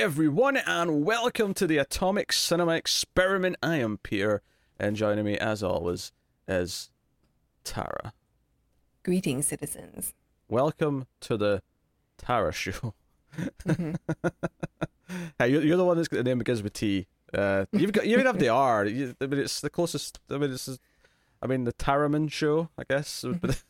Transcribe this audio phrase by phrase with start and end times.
[0.00, 3.56] everyone, and welcome to the Atomic Cinema Experiment.
[3.62, 4.40] I am Peter,
[4.78, 6.10] and joining me, as always,
[6.48, 6.90] is
[7.64, 8.14] Tara.
[9.02, 10.14] Greetings, citizens.
[10.48, 11.62] Welcome to the
[12.16, 12.94] Tara Show.
[13.66, 13.94] hey,
[15.40, 17.06] you're, you're the one that's got the name begins with T.
[17.34, 18.86] Uh, you've got you even have the R.
[18.86, 20.18] You, I mean, it's the closest.
[20.30, 20.78] I mean, it's.
[21.42, 23.22] I mean, the Taraman Show, I guess.
[23.38, 23.62] But,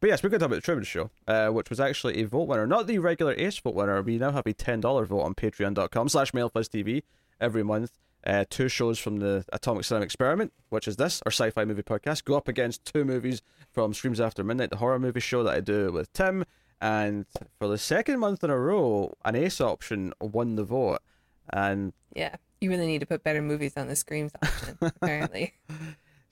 [0.00, 2.26] but yes, we're going to talk about the Truman Show, uh, which was actually a
[2.26, 4.00] vote winner, not the regular Ace vote winner.
[4.02, 7.02] We now have a ten dollar vote on Patreon.com slash TV
[7.40, 7.92] every month.
[8.26, 12.24] Uh, two shows from the Atomic Cinema Experiment, which is this, our sci-fi movie podcast,
[12.24, 15.60] go up against two movies from Screams After Midnight, the horror movie show that I
[15.60, 16.44] do with Tim,
[16.80, 17.26] and
[17.58, 20.98] for the second month in a row, an Ace option won the vote,
[21.52, 25.54] and Yeah, you really need to put better movies on the Screams option, apparently.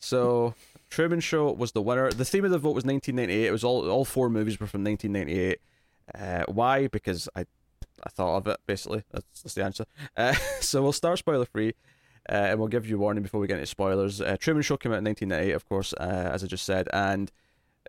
[0.00, 0.54] So
[0.94, 2.12] Truman Show was the winner.
[2.12, 3.48] The theme of the vote was 1998.
[3.48, 5.58] It was all all four movies were from 1998.
[6.14, 6.86] Uh, why?
[6.86, 7.46] Because I
[8.04, 9.02] I thought of it basically.
[9.10, 9.86] That's, that's the answer.
[10.16, 11.74] Uh, so we'll start spoiler free.
[12.28, 14.20] Uh, and we'll give you a warning before we get into spoilers.
[14.20, 17.32] Uh, Truman Show came out in 1998, of course, uh, as I just said, and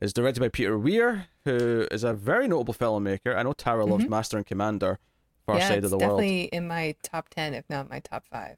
[0.01, 3.35] is directed by Peter Weir, who is a very notable filmmaker.
[3.35, 4.97] I know Tara loves Master and Commander,
[5.45, 6.19] Far yeah, Side of the World.
[6.19, 8.57] definitely in my top ten, if not my top five.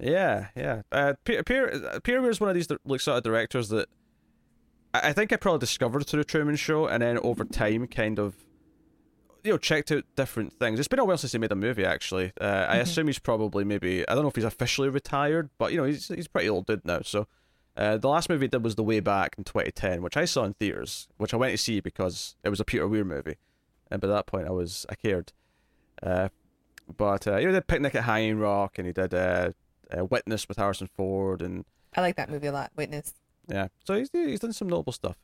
[0.00, 0.82] Yeah, yeah.
[0.92, 3.88] Uh, Peter Peter is one of these like sort of directors that
[4.94, 8.18] I I think I probably discovered through the Truman Show, and then over time, kind
[8.18, 8.36] of,
[9.44, 10.78] you know, checked out different things.
[10.78, 11.84] It's been a while since he made a movie.
[11.84, 15.72] Actually, uh, I assume he's probably maybe I don't know if he's officially retired, but
[15.72, 17.00] you know, he's he's pretty old dude now.
[17.02, 17.26] So,
[17.76, 20.44] uh, the last movie he did was The Way Back in 2010, which I saw
[20.44, 23.36] in theaters, which I went to see because it was a Peter Weir movie,
[23.90, 25.32] and by that point, I was I cared.
[26.00, 26.28] Uh,
[26.96, 29.12] but uh, you know, he did Picnic at Hanging Rock, and he did
[29.96, 32.70] uh, Witness with Harrison Ford, and I like that movie a lot.
[32.76, 33.14] Witness.
[33.48, 35.16] yeah, so he's he's done some notable stuff.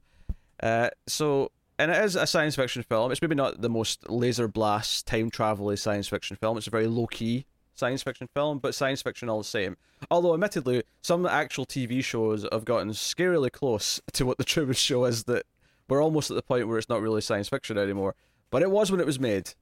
[0.63, 3.11] Uh, so and it is a science fiction film.
[3.11, 6.57] It's maybe not the most laser blast time travel science fiction film.
[6.57, 9.77] It's a very low key science fiction film, but science fiction all the same.
[10.11, 15.05] Although, admittedly, some actual TV shows have gotten scarily close to what the Truman Show
[15.05, 15.25] is.
[15.25, 15.47] That
[15.89, 18.15] we're almost at the point where it's not really science fiction anymore.
[18.51, 19.55] But it was when it was made,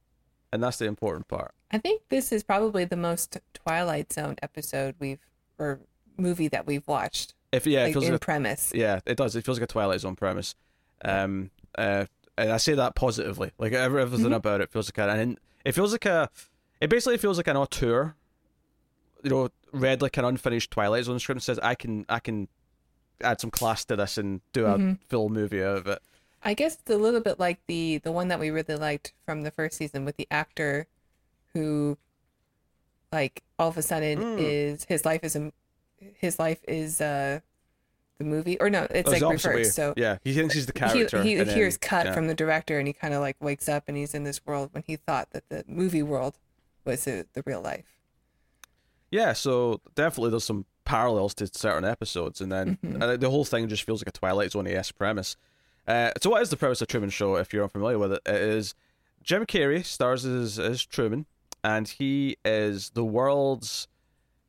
[0.53, 1.55] and that's the important part.
[1.71, 5.21] I think this is probably the most Twilight Zone episode we've
[5.59, 5.81] or
[6.17, 7.35] movie that we've watched.
[7.53, 8.73] If yeah, it like feels in like a premise.
[8.75, 9.37] Yeah, it does.
[9.37, 10.55] It feels like a Twilight Zone premise.
[11.05, 12.07] Um, uh,
[12.39, 13.53] and I say that positively.
[13.59, 16.31] Like every- everything about it feels like a, and it feels like a,
[16.81, 18.15] it basically feels like an auteur.
[19.23, 22.49] You know, read like an unfinished Twilight Zone script and says, "I can, I can
[23.23, 26.03] add some class to this and do a full movie out of it."
[26.45, 29.43] I guess it's a little bit like the the one that we really liked from
[29.43, 30.87] the first season with the actor
[31.55, 31.97] who
[33.13, 34.37] like all of a sudden Hmm.
[34.39, 35.53] is his life is a
[36.17, 37.41] his life is uh
[38.19, 39.33] the movie or no it's Oh, like way.
[39.33, 41.23] reversed so yeah, he thinks he's the character.
[41.23, 42.15] he then- hears cut yeah.
[42.15, 44.71] from the director and he kind of like wakes up and he's in this world
[44.73, 46.39] when he thought that the movie world
[46.85, 47.87] was the, the real life
[49.11, 53.69] Yeah, so definitely there's some parallels to certain episodes, and then and the whole thing
[53.69, 55.37] just feels like a Twilight Zone esque premise.
[55.87, 57.37] Uh, so, what is the premise of Truman Show?
[57.37, 58.75] If you're unfamiliar with it, it is
[59.23, 61.27] Jim Carrey stars as as Truman,
[61.65, 63.89] and he is the world's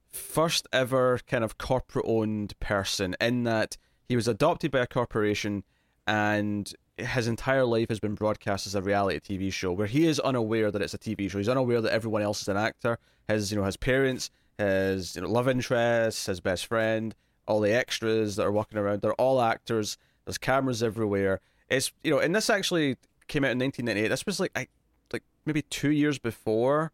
[0.10, 3.16] first ever kind of corporate owned person.
[3.20, 3.78] In that
[4.08, 5.64] he was adopted by a corporation,
[6.06, 10.20] and his entire life has been broadcast as a reality TV show, where he is
[10.20, 11.40] unaware that it's a TV show.
[11.40, 13.00] He's unaware that everyone else is an actor.
[13.28, 14.30] His you know his parents,
[14.60, 17.16] his you know love interests, his best friend,
[17.48, 19.98] all the extras that are walking around, they're all actors.
[20.26, 21.40] There's cameras everywhere.
[21.70, 22.98] It's you know, and this actually
[23.28, 24.08] came out in 1998.
[24.10, 24.68] This was like I
[25.12, 26.92] like maybe two years before,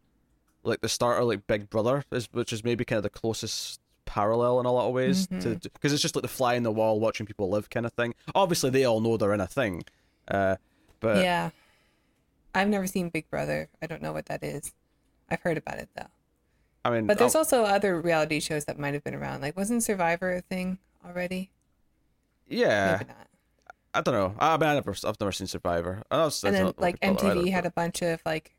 [0.62, 3.80] like the start of like Big Brother, is which is maybe kind of the closest
[4.04, 6.72] parallel in a lot of ways to because it's just like the fly in the
[6.72, 8.14] wall watching people live kind of thing.
[8.34, 9.84] Obviously, they all know they're in a thing,
[10.28, 10.56] uh,
[11.00, 11.50] but yeah.
[12.52, 13.68] I've never seen big brother.
[13.80, 14.72] I don't know what that is.
[15.28, 16.08] I've heard about it though.
[16.84, 19.42] I mean, but there's I'll- also other reality shows that might have been around.
[19.42, 21.50] Like wasn't survivor a thing already
[22.50, 23.26] yeah, maybe not
[23.92, 24.34] I don't know.
[24.38, 26.02] I mean, I never, I've never seen Survivor.
[26.10, 28.54] I know it's- and then like MTV had a bunch of like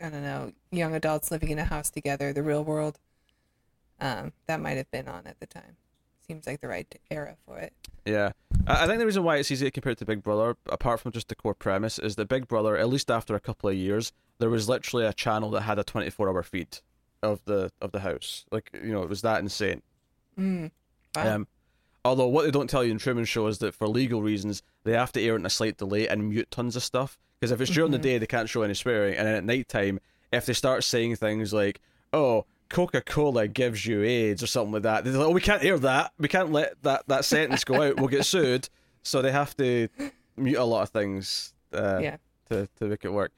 [0.00, 2.98] I don't know young adults living in a house together, the real world.
[4.00, 5.76] Um, that might have been on at the time.
[6.26, 7.72] Seems like the right era for it.
[8.04, 8.32] Yeah,
[8.66, 11.12] I I think the reason why it's easy to compared to Big Brother, apart from
[11.12, 14.12] just the core premise, is that Big Brother, at least after a couple of years,
[14.40, 16.78] there was literally a channel that had a twenty-four hour feed
[17.22, 18.44] of the of the house.
[18.50, 19.82] Like you know, it was that insane.
[20.38, 20.70] Mm.
[21.14, 21.34] Wow.
[21.36, 21.48] Um,
[22.04, 24.92] although what they don't tell you in Truman Show is that for legal reasons they
[24.92, 27.18] have to air it in a slight delay and mute tons of stuff.
[27.40, 29.68] Because if it's during the day, they can't show any swearing, and then at night
[29.68, 30.00] time,
[30.32, 31.80] if they start saying things like,
[32.12, 35.62] "Oh, Coca Cola gives you AIDS" or something like that, they're like, "Oh, we can't
[35.62, 36.12] air that.
[36.18, 37.96] We can't let that that sentence go out.
[37.96, 38.68] We'll get sued."
[39.06, 39.88] So they have to
[40.34, 42.16] mute a lot of things uh, yeah.
[42.48, 43.32] to to make it work.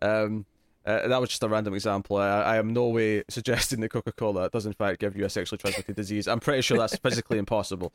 [0.00, 0.46] Um,
[0.84, 2.16] Uh, that was just a random example.
[2.16, 5.30] I, I am no way suggesting that Coca Cola does in fact give you a
[5.30, 6.26] sexually transmitted disease.
[6.26, 7.92] I'm pretty sure that's physically impossible.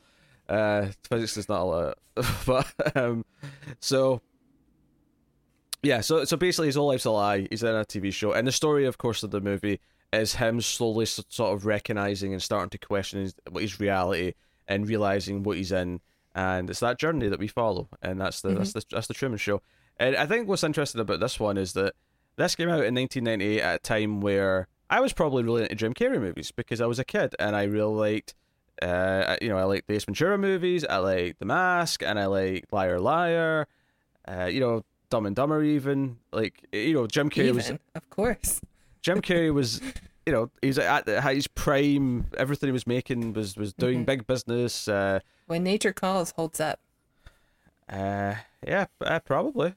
[0.47, 1.95] Uh, physics is not allowed.
[2.45, 3.25] but um,
[3.79, 4.21] so
[5.81, 7.47] yeah, so so basically his whole life's a lie.
[7.49, 9.79] He's in a TV show, and the story, of course, of the movie
[10.13, 14.33] is him slowly sort of recognizing and starting to question his, what his reality
[14.67, 16.01] and realizing what he's in,
[16.33, 19.37] and it's that journey that we follow, and that's the that's the that's the Truman
[19.37, 19.61] Show.
[19.97, 21.93] And I think what's interesting about this one is that
[22.37, 25.93] this came out in 1998 at a time where I was probably really into Jim
[25.93, 28.35] Carrey movies because I was a kid and I really liked,
[28.81, 32.25] uh, you know, I liked the Ace Ventura movies, I liked The Mask, and I
[32.27, 33.67] liked Liar Liar,
[34.27, 38.59] uh, you know, Dumb and Dumber even like you know Jim Carrey was of course.
[39.03, 39.79] Jim Carrey was,
[40.25, 42.25] you know, he's at the- his prime.
[42.37, 44.87] Everything he was making was was doing big business.
[44.87, 46.79] Uh, When nature calls, holds up.
[47.87, 48.35] uh,
[48.67, 49.75] yeah, uh, probably.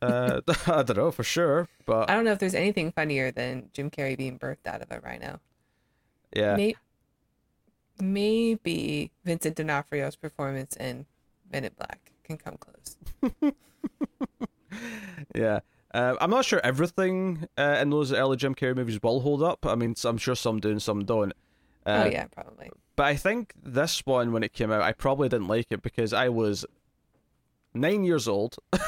[0.00, 3.70] Uh, I don't know for sure, but I don't know if there's anything funnier than
[3.72, 5.40] Jim Carrey being birthed out of a rhino.
[6.34, 6.76] yeah, May-
[8.00, 11.06] maybe Vincent D'Onofrio's performance in
[11.52, 12.96] Men in Black can come close.
[15.34, 15.60] yeah.
[15.92, 19.64] Uh, I'm not sure everything uh, in those early Jim Carrey movies will hold up.
[19.64, 21.32] I mean, I'm sure some do and some don't.
[21.86, 22.70] Uh, oh yeah, probably.
[22.96, 26.12] But I think this one, when it came out, I probably didn't like it because
[26.12, 26.64] I was
[27.74, 28.56] nine years old.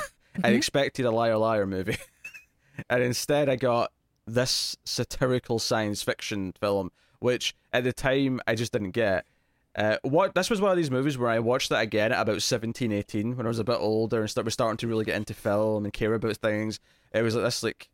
[0.44, 1.96] I expected a Liar Liar movie.
[2.90, 3.92] and instead, I got
[4.26, 6.90] this satirical science fiction film,
[7.20, 9.26] which at the time I just didn't get.
[9.74, 12.40] Uh, what this was one of these movies where I watched it again at about
[12.42, 15.16] 17, 18, when I was a bit older and start, was starting to really get
[15.16, 16.80] into film and care about things.
[17.12, 17.90] It was like this, like,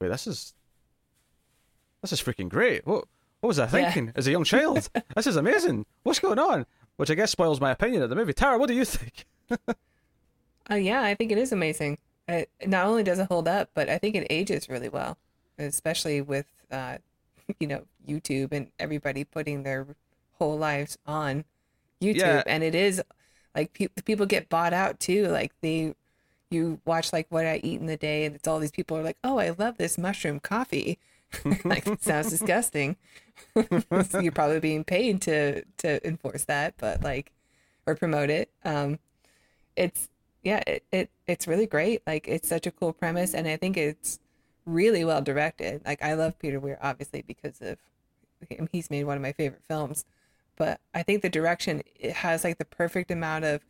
[0.00, 0.52] wait, this is
[2.02, 2.86] this is freaking great.
[2.86, 3.06] What
[3.40, 3.70] what was I Yeah.
[3.92, 4.88] thinking as a young child?
[5.16, 5.86] this is amazing.
[6.02, 6.66] What's going on?
[6.96, 8.34] Which I guess spoils my opinion of the movie.
[8.34, 9.26] Tara, what do you think?
[10.70, 11.98] Oh yeah, I think it is amazing.
[12.26, 15.18] It, not only does it hold up, but I think it ages really well,
[15.58, 16.98] especially with uh,
[17.60, 19.86] you know YouTube and everybody putting their
[20.38, 21.44] whole lives on
[22.00, 22.16] YouTube.
[22.16, 22.42] Yeah.
[22.46, 23.02] And it is
[23.54, 25.28] like pe- people get bought out too.
[25.28, 25.94] Like they,
[26.50, 29.02] you watch like what I eat in the day, and it's all these people are
[29.02, 30.98] like, "Oh, I love this mushroom coffee."
[31.64, 32.96] like it sounds disgusting.
[34.08, 37.32] so you're probably being paid to to enforce that, but like
[37.86, 38.50] or promote it.
[38.64, 38.98] Um,
[39.76, 40.08] it's
[40.44, 42.02] yeah, it, it it's really great.
[42.06, 44.20] Like it's such a cool premise, and I think it's
[44.66, 45.82] really well directed.
[45.84, 47.78] Like I love Peter Weir obviously because of
[48.48, 48.68] him.
[48.70, 50.04] He's made one of my favorite films,
[50.56, 53.62] but I think the direction it has like the perfect amount of.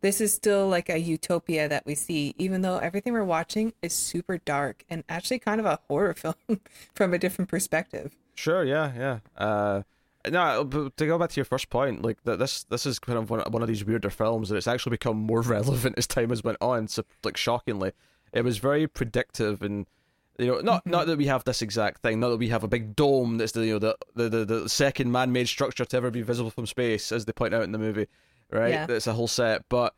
[0.00, 3.92] This is still like a utopia that we see, even though everything we're watching is
[3.92, 6.60] super dark and actually kind of a horror film
[6.94, 8.14] from a different perspective.
[8.36, 9.18] Sure, yeah, yeah.
[9.36, 9.82] Uh,
[10.30, 13.18] no, but to go back to your first point, like that, this this is kind
[13.18, 16.30] of one, one of these weirder films that it's actually become more relevant as time
[16.30, 16.88] has went on.
[16.88, 17.92] So, like, shockingly,
[18.32, 19.86] it was very predictive and.
[20.40, 20.90] You know, not mm-hmm.
[20.90, 23.50] not that we have this exact thing, not that we have a big dome that's
[23.50, 26.64] the you know the the, the, the second man-made structure to ever be visible from
[26.64, 28.06] space, as they point out in the movie,
[28.48, 28.70] right?
[28.70, 28.86] Yeah.
[28.88, 29.94] It's a whole set, but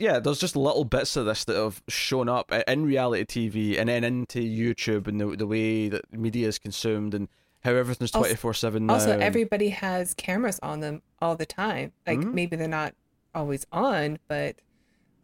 [0.00, 3.90] yeah, there's just little bits of this that have shown up in reality TV and
[3.90, 7.28] then into YouTube and the the way that media is consumed and
[7.62, 8.94] how everything's twenty four seven now.
[8.94, 11.92] Also, everybody has cameras on them all the time.
[12.06, 12.32] Like Mhm.
[12.34, 12.94] maybe they're not
[13.34, 14.56] always on, but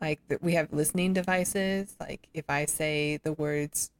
[0.01, 1.97] like we have listening devices.
[1.99, 3.91] Like if I say the words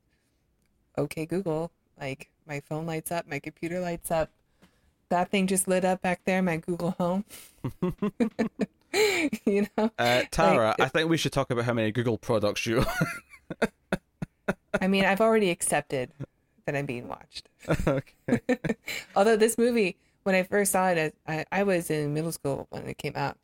[0.99, 4.31] "Okay Google," like my phone lights up, my computer lights up.
[5.09, 7.25] That thing just lit up back there, my Google Home.
[9.47, 12.67] you know, Uh, Tara, Like, I think we should talk about how many Google products
[12.67, 12.85] you.
[14.81, 16.11] I mean, I've already accepted
[16.67, 17.49] that I'm being watched.
[17.87, 18.41] okay.
[19.17, 22.87] Although this movie, when I first saw it, I, I was in middle school when
[22.87, 23.39] it came out,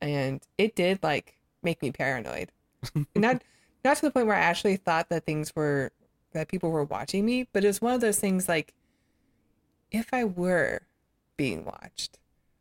[0.00, 2.50] and it did like make me paranoid.
[3.14, 3.42] not
[3.84, 5.92] not to the point where I actually thought that things were
[6.32, 8.72] that people were watching me, but it was one of those things like
[9.90, 10.82] if I were
[11.36, 12.18] being watched,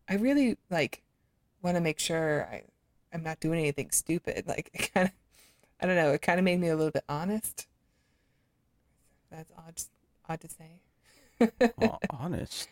[0.10, 1.04] I really like
[1.62, 2.64] want to make sure I
[3.14, 4.46] I'm not doing anything stupid.
[4.48, 5.14] Like it kind of
[5.82, 7.68] I don't know, it kind of made me a little bit honest.
[9.32, 9.80] That's odd
[10.30, 10.82] odd to say.
[12.12, 12.70] Honest.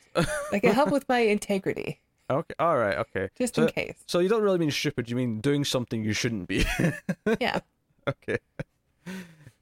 [0.52, 2.54] Like it helped with my integrity, okay.
[2.60, 2.98] All right.
[2.98, 3.30] Okay.
[3.38, 4.04] just so, in case.
[4.06, 5.10] so you don't really mean stupid.
[5.10, 6.66] You mean doing something you shouldn't be.
[7.40, 7.60] Yeah.
[8.08, 8.38] okay.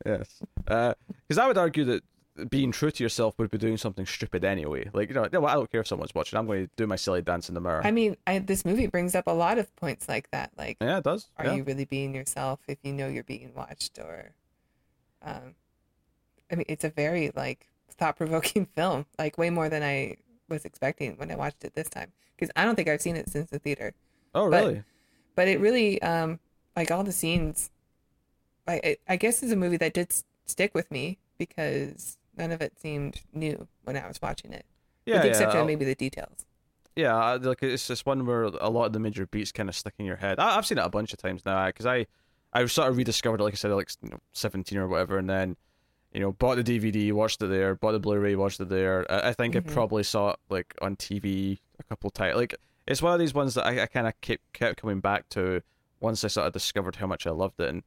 [0.05, 0.41] yes.
[0.55, 2.03] Because I would argue that
[2.49, 4.89] being true to yourself would be doing something stupid anyway.
[4.93, 6.37] Like you know, no, I don't care if someone's watching.
[6.37, 7.81] I'm going to do my silly dance in the mirror.
[7.83, 10.51] I mean, I, this movie brings up a lot of points like that.
[10.57, 11.27] Like, yeah, it does.
[11.37, 11.55] are yeah.
[11.55, 13.97] you really being yourself if you know you're being watched?
[13.99, 14.33] Or,
[15.23, 15.55] um,
[16.51, 19.05] I mean, it's a very like thought-provoking film.
[19.19, 20.17] Like way more than I
[20.49, 22.11] was expecting when I watched it this time.
[22.35, 23.93] Because I don't think I've seen it since the theater.
[24.33, 24.83] oh, but- really?
[25.35, 26.39] But it really, um,
[26.77, 27.69] like all the scenes,
[28.67, 32.51] I I- I guess it's a movie that did s- stick with me because none
[32.51, 34.65] of it seemed new when I was watching it.
[35.05, 36.45] Yeah, with the yeah, exception I'll- of maybe the details.
[36.95, 37.33] yeah.
[37.33, 40.05] Like it's just one where a lot of the major beats kind of stick in
[40.05, 40.39] your head.
[40.39, 42.05] I, I've seen it a bunch of times now because I,
[42.53, 45.29] I sort of rediscovered it, like I said, like you know, seventeen or whatever, and
[45.29, 45.57] then,
[46.15, 49.05] you know, bought the DVD, watched it there, bought the Blu-ray, watched it there.
[49.11, 49.69] I, I think Mhm.
[49.69, 52.37] I probably saw it like on TV a couple times.
[52.37, 52.55] Like
[52.87, 55.61] it's one of these ones that I, I kind of kept kept coming back to
[55.99, 57.83] once I sort of discovered how much I loved it, and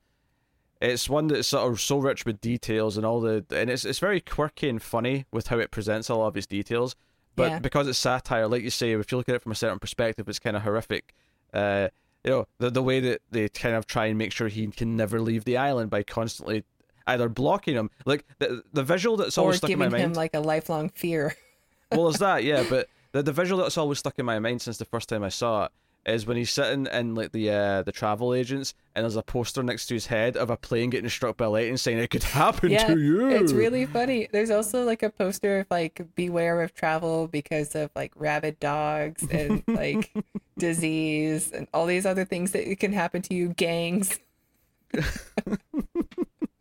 [0.80, 3.98] it's one that's sort of so rich with details and all the, and it's it's
[3.98, 6.94] very quirky and funny with how it presents a lot of its details.
[7.34, 7.58] But Yeah.
[7.60, 10.28] because it's satire, like you say, if you look at it from a certain perspective,
[10.28, 11.14] it's kind of horrific.
[11.54, 11.88] Uh,
[12.24, 14.96] you know, the the way that they kind of try and make sure he can
[14.96, 16.64] never leave the island by constantly
[17.08, 20.12] either blocking him, like the the visual that's Or always stuck in my giving mind.
[20.12, 21.34] him like a lifelong fear.
[21.92, 22.64] well, there's that, yeah.
[22.70, 25.28] But the the visual that's always stuck in my mind since the first time I
[25.30, 25.72] saw it
[26.06, 29.62] is when he's sitting in like the uh, the travel agents, and there's a poster
[29.62, 32.70] next to his head of a plane getting struck by lightning, saying it could happen
[32.70, 33.28] yeah, to you.
[33.28, 34.28] it's really funny.
[34.30, 39.26] There's also like a poster of like beware of travel because of like rabid dogs
[39.30, 40.12] and like
[40.58, 44.18] disease and all these other things that can happen to you, gangs.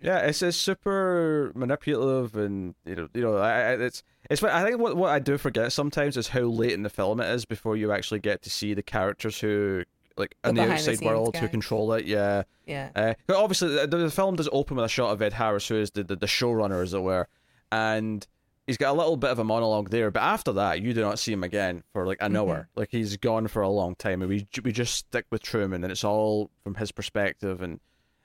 [0.00, 4.42] Yeah, it's it's super manipulative, and you know, you know, I, I- it's it's.
[4.42, 7.30] I think what what I do forget sometimes is how late in the film it
[7.30, 9.84] is before you actually get to see the characters who
[10.18, 12.04] like The in the the outside scenes world who control it.
[12.04, 12.90] Yeah, Yeah.
[12.94, 15.90] uh, obviously the, the film does open with a shot of Ed Harris, who is
[15.92, 17.26] the the, the showrunner, as it were,
[17.72, 18.26] and
[18.66, 20.10] he's got a little bit of a monologue there.
[20.10, 22.68] But after that, you do not see him again for like an hour.
[22.76, 25.90] Like he's gone for a long time, and we we just stick with Truman, and
[25.90, 27.80] it's all from his perspective and.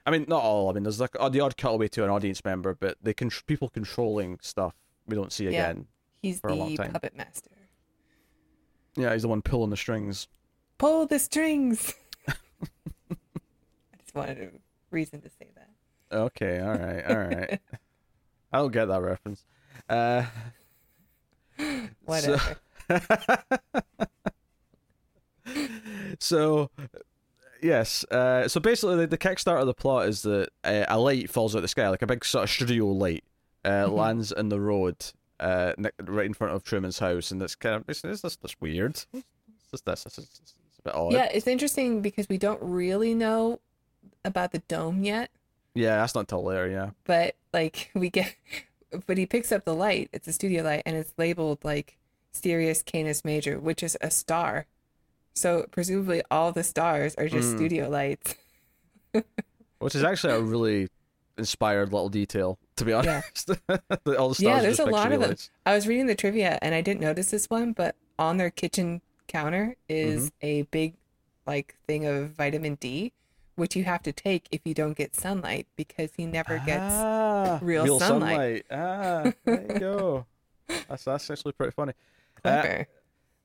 [0.05, 0.69] I mean, not all.
[0.69, 3.29] I mean, there's like uh, the odd cutaway to an audience member, but the con-
[3.47, 4.73] people controlling stuff
[5.07, 5.49] we don't see Yeah.
[5.49, 5.87] again.
[6.21, 7.49] He's for a long the puppet master.
[8.95, 10.27] Yeah, he's the one pulling the strings.
[10.77, 11.93] Pull the strings.
[12.27, 12.33] I
[13.99, 14.49] just wanted a
[14.91, 15.69] reason to say that.
[16.11, 17.59] Okay, all right, all right.
[18.51, 19.45] I don't get that reference.
[19.87, 20.25] Uh,
[22.05, 22.57] Whatever.
[26.19, 26.69] so,
[27.61, 28.03] yes.
[28.05, 31.55] Uh, so basically, the, the kickstart of the plot is that uh, a light falls
[31.55, 33.23] out of the sky, like a big sort of studio light,
[33.65, 33.93] uh, Mhm.
[33.95, 34.95] lands in the road,
[35.39, 35.73] uh,
[36.03, 38.91] right in front of Truman's house, and it's kind of it's, it's, just that's weird.
[39.13, 39.25] It's
[39.71, 40.05] just this.
[40.05, 41.13] It's, it's, it's a bit odd.
[41.13, 43.59] yeah, it's interesting because we don't really know
[44.25, 45.29] about the dome yet,
[45.73, 46.67] Yeah, that's not till later.
[46.69, 46.89] Yeah.
[47.05, 48.35] but like we get,
[49.07, 50.09] but he picks up the light.
[50.13, 51.97] It's a studio light, and it's labeled like
[52.31, 54.65] Sirius Canis Major, which is a star.
[55.35, 57.55] So presumably all the stars are just Mm.
[57.57, 58.35] studio lights.
[59.79, 60.89] Which is actually a really
[61.37, 63.49] inspired little detail, to be honest.
[63.69, 65.35] All the stars Yeah, there's a lot of them.
[65.65, 69.01] I was reading the trivia and I didn't notice this one, but on their kitchen
[69.27, 70.45] counter is Mm-hmm.
[70.45, 70.95] a big
[71.47, 73.13] like thing of vitamin D,
[73.55, 77.59] which you have to take if you don't get sunlight because he never gets ah,
[77.61, 78.65] real sunlight.
[78.69, 80.25] Ah, there you go.
[80.89, 81.93] That's that's actually pretty funny.
[82.45, 82.83] Uh.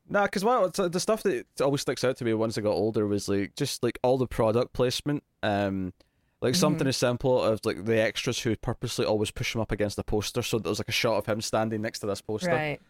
[0.09, 3.07] Nah, because what the stuff that always sticks out to me once I got older
[3.07, 5.23] was like just like all the product placement.
[5.43, 5.93] Um,
[6.41, 9.97] like something as simple as like the extras who purposely always push him up against
[9.97, 12.51] the poster, so there was like a shot of him standing next to this poster,
[12.51, 12.81] right.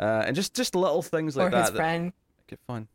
[0.00, 2.12] uh, and just just little things like or that his that friend,
[2.48, 2.88] it fun.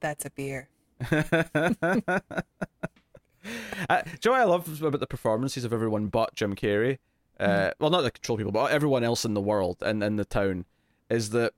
[0.00, 0.68] that's a beer.
[3.88, 6.98] Uh, do you know what I love about the performances of everyone but Jim Carrey?
[7.40, 10.24] Uh, Well, not the control people, but everyone else in the world and in the
[10.24, 10.66] town,
[11.08, 11.54] is that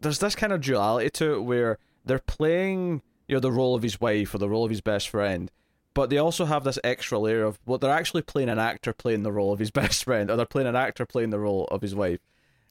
[0.00, 3.82] there's this kind of duality to it where they're playing, you know, the role of
[3.82, 5.50] his wife or the role of his best friend,
[5.94, 9.22] but they also have this extra layer of well, they're actually playing an actor playing
[9.22, 11.82] the role of his best friend, or they're playing an actor playing the role of
[11.82, 12.20] his wife.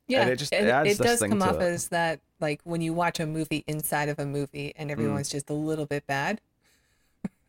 [0.08, 1.62] Yeah, it just- and it adds this does thing come off it.
[1.62, 4.74] as that like when you watch a movie inside of a movie Mm.
[4.78, 6.42] and everyone's just a little bit bad.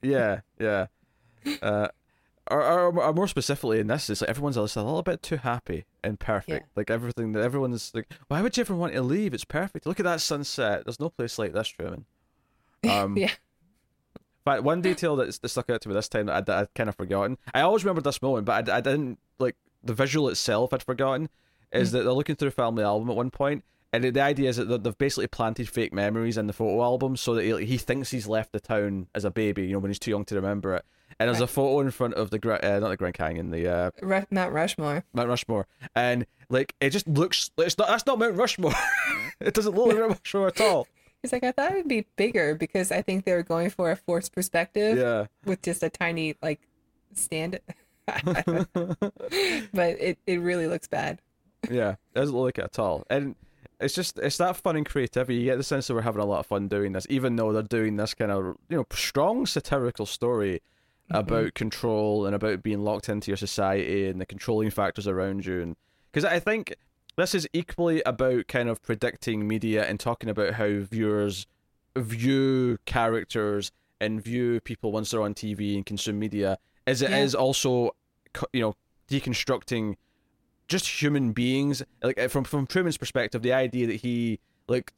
[0.02, 0.86] Yeah, yeah.
[1.62, 1.88] Uh,
[2.50, 5.36] or, or, or more specifically in this, it's like everyone's just a little bit too
[5.36, 6.66] happy and perfect.
[6.66, 6.72] Yeah.
[6.76, 9.32] Like everything that everyone's like, why would you ever want to leave?
[9.34, 9.86] It's perfect.
[9.86, 10.84] Look at that sunset.
[10.84, 12.04] There's no place like this, Truman.
[12.88, 13.26] Um, yeah,
[14.14, 16.74] In fact, one detail that, that stuck out to me this time that I'd, I'd
[16.74, 17.36] kind of forgotten.
[17.52, 20.72] I always remembered this moment, but I, I didn't like the visual itself.
[20.72, 21.28] I'd forgotten
[21.72, 24.56] is that they're looking through a family album at one point, and the, idea is
[24.56, 27.76] that they- they've basically planted fake memories in the photo album so that he, he
[27.76, 30.34] thinks he's left the town as a baby, you know, when he's too young to
[30.34, 30.84] remember it.
[31.18, 31.50] And there's a Right.
[31.50, 35.04] photo in front of the uh, not the Grand Canyon, the uh, Ru- Mount Rushmore.
[35.12, 37.50] Mount Rushmore, and like it just looks.
[37.58, 37.88] It's not.
[37.88, 38.72] That's not Mount Rushmore.
[39.40, 40.86] it doesn't look like Mount Rushmore at all.
[41.22, 43.96] He's like, I thought it'd be bigger because I think they were going for a
[43.96, 45.26] forced perspective Yeah.
[45.44, 46.60] with just a tiny like
[47.14, 47.60] stand.
[48.06, 48.68] but
[49.74, 51.20] it, it really looks bad.
[51.70, 53.04] Yeah, it doesn't look like it at all.
[53.10, 53.34] And
[53.80, 55.36] it's just it's that fun and creativity.
[55.38, 57.52] You get the sense that we're having a lot of fun doing this, even though
[57.52, 60.62] they're doing this kind of you know strong satirical story
[61.10, 61.16] Mm-hmm.
[61.18, 65.60] about control and about being locked into your society and the controlling factors around you.
[65.60, 65.76] And
[66.12, 66.76] because I think
[67.16, 71.46] this is equally about kind of predicting media and talking about how viewers
[71.96, 77.34] view characters and view people once they're on TV and consume media, as it is
[77.34, 77.40] Yeah.
[77.40, 77.90] also,
[78.52, 78.74] you know,
[79.08, 79.96] deconstructing
[80.68, 81.82] just human beings.
[82.02, 84.38] Like from from Truman's perspective, the idea that he
[84.68, 84.92] like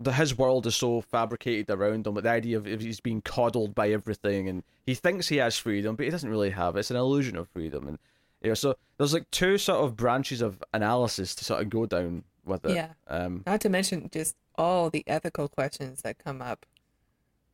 [0.00, 3.22] the his world is so fabricated around him, but the idea of if he's being
[3.22, 6.76] coddled by everything, and he thinks he has freedom, but he doesn't really have.
[6.76, 6.80] it.
[6.80, 7.98] It's an illusion of freedom, and
[8.42, 11.86] you know, so there's like two sort of branches of analysis to sort of go
[11.86, 12.74] down with it.
[12.74, 12.88] Yeah.
[13.08, 13.42] Um.
[13.46, 16.66] Not to mention just all the ethical questions that come up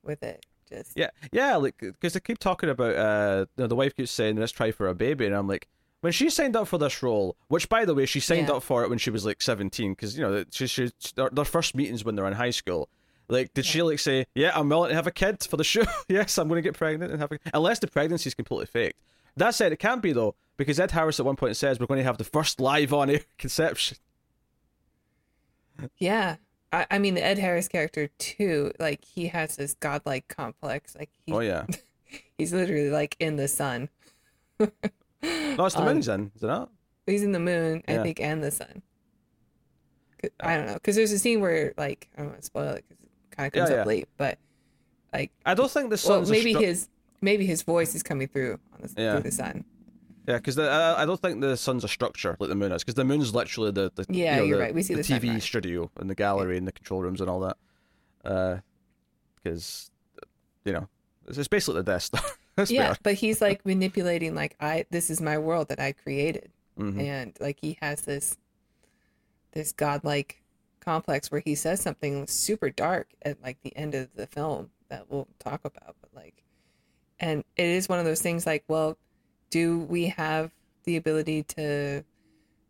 [0.02, 0.46] with it.
[0.68, 1.10] Just Yeah.
[1.32, 1.56] Yeah.
[1.56, 2.94] Like, because they keep talking about.
[2.96, 3.46] Uh.
[3.56, 5.68] You know, the wife keeps saying, "Let's try for a baby," and I'm like.
[6.00, 8.54] When she signed up for this role, which by the way, she signed Yeah.
[8.54, 11.44] up for it when she was like 17, because you know, she, she, their, their
[11.44, 12.88] first meetings when they're in high school.
[13.28, 15.84] Like, did she like say, "Yeah, I'm willing to have a kid for the show"?
[16.08, 18.98] yes, I'm going to get pregnant and have a unless the pregnancy is completely faked.
[19.36, 21.98] That said, it can't be though, because Ed Harris at one point says we're going
[21.98, 23.98] to have the first live on air conception.
[25.98, 26.36] yeah.
[26.72, 28.72] I, I mean, the Ed Harris character too.
[28.78, 30.96] Like he has this godlike complex.
[30.96, 31.66] Like he, Oh yeah,
[32.38, 33.88] he's literally like in the sun.
[35.22, 36.70] No, it's the Um, moon's in, is it not?
[37.06, 38.82] He's in the moon, I think, and the sun.
[40.40, 42.84] I don't know, because there's a scene where, like, I don't want to spoil it
[42.88, 44.38] because it kind of comes Yeah, up late, but
[45.12, 46.88] like, I don't think the well, sun's a maybe his
[47.22, 49.12] maybe his voice is coming through on the, Yeah.
[49.12, 49.64] through the sun.
[50.28, 52.94] Yeah, because I I don't think the sun's a structure like the moon is, because
[52.94, 54.74] the moon's literally the, the Yeah, you know, the, right.
[54.74, 55.44] We see the TV sunrise.
[55.44, 58.62] studio and the gallery and the control rooms and all that.
[59.42, 59.90] Because
[60.64, 60.88] you know
[61.26, 62.22] it's, it's basically the Death Star.
[62.60, 62.96] That's yeah, fair.
[63.02, 67.00] but he's like manipulating, like, I this is my world that I created, Mhm.
[67.00, 68.36] and like he has this
[69.52, 70.42] this godlike
[70.80, 75.04] complex where he says something super dark at like the end of the film that
[75.10, 76.42] we'll talk about but like
[77.18, 78.96] and it is one of those things like well
[79.50, 80.52] do we have
[80.84, 82.02] the ability to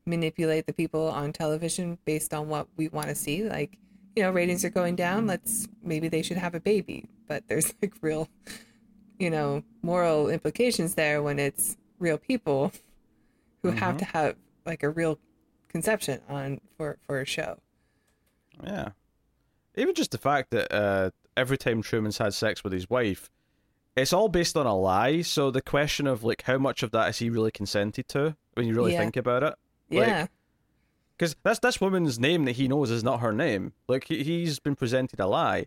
[0.07, 3.79] manipulate the people on television based on what we want to see like
[4.17, 7.73] you know ratings are going down let's maybe they should have a baby but there's
[7.81, 8.29] like real
[9.21, 12.73] you know moral implications there when it's real people
[13.63, 14.35] who have to have
[14.67, 15.19] like a real
[15.69, 17.59] conception on for for a show
[18.65, 18.89] Yeah.
[19.77, 23.31] Even just the fact that uh, every time Truman's had sex with his wife,
[23.97, 25.23] it's all based on a lie.
[25.23, 28.67] So the question of like how much of that is he really consented to when
[28.67, 28.99] you really Yeah.
[29.01, 29.55] think about it?
[29.91, 30.27] Like, yeah
[31.17, 33.73] Because that's this woman's name that he knows is not her name.
[33.89, 35.67] Like he, he's been presented a lie.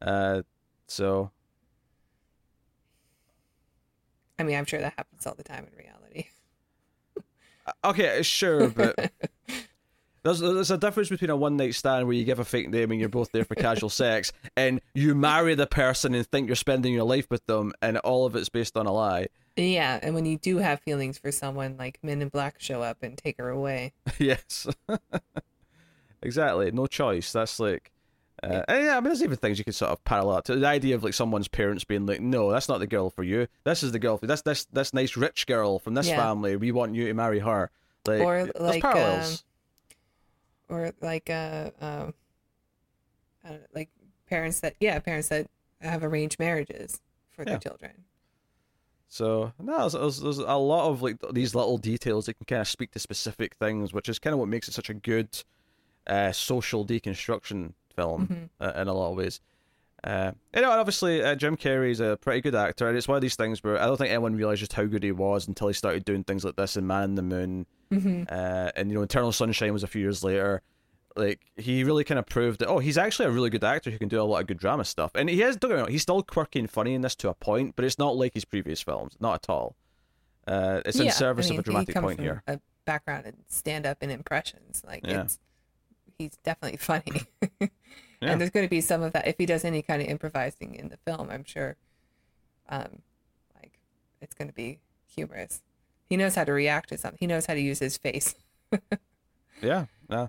[0.00, 0.42] Uh,
[0.86, 1.30] so
[4.38, 6.28] i mean i'm sure that happens all the time in reality
[7.66, 8.96] uh, okay, sure, but
[10.24, 12.90] there's there's a difference between a one night stand where you give a fake name
[12.90, 16.56] and you're both there for casual sex, and you marry the person and think you're
[16.56, 19.28] spending your life with them, and all of it's based on a lie.
[19.56, 23.02] yeah and when you do have feelings for someone like men in black show up
[23.02, 24.66] and take her away yes,
[26.20, 26.70] exactly.
[26.72, 27.32] No choice.
[27.32, 27.91] That's like.
[28.42, 30.66] Uh, and yeah, I mean, there's even things you could sort of parallel to the
[30.66, 33.46] idea of like someone's parents being like, "No, that's not the girl for you.
[33.64, 36.16] This is the girl for this this this nice rich girl from this Yeah.
[36.16, 36.56] family.
[36.56, 37.70] We want you to marry her."
[38.04, 39.44] Like, Or, there's like, parallels.
[40.68, 42.14] or like uh um
[43.44, 43.90] I don't know, like
[44.26, 45.46] parents that yeah parents that
[45.80, 47.00] have arranged marriages
[47.30, 47.58] for their Yeah.
[47.58, 48.04] children
[49.08, 52.60] So no, there's, there's, there's a lot of like these little details that can kind
[52.62, 55.28] of speak to specific things, which is kind of what makes it such a good
[56.06, 59.40] uh, social deconstruction film uh, in a lot of ways.
[60.04, 63.14] Uh, you know, and obviously uh, Jim Carrey's a pretty good actor, and it's one
[63.16, 65.68] of these things where I don't think anyone realized just how good he was until
[65.68, 67.66] he started doing things like this in Man in the Moon,
[68.28, 70.60] uh, and you know, Eternal Sunshine was a few years later.
[71.14, 73.98] Like he really kind of proved that oh, he's actually a really good actor who
[73.98, 75.56] can do a lot of good drama stuff, and he is.
[75.56, 77.84] Don't get me wrong, he's still quirky and funny in this to a point, but
[77.84, 79.76] it's not like his previous films, not at all.
[80.48, 82.42] Uh, it's in service I mean, of a dramatic point here.
[82.48, 85.22] a background in stand up and impressions like Yeah.
[85.22, 85.38] it's
[86.22, 87.22] he's definitely funny
[87.60, 87.68] Yeah.
[88.32, 90.74] and there's going to be some of that if he does any kind of improvising
[90.74, 91.76] in the film i'm sure
[92.68, 93.00] um
[93.60, 93.78] like
[94.20, 94.78] it's going to be
[95.14, 95.62] humorous
[96.08, 98.34] he knows how to react to something he knows how to use his face
[99.62, 100.26] Yeah, yeah.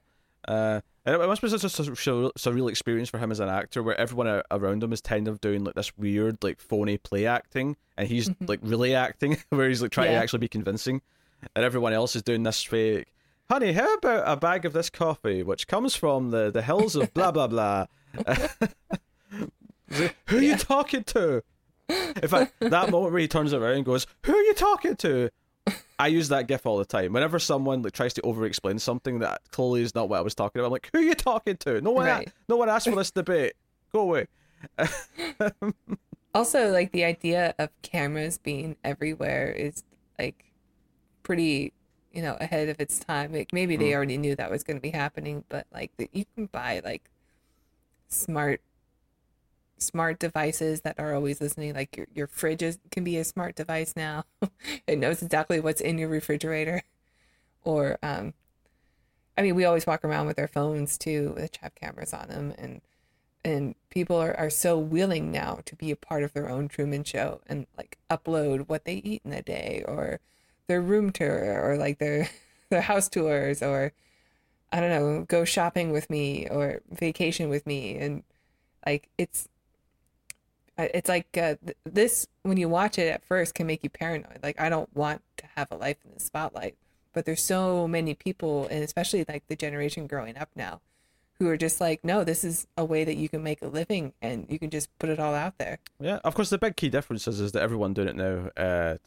[0.47, 3.81] Uh, it must be such a sur- sur- surreal experience for him as an actor,
[3.81, 7.75] where everyone around him is kind of doing like this weird, like phony play acting,
[7.97, 10.21] and he's like really acting, where he's like trying to Mm-hmm.
[10.21, 11.01] Actually be convincing,
[11.55, 13.07] and everyone else is doing this fake.
[13.49, 17.13] Honey, how about a bag of this coffee, which comes from the, the hills of
[17.13, 17.85] blah blah blah?
[20.27, 21.43] Who are you talking to?
[21.89, 25.29] In fact, that moment where he turns around and goes, "Who are you talking to?"
[25.99, 27.13] I use that gif all the time.
[27.13, 30.59] Whenever someone like tries to over-explain something that clearly is not what I was talking
[30.59, 31.79] about, I'm like, "Who are you talking to?
[31.81, 32.31] No one, Right.
[32.49, 33.53] no one asked for this debate.
[33.91, 34.27] Go away."
[36.35, 39.83] Also, like the idea of cameras being everywhere is
[40.17, 40.45] like
[41.21, 41.73] pretty,
[42.13, 43.33] you know, ahead of its time.
[43.33, 46.25] Like maybe they already knew that was going to be happening, but like the, you
[46.35, 47.09] can buy like
[48.07, 48.61] smart
[49.79, 51.73] smart devices that are always listening.
[51.73, 54.25] Like your your fridge is, can be a smart device now.
[54.87, 56.83] it knows exactly what's in your refrigerator.
[57.63, 58.33] Or um
[59.37, 62.53] I mean, we always walk around with our phones too, which have cameras on them,
[62.57, 62.81] and
[63.45, 67.03] and people are, are so willing now to be a part of their own Truman
[67.03, 70.19] Show and like upload what they eat in a day, or
[70.67, 72.29] their room tour, or like their
[72.69, 73.93] their house tours, or
[74.71, 78.23] I don't know, go shopping with me or vacation with me, and
[78.85, 79.47] like it's
[80.77, 84.39] it's like uh, th- this when you watch it at first can make you paranoid.
[84.41, 86.75] Like I don't want to have a life in the spotlight
[87.13, 90.81] but there's so many people and especially like the generation growing up now
[91.39, 94.13] who are just like no this is a way that you can make a living
[94.21, 96.49] and you can just put it all out there Yeah, of course.
[96.49, 98.97] The big key difference is, is that everyone doing it now uh,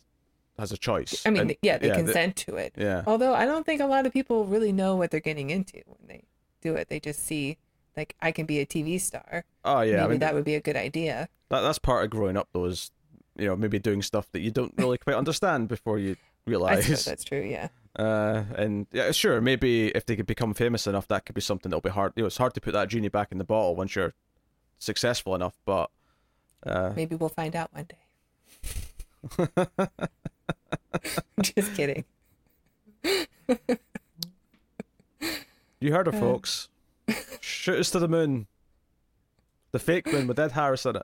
[0.58, 1.22] has a choice.
[1.26, 3.86] i mean And- yeah they the- consent to it yeah, although i don't think a
[3.86, 6.24] lot of people really know what they're getting into when they
[6.62, 7.58] do it they just see
[7.96, 9.92] like i can be a tv star oh yeah.
[9.96, 12.48] maybe I mean, that would be a good idea that that's part of growing up,
[12.52, 12.64] though.
[12.64, 12.90] Is
[13.36, 16.16] you know maybe doing stuff that you don't really quite understand before you
[16.46, 17.04] realize.
[17.04, 21.24] that's true yeah Uh, and yeah, sure, maybe if they could become famous enough, that
[21.24, 22.12] could be something that'll be hard.
[22.16, 24.12] You know, it's hard to put that genie back in the bottle once you're
[24.78, 25.54] successful enough.
[25.64, 25.88] But
[26.66, 28.02] uh, maybe we'll find out one day
[31.42, 32.04] just kidding
[35.80, 36.18] you heard her, Uh.
[36.20, 36.68] folks.
[37.40, 38.46] Shoot us to the moon.
[39.72, 41.02] The fake moon with Ed Harris in it.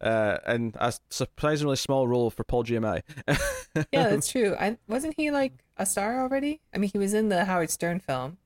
[0.00, 3.02] Uh, and a surprisingly small role for Paul Giamatti.
[3.92, 4.54] yeah, that's true.
[4.58, 6.60] I wasn't he like a star already?
[6.74, 8.38] I mean, he was in the Howard Stern film.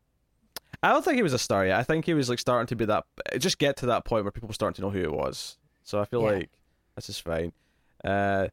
[0.83, 1.79] I don't think he was a star yet.
[1.79, 3.05] I think he was like starting to be that,
[3.39, 5.59] just get to that point where people were starting to know who it was.
[5.85, 6.31] So I feel Yeah.
[6.31, 6.51] like
[6.97, 7.53] this is fine.
[8.05, 8.49] Uh,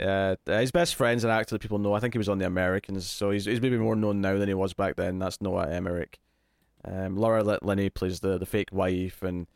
[0.00, 1.92] uh, his best friend's an actor that people know.
[1.94, 4.48] I think he was on The Americans, so he's he's maybe more known now than
[4.48, 5.18] he was back then.
[5.18, 6.18] That's Noah Emmerich.
[6.84, 9.46] Um, Laura Linney plays the the fake wife, and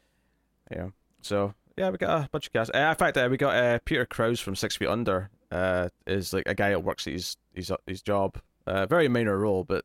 [0.70, 0.88] yeah.
[1.22, 2.70] So yeah, we got a bunch of cast.
[2.74, 5.30] Uh, in fact, uh, we got uh, Peter Krause from Six Feet Under.
[5.50, 8.38] Uh, is like a guy that works at his his his job.
[8.66, 9.84] Uh, very minor role, but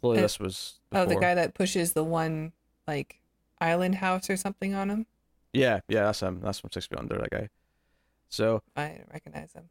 [0.00, 0.80] clearly Uh, this was.
[0.92, 2.52] Oh, the guy that pushes the one
[2.86, 3.20] like
[3.60, 5.06] island house or something on him.
[5.52, 6.40] Yeah, yeah, that's him.
[6.42, 7.18] That's from Six Feet Under.
[7.18, 7.48] That guy.
[8.28, 9.70] So I didn't recognize him.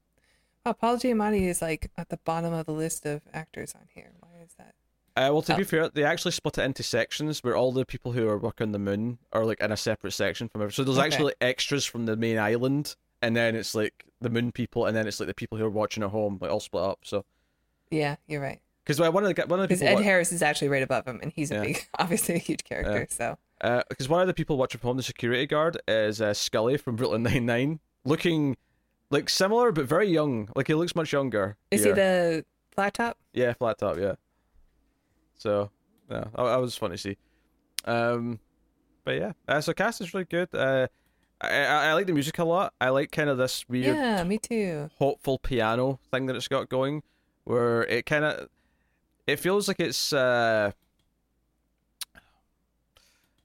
[0.67, 4.11] Oh, Paul Giamatti is like at the bottom of the list of actors on here.
[4.19, 4.75] Why is that?
[5.15, 5.65] Uh, well, to be Oh.
[5.65, 8.79] fair, they actually split it into sections where all the people who are working the
[8.79, 10.73] moon are like in a separate section from every.
[10.73, 11.07] So there's Okay.
[11.07, 15.07] actually extras from the main island, and then it's like the moon people, and then
[15.07, 16.99] it's like the people who are watching at home, like all split up.
[17.03, 17.23] So
[17.89, 18.59] Yeah, you're right.
[18.83, 21.07] because one of the one of the people Ed wa- Harris is actually right above
[21.07, 21.61] him, and he's a Yeah.
[21.61, 23.07] big, obviously a huge character.
[23.09, 23.37] Yeah.
[23.61, 26.75] So because one of the people watching from home, the security guard, is uh, Scully
[26.77, 28.57] from Brooklyn Nine Nine, looking
[29.09, 30.49] like similar but very young.
[30.55, 31.57] Like he looks much younger.
[31.71, 31.93] is here.
[31.93, 33.17] he the flat top?
[33.33, 33.97] Yeah, flat top.
[33.97, 34.15] Yeah.
[35.35, 35.71] So
[36.09, 37.17] yeah, that, that was fun to see.
[37.85, 38.39] Um,
[39.05, 40.49] but yeah, uh, so cast is really good.
[40.53, 40.87] Uh,
[41.39, 42.73] I, I I like the music a lot.
[42.81, 44.89] I like kind of this weird, Yeah, me too.
[44.97, 47.03] hopeful piano thing that it's got going,
[47.43, 48.49] where it kind of
[49.27, 50.71] it feels like it's uh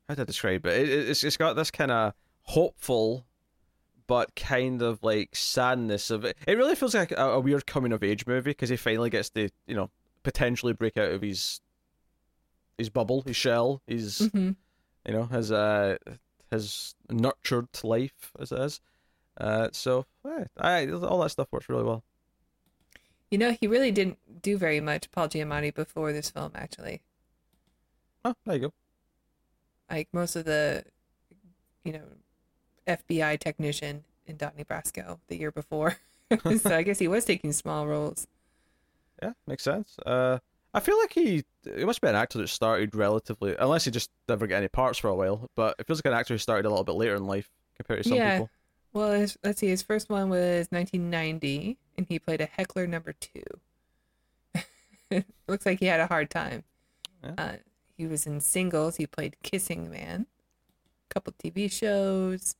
[0.08, 0.88] how to describe it?
[0.88, 3.24] it it's it's got this kind of hopeful
[4.06, 6.36] but kind of like sadness of it.
[6.46, 9.30] It really feels like a, a weird coming of age movie because he finally gets
[9.30, 9.90] to you know
[10.22, 11.60] potentially break out of his
[12.78, 14.50] his bubble, his shell, his hmm
[15.06, 15.96] you know his uh
[16.50, 18.80] his nurtured life as it is.
[19.38, 22.04] Uh, so yeah, I all that stuff works really well.
[23.30, 26.52] You know, he really didn't do very much, Paul Giamatti, before this film.
[26.54, 27.00] Actually,
[28.24, 28.72] Oh, there you go.
[29.90, 30.84] like most of the,
[31.84, 32.04] you know,
[32.86, 35.96] FBI technician in Donnie Brasco the year before.
[36.60, 38.26] so I guess he was taking small roles.
[39.22, 39.96] Yeah, makes sense.
[40.04, 40.38] Uh,
[40.74, 41.44] I feel like he
[41.76, 44.98] he must be an actor that started relatively, unless he just never get any parts
[44.98, 45.48] for a while.
[45.54, 48.02] But it feels like an actor who started a little bit later in life compared
[48.02, 48.32] to some Yeah.
[48.38, 48.50] people.
[48.94, 49.68] Well, his, let's see.
[49.68, 53.42] His first one was 1990, and he played a heckler number two.
[55.48, 56.64] Looks like he had a hard time.
[57.22, 57.34] Yeah.
[57.38, 57.52] Uh,
[57.96, 58.96] he was in singles.
[58.96, 60.26] He played Kissing Man,
[61.10, 62.56] a couple TV shows,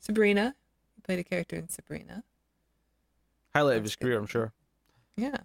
[0.00, 0.54] Sabrina.
[0.94, 2.22] He played a character in Sabrina.
[3.54, 4.06] Highlight of his good.
[4.06, 4.52] career, I'm sure.
[5.16, 5.36] Yeah,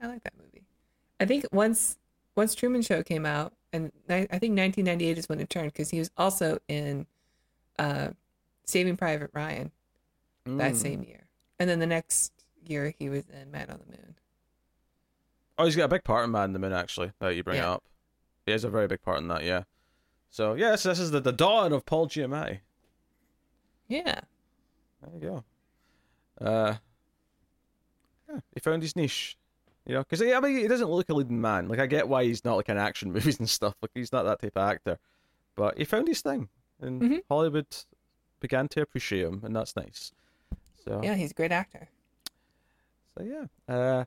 [0.00, 0.62] I like that movie.
[1.18, 1.98] I think once
[2.36, 5.90] once Truman Show came out, and ni- I think 1998 is when it turned because
[5.90, 7.06] he was also in
[7.78, 8.08] uh,
[8.64, 9.70] Saving Private Ryan
[10.46, 10.76] that Mm.
[10.76, 12.32] same year, and then the next
[12.66, 14.14] year he was in Man on the Moon.
[15.58, 17.12] Oh, he's got a big part in Man on the Moon, actually.
[17.20, 17.72] That you bring Yeah.
[17.72, 17.84] up.
[18.46, 19.64] He has a very big part in that, yeah.
[20.30, 22.60] So yes, this is the, the dawn of Paul Giamatti.
[23.90, 24.20] Yeah,
[25.02, 25.44] There you go.
[26.40, 26.76] Uh,
[28.28, 29.36] yeah, he found his niche.
[29.86, 31.66] You know, because I mean, he doesn't look like a leading man.
[31.68, 33.74] Like I get why he's not like in action movies and stuff.
[33.82, 34.98] Like he's not that type of actor,
[35.56, 36.48] but he found his thing,
[36.80, 37.22] and Mhm.
[37.28, 37.66] Hollywood
[38.38, 40.12] began to appreciate him, and that's nice.
[40.84, 41.88] So Yeah, he's a great actor.
[43.18, 43.74] So yeah.
[43.74, 44.04] Uh,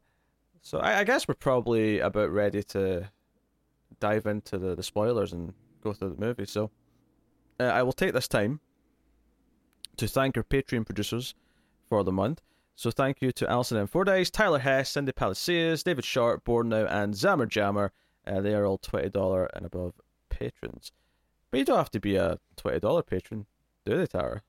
[0.62, 3.10] so I, I guess we're probably about ready to
[4.00, 6.46] dive into the, the spoilers and go through the movie.
[6.46, 6.72] So
[7.60, 8.62] uh, I will take this time
[9.98, 11.36] to thank our Patreon producers
[11.90, 12.42] for the month.
[12.76, 13.88] So thank you to Alison M.
[13.88, 17.92] Fordyce, Tyler Hess, Cindy Palacios, David Sharp, Born Now, and Zammer Jammer.
[18.26, 19.94] Uh, they are all twenty dollar and above
[20.30, 20.92] patrons.
[21.52, 23.46] But you don't have to be a twenty dollar patron,
[23.86, 24.42] do they, Tara?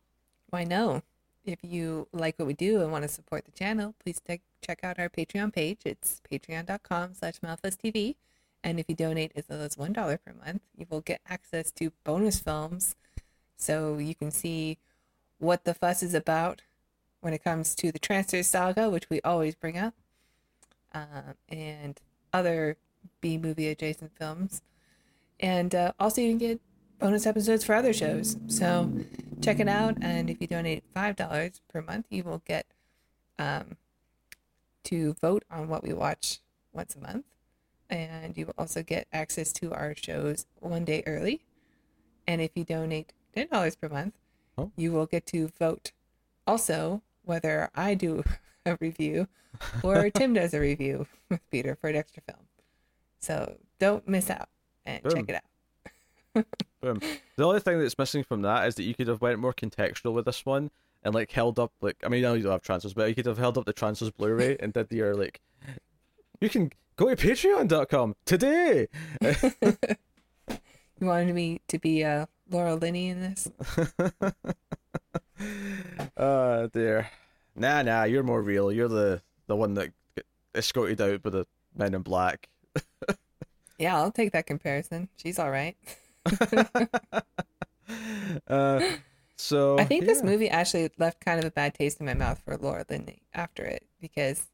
[0.51, 1.03] Why no?
[1.45, 4.99] If you like what we do and want to support the channel, please check out
[4.99, 5.81] our Patreon page.
[5.85, 8.17] It's patreon.com slash TV.
[8.63, 11.93] And if you donate as little as $1 per month, you will get access to
[12.03, 12.97] bonus films
[13.59, 14.79] so you can see
[15.39, 16.63] what the fuss is about
[17.21, 19.95] when it comes to the Transfer Saga, which we always bring up,
[20.93, 22.01] um, and
[22.33, 22.77] other
[23.21, 24.63] B movie adjacent films.
[25.41, 26.61] And uh, also, you can get
[26.99, 28.37] bonus episodes for other shows.
[28.47, 28.91] So
[29.41, 29.97] check it out.
[30.01, 32.67] And if you donate $5 per month, you will get
[33.39, 33.77] um,
[34.85, 36.41] to vote on what we watch
[36.73, 37.25] once a month.
[37.91, 41.45] And you will also get access to our shows one day early.
[42.27, 44.15] And if you donate $10 per month,
[44.57, 44.71] Oh.
[44.77, 45.93] you will get to vote
[46.47, 48.23] also whether I do
[48.67, 49.29] a review
[49.83, 52.47] or Tim does a review with Peter for an extra film.
[53.21, 54.49] So don't miss out
[54.85, 56.45] and check it out.
[56.81, 57.01] Boom.
[57.37, 60.13] The only thing that's missing from that is that you could have went more contextual
[60.13, 60.71] with this one
[61.03, 63.15] and like held up like I mean I know you don't have transfers, but you
[63.15, 65.41] could have held up the transfers Blu-ray and did your like
[66.41, 68.89] you can go to patreon.com today.
[71.01, 73.49] You wanted me to be uh, Laura Linney in this?
[76.17, 77.11] Oh dear.
[77.57, 78.73] Nah nah, you're more real.
[78.73, 79.91] You're the the one that
[80.55, 82.49] escorted out by the men in black.
[83.77, 85.09] Yeah, I'll take that comparison.
[85.17, 85.77] She's all right.
[88.49, 88.81] Uh
[89.37, 92.41] so I think this movie actually left kind of a bad taste in my mouth
[92.45, 94.47] for Laura Linney after it because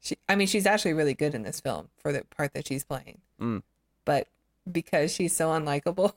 [0.00, 2.84] she, I mean, she's actually really good in this film for the part that she's
[2.84, 3.18] playing.
[3.40, 3.62] Mm.
[4.04, 4.28] But
[4.70, 6.14] because she's so unlikable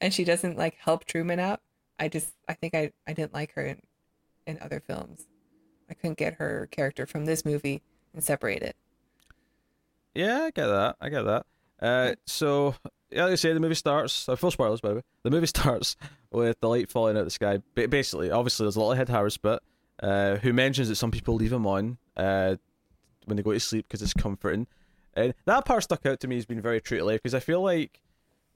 [0.00, 1.60] and she doesn't like help Truman out,
[1.98, 3.82] I just, I think I, I didn't like her in,
[4.46, 5.26] in other films.
[5.88, 7.82] I couldn't get her character from this movie
[8.14, 8.76] and separate it.
[10.14, 10.96] Yeah, I get that.
[11.00, 11.46] I get that.
[11.80, 12.74] Uh, so
[13.10, 14.28] yeah, like I say, the movie starts.
[14.28, 15.02] Uh, full spoilers, by the way.
[15.22, 15.96] The movie starts
[16.30, 17.60] with the light falling out of the sky.
[17.74, 19.60] Ba- basically, obviously, there's a lot of Ed Harris bit,
[20.02, 22.56] uh, who mentions that some people leave him on uh,
[23.26, 24.66] when they go to sleep because it's comforting.
[25.14, 27.40] And that part stuck out to me as being very true to life because I
[27.40, 28.00] feel like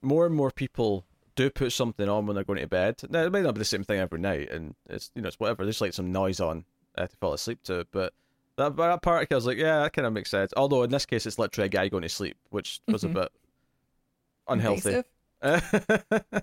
[0.02, 1.04] more and more people
[1.36, 3.00] do put something on when they're going to bed.
[3.10, 5.40] Now, it might not be the same thing every night, and it's you know it's
[5.40, 5.64] whatever.
[5.64, 6.64] There's like some noise on
[6.96, 8.12] uh, to fall asleep to, but
[8.56, 10.52] that that part I was like, yeah, that kind of makes sense.
[10.56, 13.10] Although in this case, it's literally a guy going to sleep, which was Mhm.
[13.10, 13.32] a bit
[14.48, 15.02] unhealthy.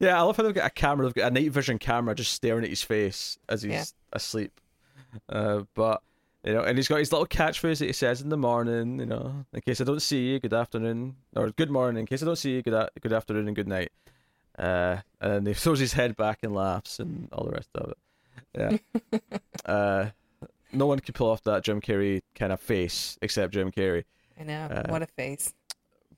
[0.00, 1.06] Yeah, I love how they've got a camera.
[1.06, 3.84] They've got a night vision camera just staring at his face as he's Yeah.
[4.12, 4.60] asleep.
[5.28, 6.02] Uh, but
[6.44, 8.98] you know, and he's got his little catchphrase that he says in the morning.
[8.98, 12.00] You know, in case I don't see you, good afternoon, or good morning.
[12.00, 13.92] In case I don't see you, good a- good afternoon and good night.
[14.58, 18.80] Uh, and he throws his head back and laughs and all the rest of it.
[19.12, 19.28] Yeah.
[19.66, 20.10] uh,
[20.72, 24.04] no one could pull off that Jim Carrey kind of face except Jim Carrey
[24.40, 24.64] I know.
[24.66, 25.52] Uh, what a face.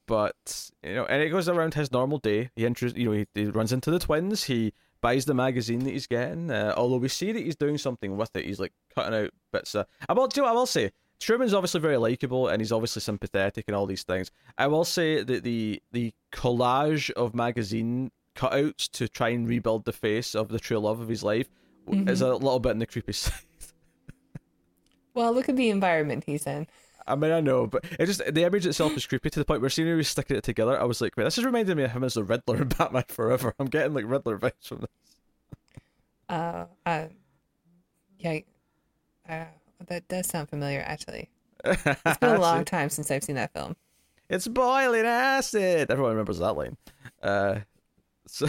[0.06, 2.50] but you know, and it goes around his normal day.
[2.56, 4.44] He enters, you know, he, he runs into the twins.
[4.44, 4.72] He
[5.04, 6.50] buys the magazine that he's getting.
[6.50, 8.46] Uh, although we see that he's doing something with it.
[8.46, 9.74] He's like cutting out bits.
[9.74, 10.92] Of, I will, do you know I will say.
[11.20, 14.30] Truman's obviously very likable and he's obviously sympathetic and all these things.
[14.56, 19.92] I will say that the the collage of magazine cutouts to try and rebuild the
[19.92, 21.48] face of the true love of his life
[21.86, 23.34] is a little bit in the creepy side.
[25.12, 26.66] Well, look at the environment he's in.
[27.06, 29.60] I mean, I know, but it just the image itself is creepy to the point
[29.60, 31.84] where seeing he was sticking it together, I was like, wait, this is reminding me
[31.84, 33.54] of him as the Riddler in Batman Forever.
[33.58, 34.88] I'm getting like Riddler vibes from this.
[36.28, 37.04] Uh, uh,
[38.18, 38.38] yeah,
[39.28, 39.44] uh,
[39.86, 40.82] that does sound familiar.
[40.86, 41.28] Actually,
[41.64, 43.76] it's been a long time since I've seen that film.
[44.30, 45.90] It's boiling acid.
[45.90, 46.78] Everyone remembers that line.
[47.22, 47.60] Uh,
[48.26, 48.46] so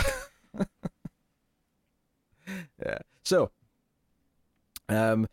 [2.84, 3.00] yeah.
[3.24, 3.52] So,
[4.88, 5.28] um,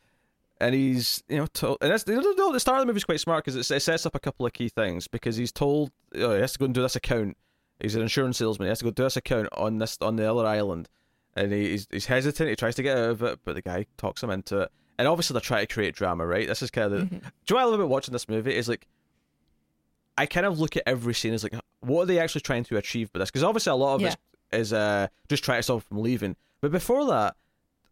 [0.62, 2.14] and he's you know told, and that's the
[2.58, 4.52] start of the movie is quite smart because it, it sets up a couple of
[4.52, 7.36] key things because he's told oh, he has to go and do this account.
[7.80, 8.66] He's an insurance salesman.
[8.66, 10.88] He has to go do this account on this on the other island,
[11.34, 12.48] and he, he's he's hesitant.
[12.48, 14.70] He tries to get out of it, but the guy talks him into it.
[14.98, 16.46] And obviously, they're trying to create drama, right?
[16.46, 17.04] This is kind of the.
[17.06, 18.54] Do you know what I love about watching this movie?
[18.54, 18.86] Is like
[20.16, 22.76] I kind of look at every scene as like, what are they actually trying to
[22.76, 23.30] achieve with this?
[23.30, 24.14] Because obviously a lot of Yeah.
[24.52, 26.36] it is uh, just trying to stop him from leaving.
[26.60, 27.34] But before that,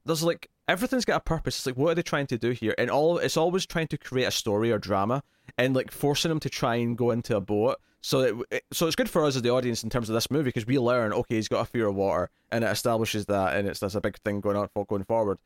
[0.04, 1.58] there's like everything's got a purpose.
[1.58, 2.74] It's like what are they trying to do here?
[2.78, 5.22] And all it's always trying to create a story or drama,
[5.58, 7.76] and like forcing them to try and go into a boat.
[8.02, 10.44] So it, so it's good for us as the audience in terms of this movie
[10.44, 13.68] because we learn okay he's got a fear of water and it establishes that and
[13.68, 15.38] it's that's a big thing going on for going forward.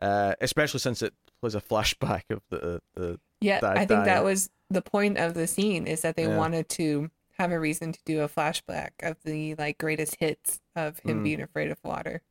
[0.00, 4.48] Uh, especially since it plays a flashback of the the Yeah, I think that was
[4.70, 6.38] the point of the scene is that they Yeah.
[6.38, 11.00] wanted to have a reason to do a flashback of the like greatest hits of
[11.00, 11.24] him Mm.
[11.24, 12.22] being afraid of water.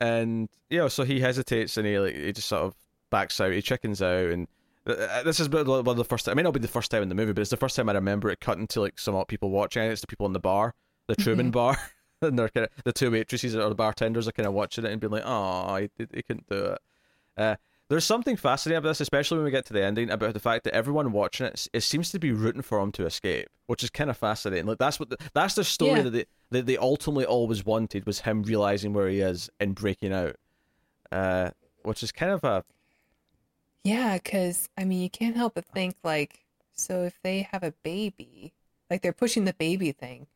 [0.00, 2.74] And you know, so he hesitates and he like he just sort of
[3.10, 4.48] backs out, he chickens out, and
[4.86, 6.28] uh, this is one of the first.
[6.28, 7.88] It may not be the first time in the movie, but it's the first time
[7.88, 9.82] I remember it cutting to like some people watching.
[9.82, 10.74] It's the people in the bar,
[11.08, 11.76] the Truman bar,
[12.22, 14.92] and they're kind of the two waitresses or the bartenders are kind of watching it
[14.92, 16.78] and being like, "Oh, he, he couldn't do it."
[17.36, 17.56] Uh,
[17.88, 20.64] there's something fascinating about this, especially when we get to the ending, about the fact
[20.64, 23.90] that everyone watching it, it seems to be rooting for him to escape, which is
[23.90, 24.66] kind of fascinating.
[24.66, 26.02] Like that's what the, that's the story Yeah.
[26.02, 30.12] that they that they ultimately always wanted was him realizing where he is and breaking
[30.12, 30.36] out,
[31.12, 31.50] uh,
[31.82, 32.64] which is kind of a
[33.84, 37.72] Yeah, because I mean, you can't help but think like, so if they have a
[37.82, 38.52] baby,
[38.90, 40.26] like they're pushing the baby thing,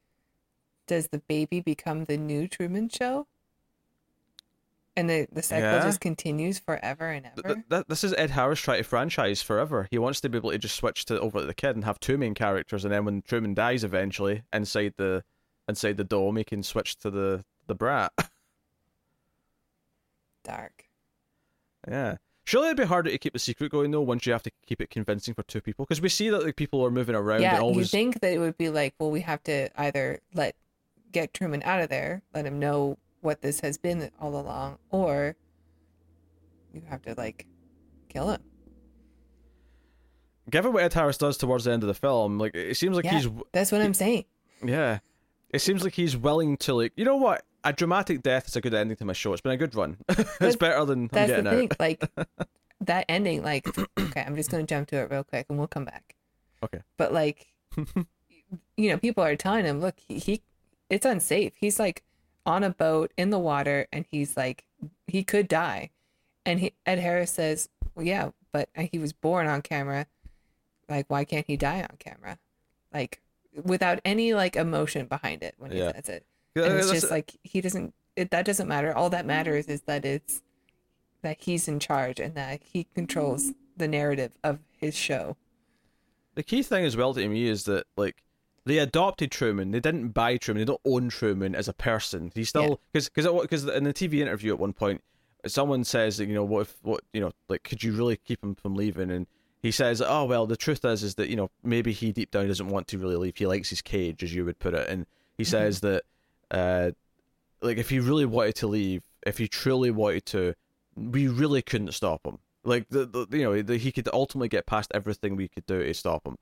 [0.87, 3.27] does the baby become the new Truman Show?
[4.97, 5.85] And the the cycle Yeah.
[5.85, 7.55] just continues forever and ever.
[7.55, 9.87] th- th- this is Ed Harris trying to franchise forever.
[9.91, 12.01] He wants to be able to just switch to over to the kid and have
[12.01, 15.23] two main characters, and then when Truman dies eventually inside the
[15.71, 18.13] inside the dome, he can switch to the the brat.
[20.45, 20.85] Dark.
[21.89, 22.17] yeah.
[22.45, 24.01] Surely it'd be harder to keep the secret going though.
[24.01, 26.57] Once you have to keep it convincing for two people, because we see that like
[26.57, 27.77] people are moving around Yeah, and always.
[27.79, 30.57] you think that it would be like, well, we have to either let
[31.13, 35.37] get Truman out of there, let him know what this has been all along, or
[36.73, 37.47] you have to like
[38.09, 38.41] kill him.
[40.51, 43.05] Given what Ed Harris does towards the end of the film, like it seems like
[43.05, 43.21] Yeah.
[43.21, 44.25] he's That's what I'm saying.
[44.65, 44.99] Yeah.
[45.53, 47.45] It seems like he's willing to like you know what?
[47.65, 49.33] A dramatic death is a good ending to my show.
[49.33, 49.99] It's been a good run.
[50.09, 51.69] it's better than I'm That's the thing.
[51.71, 51.81] out.
[51.81, 52.11] Like
[52.81, 55.85] that ending, like okay, I'm just gonna jump to it real quick and we'll come
[55.85, 56.15] back.
[56.65, 56.81] Okay.
[56.97, 57.49] But like
[58.77, 60.43] you know, people are telling him, look, he, he
[60.89, 61.53] it's unsafe.
[61.57, 62.03] He's like
[62.47, 64.65] on a boat in the water and he's like
[65.07, 65.91] he could die.
[66.47, 70.07] And he, Ed Harris says, Well yeah, but uh, he was born on camera.
[70.89, 72.39] Like why can't he die on camera?
[72.93, 73.21] Like
[73.65, 75.93] without any like emotion behind it when he Yeah.
[75.93, 76.27] says it.
[76.55, 78.95] Yeah, And it's just like he doesn't it, that doesn't matter.
[78.97, 79.29] All that mm-hmm.
[79.29, 80.43] matters is that it's
[81.23, 85.37] that he's in charge and that he controls the narrative of his show.
[86.35, 88.23] the key thing as well to me is that like
[88.67, 89.71] they adopted Truman.
[89.71, 90.61] They didn't buy Truman.
[90.61, 92.31] They don't own Truman as a person.
[92.35, 95.03] He's still because because because in the TV interview at one point,
[95.47, 98.43] someone says that you know what if what you know like could you really keep
[98.43, 99.27] him from leaving and.
[99.63, 102.49] He says, "Oh well, the truth is, is that you know maybe he deep down
[102.49, 103.37] doesn't want to really leave.
[103.37, 106.05] He likes his cage, as you would put it." And he says that,
[106.51, 106.91] uh,
[107.61, 110.55] like if he really wanted to leave, if he truly wanted to,
[110.97, 112.39] we really couldn't stop him.
[112.65, 115.83] Like the, the you know the, he could ultimately get past everything we could do
[115.83, 116.37] to stop him.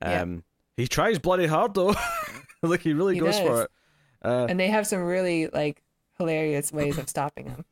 [0.00, 0.22] Yeah.
[0.22, 0.44] Um,
[0.76, 1.94] he tries bloody hard though.
[2.62, 3.70] like he really He goes for it.
[4.24, 5.82] Uh, And they have some really like
[6.18, 7.64] hilarious ways of stopping him.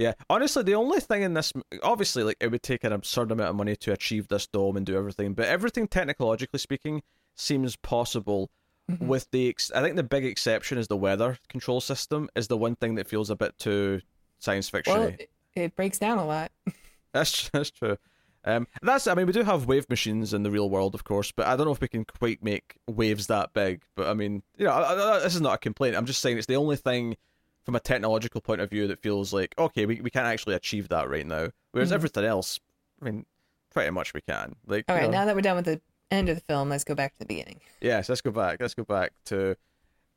[0.00, 3.50] Yeah, honestly, the only thing in this, obviously, like it would take an absurd amount
[3.50, 7.02] of money to achieve this dome and do everything, but everything technologically speaking
[7.36, 8.50] seems possible.
[8.90, 9.06] Mm-hmm.
[9.06, 12.56] With the, ex- I think the big exception is the weather control system is the
[12.56, 14.00] one thing that feels a bit too
[14.38, 14.94] science fiction.
[14.94, 16.50] Well, it, it breaks down a lot.
[17.12, 17.98] That's that's true.
[18.44, 21.32] Um, that's I mean we do have wave machines in the real world, of course,
[21.32, 23.82] but I don't know if we can quite make waves that big.
[23.96, 25.96] But I mean, you know, I, I, this is not a complaint.
[25.96, 27.16] I'm just saying it's the only thing
[27.64, 30.88] from a technological point of view that feels like okay, we we can't actually achieve
[30.88, 31.48] that right now.
[31.72, 31.94] Whereas Mhm.
[31.94, 32.58] everything else,
[33.00, 33.26] I mean,
[33.70, 34.56] pretty much we can.
[34.66, 36.68] Like, all right you know- now that we're done with the end of the film,
[36.70, 37.60] let's go back to the beginning.
[37.80, 38.60] Yes, let's go back.
[38.60, 39.56] Let's go back to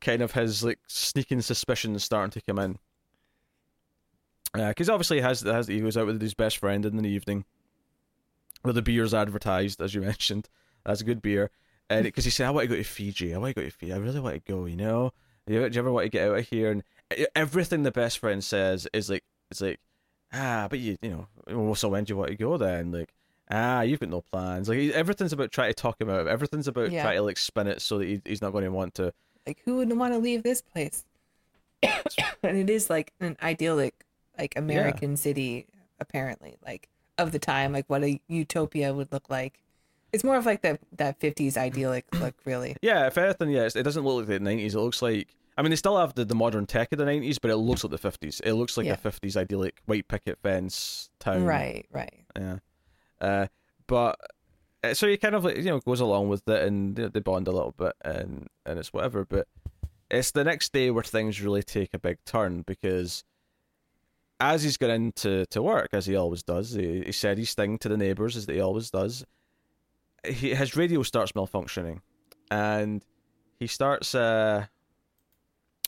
[0.01, 2.79] kind of his like sneaking suspicions starting to come in.
[4.53, 7.43] Because obviously he has, has he goes out with his best friend in the evening,
[8.61, 10.47] where the beer's advertised, as you mentioned.
[10.85, 11.49] That's a good beer,
[11.89, 13.33] and because he said, "I want to go to Fiji.
[13.33, 13.93] I want to go to Fiji.
[13.93, 15.11] I really want to go." You know,
[15.47, 16.71] do you, do you ever want to get out of here?
[16.71, 16.83] And
[17.35, 19.79] everything the best friend says is like, it's like,
[20.33, 22.91] ah, but you, you know, well, so when do you want to go then?
[22.91, 23.13] Like,
[23.51, 24.69] ah, you've got no plans.
[24.69, 26.27] Like everything's about trying to talk him out.
[26.27, 27.03] Everything's about Yeah.
[27.03, 29.13] trying to like spin it so that he, he's not going to want to.
[29.45, 31.05] Like, who wouldn't want to leave this place?
[31.83, 34.05] and it is like an idyllic,
[34.37, 35.67] like American city,
[35.99, 36.87] apparently, like
[37.17, 39.59] of the time, like what a utopia would look like.
[40.13, 42.75] It's more of like the that fifties idyllic look, really.
[42.81, 44.75] Yeah, if anything, yeah, it doesn't look like the nineties.
[44.75, 45.27] It looks like
[45.57, 47.83] I mean they still have the, the modern tech of the nineties, but it looks
[47.83, 48.39] like the fifties.
[48.43, 48.93] It looks like Yeah.
[48.93, 51.43] a fifties idyllic white picket fence town.
[51.45, 52.13] Right, right.
[52.35, 52.57] Yeah.
[53.21, 53.47] Uh,
[53.87, 54.19] but
[54.83, 57.47] uh, so he kind of like you know goes along with it and they bond
[57.47, 59.25] a little bit and and it's whatever.
[59.25, 59.47] But
[60.09, 63.23] it's the next day where things really take a big turn because
[64.39, 67.77] as he's going into to work, as he always does, he, he said his thing
[67.77, 69.23] to the neighbors, as he always does.
[70.27, 71.99] He, his radio starts malfunctioning,
[72.51, 73.05] and
[73.59, 74.65] he starts uh,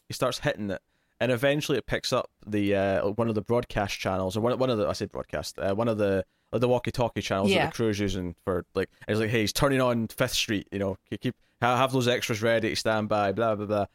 [0.07, 0.81] he starts hitting it,
[1.19, 4.69] and eventually it picks up the uh, one of the broadcast channels, or one one
[4.69, 7.65] of the I said broadcast, uh, one of the like the walkie-talkie channels Yeah.
[7.65, 8.89] that the crew's using for like.
[9.07, 10.67] It's like, hey, he's turning on Fifth Street.
[10.71, 13.31] You know, keep, have those extras ready stand by.
[13.31, 13.85] Blah blah blah.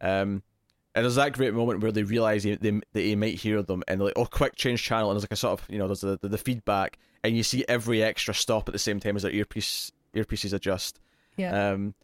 [0.00, 0.42] Um,
[0.94, 3.84] and there's that great moment where they realize he, they, that he might hear them,
[3.86, 5.10] and they're like, oh, quick, change channel.
[5.10, 7.42] And there's like a sort of, you know, there's the, the, the feedback, and you
[7.44, 10.98] see every extra stop at the same time as their earpiece earpieces adjust.
[11.36, 11.70] Yeah.
[11.72, 11.94] Um,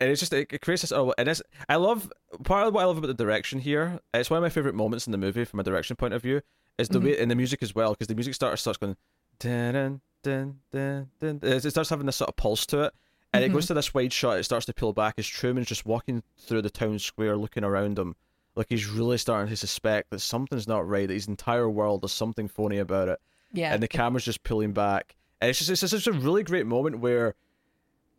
[0.00, 0.92] and it's just it, it creates this.
[0.92, 2.12] Oh, and it's I love
[2.44, 4.00] part of what I love about the direction here.
[4.14, 6.42] It's one of my favorite moments in the movie from a direction point of view.
[6.78, 7.08] Is the mm-hmm.
[7.08, 8.96] way in the music as well because the music starts starts going,
[9.38, 11.40] dun dun dun dun.
[11.42, 12.92] It starts having this sort of pulse to it,
[13.32, 13.68] and it goes mm-hmm.
[13.68, 14.38] to this wide shot.
[14.38, 17.98] It starts to pull back as Truman's just walking through the town square, looking around
[17.98, 18.14] him,
[18.56, 21.08] like he's really starting to suspect that something's not right.
[21.08, 23.20] That his entire world is something phony about it
[23.52, 23.72] yeah.
[23.72, 25.16] and the camera's just pulling back.
[25.40, 27.34] And it's just it's just a really great moment where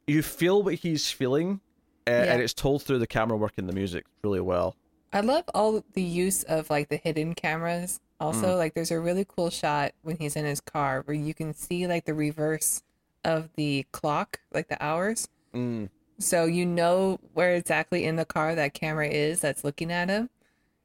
[0.06, 1.62] you feel what he's feeling,
[2.08, 4.76] uh, and it's told through the camera work and the music really well.
[5.14, 8.00] I love all the use of like the hidden cameras.
[8.20, 8.58] Also, Mm.
[8.58, 11.86] like there's a really cool shot when he's in his car where you can see
[11.88, 12.82] like the reverse
[13.24, 15.28] of the clock, like the hours.
[15.54, 15.90] Mm.
[16.20, 20.30] So you know where exactly in the car that camera is that's looking at him.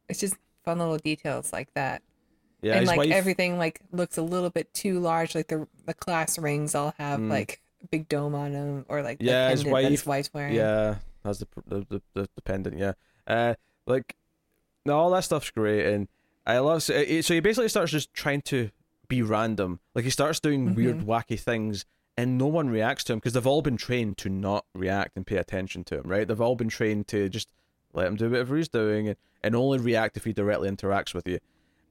[0.08, 2.02] It's just fun little details like that.
[2.60, 3.10] Yeah, and like wife.
[3.10, 5.34] everything like looks a little bit too large.
[5.34, 9.18] Like the the class rings all have like a big dome on them, or like
[9.18, 9.28] the Mm.
[9.28, 10.54] Yeah, that his wife- wife's wearing.
[10.54, 12.78] yeah, has the the, the the pendant.
[12.78, 12.92] Yeah,
[13.26, 13.54] uh,
[13.86, 14.16] like
[14.84, 16.08] no, all that stuff's great, and
[16.46, 16.82] I love.
[16.82, 18.70] So, it, so he basically starts just trying to
[19.08, 19.80] be random.
[19.94, 21.84] Like he starts doing weird, wacky things,
[22.16, 25.26] and no one reacts to him because they've all been trained to not react and
[25.26, 26.02] pay attention to him.
[26.04, 26.26] Right?
[26.26, 27.48] They've all been trained to just
[27.92, 31.28] let him do whatever he's doing and, and only react if he directly interacts with
[31.28, 31.38] you.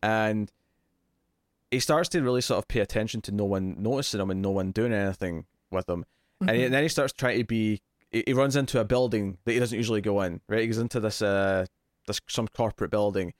[0.02, 0.52] And
[1.70, 4.50] he starts to really sort of pay attention to no one noticing him and no
[4.50, 6.06] one doing anything with him.
[6.42, 7.82] And, he- and then he starts trying to be.
[8.12, 10.42] He he runs into a building that he doesn't usually go in.
[10.48, 11.66] Right, he goes into this uh
[12.08, 13.34] this some corporate building,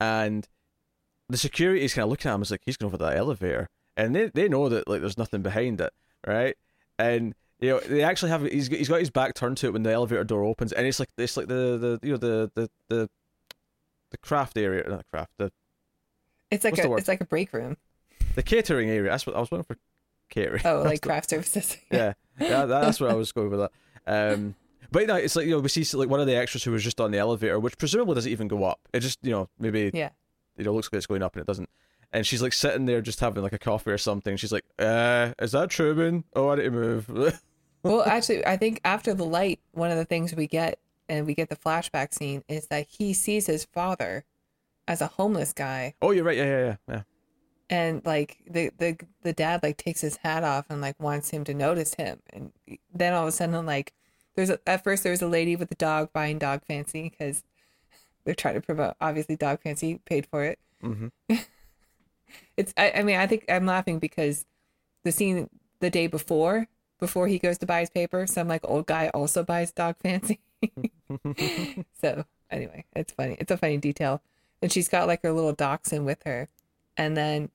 [0.00, 0.46] and
[1.28, 3.68] the security is kind of looking at him as like he's going over that elevator,
[3.96, 5.92] and they they know that like there's nothing behind it,
[6.26, 6.56] right?
[6.98, 9.72] And you know they actually have he's got- he's got his back turned to it
[9.72, 12.50] when the elevator door opens, and it's like it's like the the you know the
[12.54, 13.08] the the
[14.10, 15.52] the craft area, not craft the
[16.50, 17.76] It's like a it's like a break room.
[18.34, 19.08] the catering area.
[19.10, 19.76] That's what I was waiting for.
[20.30, 20.62] Catering.
[20.64, 21.76] Oh, like craft services.
[21.92, 23.70] yeah, yeah, that's where I was going with that.
[24.06, 24.54] Um,
[24.90, 26.82] but no, it's like you know we see like one of the extras who was
[26.82, 28.80] just on the elevator, which presumably doesn't even go up.
[28.92, 30.10] It just you know maybe yeah.
[30.56, 31.68] you know looks like it's going up and it doesn't.
[32.12, 34.36] And she's like sitting there just having like a coffee or something.
[34.36, 36.24] She's like, "Uh, is that Truman?
[36.34, 37.42] Oh, I need to move."
[37.82, 40.78] Well, actually, I think after the light, one of the things we get
[41.08, 44.24] and we get the flashback scene is that he sees his father
[44.86, 46.36] as a homeless guy, oh, you're right.
[46.36, 47.02] Yeah, yeah, yeah, yeah.
[47.70, 51.44] And like the the the dad like takes his hat off and like wants him
[51.44, 52.52] to notice him, and
[52.92, 53.94] then all of a sudden like
[54.34, 57.44] there's a, at first there was a lady with a dog buying dog fancy because
[58.24, 60.58] they're trying to promote obviously dog fancy paid for it.
[60.82, 61.36] Mm-hmm.
[62.56, 64.44] It's I, I mean I think I'm laughing because
[65.02, 65.50] the scene
[65.80, 66.68] the day before
[67.00, 70.38] before he goes to buy his paper, some like old guy also buys dog fancy.
[72.00, 73.36] so anyway, it's funny.
[73.40, 74.22] It's a funny detail.
[74.62, 76.48] And she's got like her little dachshund with her,
[76.96, 77.50] and then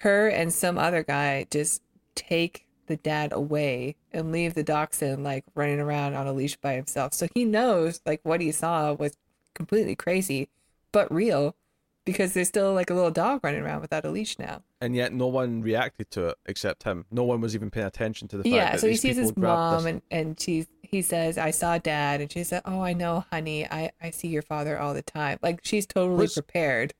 [0.00, 1.82] her and some other guy just
[2.14, 6.74] take the dad away and leave the dachshund like running around on a leash by
[6.74, 7.14] himself.
[7.14, 9.16] So he knows like what he saw was
[9.54, 10.48] completely crazy,
[10.92, 11.56] but real
[12.04, 14.62] because there's still like a little dog running around without a leash now.
[14.80, 17.04] And yet no one reacted to it except him.
[17.10, 19.36] No one was even paying attention to the fact yeah, that so he sees his
[19.36, 22.92] mom this- and and she's he says, "I saw dad," and she said, "Oh, I
[22.92, 23.66] know, honey.
[23.66, 26.94] I I see your father all the time." Like she's totally Was- prepared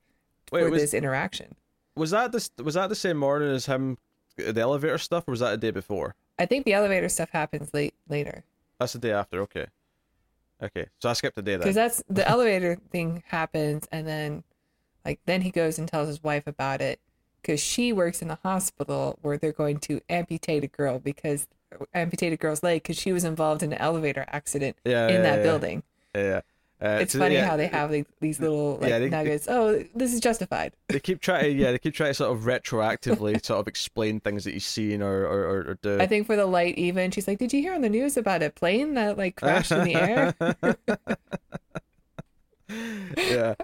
[0.51, 1.55] Wait, for was, this interaction.
[1.97, 3.97] Was that this was that the same morning as him
[4.37, 6.15] the elevator stuff or was that the day before?
[6.39, 8.43] I think the elevator stuff happens late later
[8.79, 9.67] That's the day after, okay.
[10.61, 10.87] Okay.
[10.99, 11.59] So I skipped a day then.
[11.61, 14.43] because that's the elevator thing happens, and then
[15.05, 16.99] like then he goes and tells his wife about it
[17.41, 21.47] because she works in a hospital where they're going to amputate a girl because
[21.93, 25.21] amputate a girl's leg because she was involved in an elevator accident Yeah, in yeah,
[25.21, 25.43] that yeah.
[25.43, 25.83] building.
[26.15, 26.41] Yeah.
[26.79, 29.47] Uh, It's so, funny yeah, how they have like, these little like Yeah, they- nuggets.
[29.49, 30.73] oh, this is justified.
[30.89, 34.19] they keep trying to yeah they keep trying to sort of retroactively sort of explain
[34.19, 35.99] things that he's seen or or, or, or do.
[35.99, 38.43] I think for the light, even she's like, "Did you hear on the news about
[38.43, 40.35] a plane that like crashed in the air?"
[43.17, 43.55] yeah,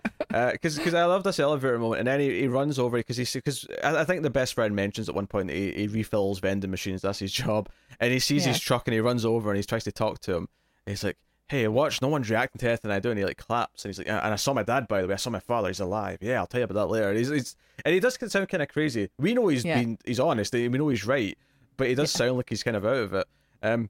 [0.53, 3.33] because because I love this elevator moment, and then he, he runs over because he's
[3.33, 6.39] because I, I think the best friend mentions at one point that he, he refills
[6.39, 7.01] vending machines.
[7.01, 8.53] That's his job, and he sees Yeah.
[8.53, 10.47] his truck and he runs over and he tries to talk to him.
[10.85, 11.17] He's like,
[11.53, 13.99] "Hey, watch, no one's reacting to anything I do," and he like claps, and he's
[13.99, 15.13] like, "And I saw my dad, by the way.
[15.13, 15.67] I saw my father.
[15.67, 16.17] He's alive.
[16.21, 18.69] Yeah, I'll tell you about that later." He's, he's and he does sound kind of
[18.69, 19.09] crazy.
[19.19, 19.79] We know he's Yeah.
[19.79, 20.53] been he's honest.
[20.53, 21.37] We know he's right,
[21.77, 23.27] but he does sound like he's kind of out of it.
[23.61, 23.89] Um,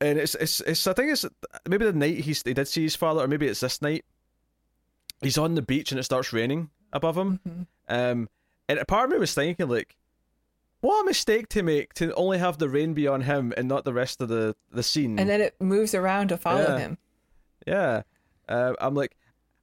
[0.00, 1.24] and it's it's it's I think it's
[1.68, 4.04] maybe the night he's he did see his father, or maybe it's this night.
[5.22, 7.40] He's on the beach and it starts raining above him.
[7.46, 7.66] Mhm.
[7.88, 8.28] Um,
[8.68, 9.96] and a part of me was thinking like,
[10.80, 13.84] what a mistake to make to only have the rain be on him and not
[13.84, 15.18] the rest of the the scene.
[15.18, 16.78] And then it moves around to follow Yeah.
[16.78, 16.98] him.
[17.66, 18.02] Yeah,
[18.48, 19.16] uh, I'm like,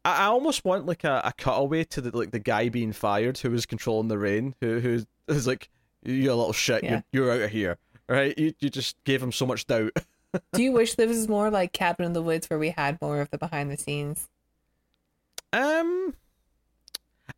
[0.05, 3.37] I, I almost want like a, a cutaway to the like the guy being fired
[3.39, 5.69] who was controlling the rain, who who is like,
[6.03, 7.01] you a little shit, Yeah.
[7.11, 8.37] you're, you're out of here, right?
[8.37, 9.91] You you just gave him so much doubt.
[10.53, 13.21] Do you wish this was more like Cabin in the Woods where we had more
[13.21, 14.29] of the behind the scenes?
[15.53, 16.13] Um,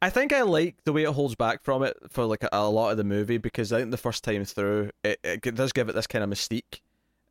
[0.01, 2.69] I think I like the way it holds back from it for like a, a
[2.69, 5.89] lot of the movie because I think the first time through it, it does give
[5.89, 6.79] it this kind of mystique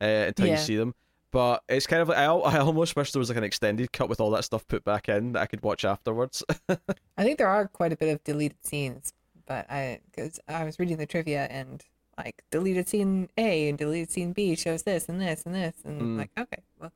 [0.01, 0.93] uh, until you see them.
[1.31, 4.09] But it's kind of like I, I almost wish there was like an extended cut
[4.09, 6.43] with all that stuff put back in that I could watch afterwards.
[6.69, 9.13] I think there are quite a bit of deleted scenes,
[9.45, 11.83] but I because I was reading the trivia and
[12.17, 16.01] like deleted scene A and deleted scene B shows this and this and this and
[16.01, 16.17] Mm.
[16.17, 16.91] like okay, well,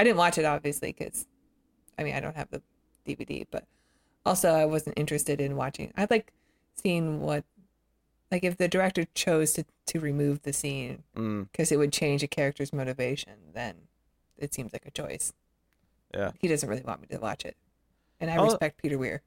[0.00, 1.26] I didn't watch it obviously because
[1.98, 2.62] I mean I don't have the
[3.06, 3.64] DVD, but
[4.24, 5.92] also I wasn't interested in watching.
[5.96, 6.32] I'd like
[6.74, 7.44] seeing what
[8.30, 12.22] like if the director chose to to remove the scene mm, because it would change
[12.22, 13.74] a character's motivation, then
[14.38, 15.32] it seems like a choice.
[16.14, 16.30] yeah.
[16.40, 17.56] He doesn't really want me to watch it,
[18.20, 18.44] and I Oh.
[18.44, 19.22] respect Peter Weir.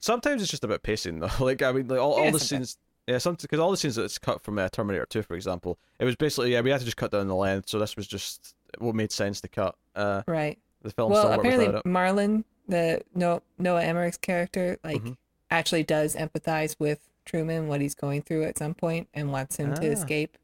[0.00, 1.28] Sometimes it's just about pacing though.
[1.40, 2.48] Like I mean, like all, all the sometimes.
[2.48, 2.76] scenes.
[3.06, 6.04] Yeah, sometimes because all the scenes that's cut from uh, Terminator 2, for example, it
[6.04, 8.54] was basically yeah we had to just cut down the length, so this was just
[8.78, 9.74] what made sense to cut.
[9.96, 10.58] Uh, Right.
[10.82, 11.68] the film well, apparently.
[11.90, 15.16] Marlon, the no Noah Emmerich's character, like Mhm.
[15.50, 19.74] actually does empathize with Truman what he's going through at some point and wants him
[19.74, 19.92] to Ah.
[19.92, 20.38] escape,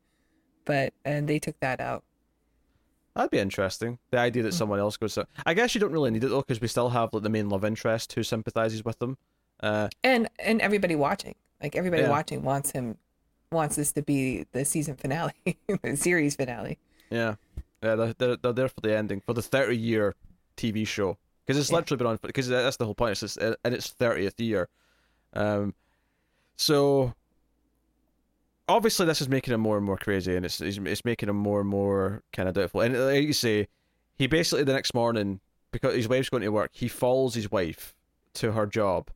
[0.64, 2.04] but and they took that out.
[3.14, 3.98] That'd be interesting.
[4.10, 5.14] The idea that someone else goes.
[5.14, 5.26] To...
[5.46, 7.48] I guess you don't really need it though, because we still have like the main
[7.48, 9.16] love interest who sympathizes with them.
[9.60, 12.10] Uh, And and everybody watching, like everybody Yeah.
[12.10, 12.98] watching, wants him
[13.52, 15.32] wants this to be the season finale,
[15.82, 16.78] the series finale.
[17.10, 17.36] yeah,
[17.82, 20.14] yeah, they're, they're, they're there for the ending for the thirty year
[20.56, 21.16] TV show
[21.46, 21.76] because it's Yeah.
[21.76, 23.12] literally been on because that's the whole point.
[23.12, 24.68] It's just, in its thirtieth year.
[25.32, 25.74] Um,
[26.56, 27.14] so
[28.68, 31.36] obviously this is making him more and more crazy, and it's it's, it's making him
[31.36, 32.80] more and more kind of doubtful.
[32.80, 33.68] And like you say,
[34.16, 35.40] he basically the next morning
[35.72, 37.94] because his wife's going to work, he follows his wife
[38.34, 39.10] to her job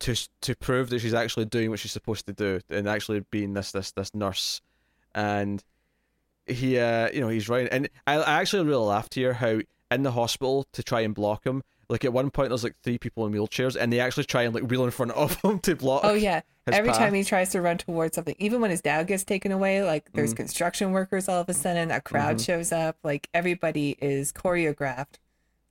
[0.00, 3.54] to to prove that she's actually doing what she's supposed to do and actually being
[3.54, 4.60] this this this nurse,
[5.14, 5.62] and
[6.46, 9.60] he uh you know he's right and I, I actually really laughed here how
[9.90, 12.98] in the hospital to try and block him like at one point there's like three
[12.98, 15.76] people in wheelchairs and they actually try and like wheel in front of him to
[15.76, 16.40] block Oh yeah.
[16.66, 16.98] Every path.
[16.98, 20.10] time he tries to run towards something, even when his dad gets taken away, like
[20.12, 20.36] there's Mm.
[20.38, 22.44] construction workers all of a sudden, a crowd Mm-hmm.
[22.44, 25.16] shows up, like everybody is choreographed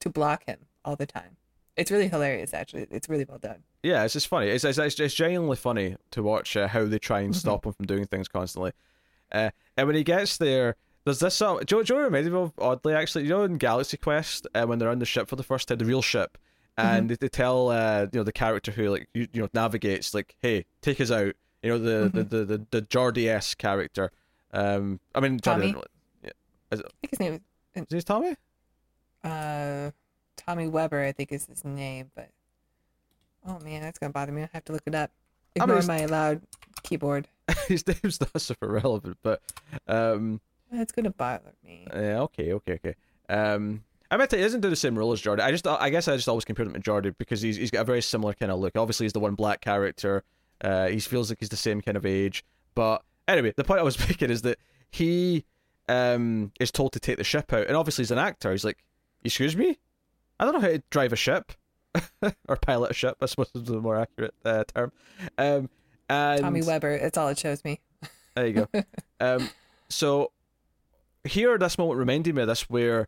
[0.02, 1.38] to block him all the time.
[1.76, 2.86] It's really hilarious, actually.
[2.92, 3.64] It's really well done.
[3.82, 4.50] Yeah, it's just funny.
[4.50, 7.74] It's it's, it's, it's genuinely funny to watch uh, how they try and stop him
[7.74, 8.74] from doing things constantly.
[9.32, 10.76] Uh, and when he gets there,
[11.06, 11.62] there's this song.
[11.66, 13.24] Joe Joe reminded me of oddly actually.
[13.24, 15.78] You know, in Galaxy Quest, uh, when they're on the ship for the first time,
[15.78, 16.38] the real ship,
[16.78, 20.14] and they, they tell uh, you know the character who like you, you know navigates
[20.14, 21.34] like, hey, take us out.
[21.62, 24.12] You know the the the the, the Geordi S character.
[24.54, 25.76] Um, I mean, Tommy?
[26.24, 26.30] yeah,
[26.72, 27.42] I think his name
[27.76, 28.36] is his Tommy?
[29.24, 29.92] uh,
[30.38, 32.30] Tommy Webber, I think is his name, but
[33.46, 34.44] oh man, that's gonna bother me.
[34.44, 35.12] I have to look it up.
[35.60, 36.42] I mean, Ignore my loud
[36.84, 37.28] keyboard.
[37.68, 39.42] his name's not super relevant, but
[39.88, 40.40] um.
[40.74, 41.88] That's gonna bother me.
[41.94, 42.96] Yeah, okay, okay, okay.
[43.30, 45.42] Um, I meant to, he doesn't do the same role as Geordi.
[45.42, 47.82] I just, I guess, I just always compared him to Geordi because he's he's got
[47.82, 48.76] a very similar kind of look.
[48.76, 50.24] Obviously, he's the one black character.
[50.62, 52.44] Uh, he feels like he's the same kind of age.
[52.76, 54.58] But anyway, the point I was making is that
[54.92, 55.46] he
[55.90, 58.52] um is told to take the ship out, and obviously he's an actor.
[58.52, 58.84] He's like,
[59.24, 59.78] "Excuse me,
[60.40, 61.52] I don't know how to drive a ship
[62.48, 63.18] or pilot a ship.
[63.22, 64.92] I suppose is the more accurate uh, term."
[65.38, 65.70] Um,
[66.10, 66.92] and Tommy Webber.
[66.92, 67.80] It's all it shows me.
[68.36, 68.68] there you go.
[69.20, 69.50] um,
[69.90, 70.32] so
[71.26, 73.08] here, this moment reminded me of this where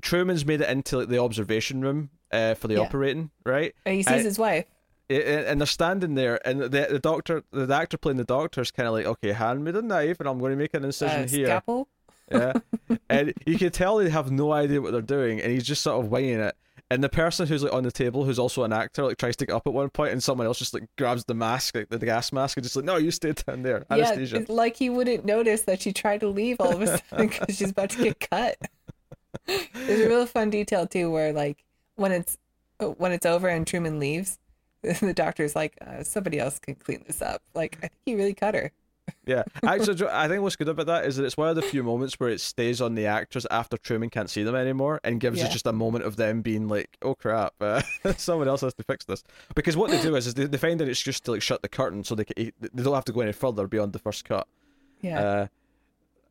[0.00, 2.80] Truman's made it into like, the observation room uh, for the Yeah.
[2.80, 3.74] operating, right?
[3.84, 4.66] And he sees I- his wife.
[5.10, 8.86] And they're standing there, and the the doctor, the actor playing the doctor, is kind
[8.86, 11.26] of like, "Okay, hand me the knife, and I'm going to make an incision Uh,
[11.26, 11.88] here." scalpel.
[12.30, 12.52] Yeah,
[13.08, 16.04] and you can tell they have no idea what they're doing, and he's just sort
[16.04, 16.54] of weighing it.
[16.90, 19.46] And the person who's like on the table, who's also an actor, like tries to
[19.46, 21.98] get up at one point, and someone else just like grabs the mask, like the,
[21.98, 24.36] the gas mask, and just like, "No, you stay down there." Yeah, Anesthesia.
[24.36, 27.58] it's like he wouldn't notice that she tried to leave all of a sudden because
[27.58, 28.56] she's about to get cut.
[29.46, 31.62] There's a real fun detail too, where like
[31.96, 32.38] when it's
[32.96, 34.38] when it's over and Truman leaves,
[34.82, 38.34] the doctor's like, uh, "Somebody else can clean this up." Like I think he really
[38.34, 38.72] cut her.
[39.26, 41.82] Yeah, actually, I think what's good about that is that it's one of the few
[41.82, 45.38] moments where it stays on the actors after Truman can't see them anymore, and gives
[45.38, 45.46] Yeah.
[45.46, 47.82] us just a moment of them being like, "Oh crap, uh,
[48.16, 49.22] someone else has to fix this."
[49.54, 51.62] Because what they do is, is they, they find that it's just to like shut
[51.62, 52.52] the curtain, so they they
[52.82, 54.46] don't have to go any further beyond the first cut.
[55.00, 55.20] Yeah.
[55.20, 55.46] Uh,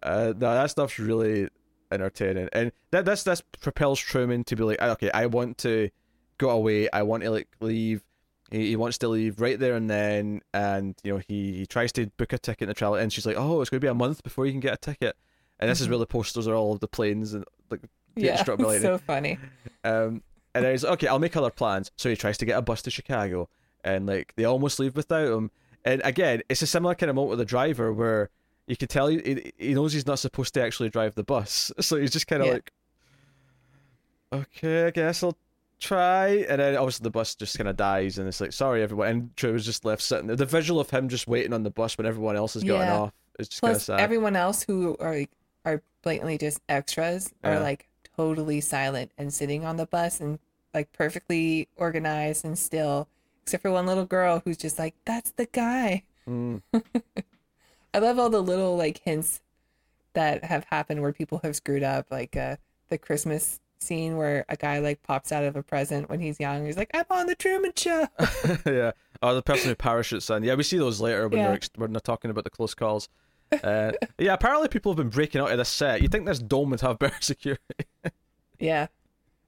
[0.03, 1.49] uh, no, that stuff's really
[1.91, 5.89] entertaining, and that this this propels Truman to be like, okay, I want to
[6.37, 6.89] go away.
[6.91, 8.03] I want to like leave.
[8.51, 11.91] He, he wants to leave right there and then, and you know he, he tries
[11.93, 13.93] to book a ticket to travel, and she's like, oh, it's going to be a
[13.93, 15.15] month before you can get a ticket,
[15.59, 15.91] and this is Mhm.
[15.91, 17.81] where the posters are all of the planes and like
[18.15, 18.37] yeah.
[18.41, 19.37] struck by so funny.
[19.83, 20.23] Um,
[20.55, 21.91] and then he's like, okay, I'll make other plans.
[21.97, 23.49] So he tries to get a bus to Chicago,
[23.83, 25.51] and like they almost leave without him.
[25.85, 28.29] And again, it's a similar kind of moment with the driver where
[28.65, 31.71] you can tell he, he, he knows he's not supposed to actually drive the bus,
[31.79, 32.53] so he's just kind of Yeah.
[32.53, 32.71] like,
[34.33, 35.37] okay, I guess I'll
[35.79, 36.45] try.
[36.49, 39.07] And then obviously the bus just kind of dies, and it's like, sorry everyone.
[39.07, 40.35] And Trevor's just left sitting there.
[40.35, 42.97] The visual of him just waiting on the bus when everyone else has gotten Yeah.
[42.99, 43.99] off is just Plus, sad.
[43.99, 45.21] everyone else who are
[45.65, 47.57] are blatantly just extras Yeah.
[47.57, 50.39] are like totally silent and sitting on the bus and
[50.73, 53.07] like perfectly organized and still,
[53.43, 56.61] except for one little girl who's just like, "That's the guy." Mm.
[57.93, 59.41] I love all the little like hints
[60.13, 62.57] that have happened where people have screwed up, like uh,
[62.89, 66.65] the Christmas scene where a guy like pops out of a present when he's young.
[66.65, 68.07] He's like, "I'm on the Truman Show."
[68.65, 68.91] yeah.
[69.21, 70.43] Oh, the person who parachutes in.
[70.43, 71.47] Yeah, we see those later when Yeah.
[71.49, 73.09] they're when they're talking about the close calls.
[73.63, 76.01] Uh, yeah, apparently people have been breaking out of this set.
[76.01, 77.61] You think this dome would have better security?
[78.59, 78.87] Yeah.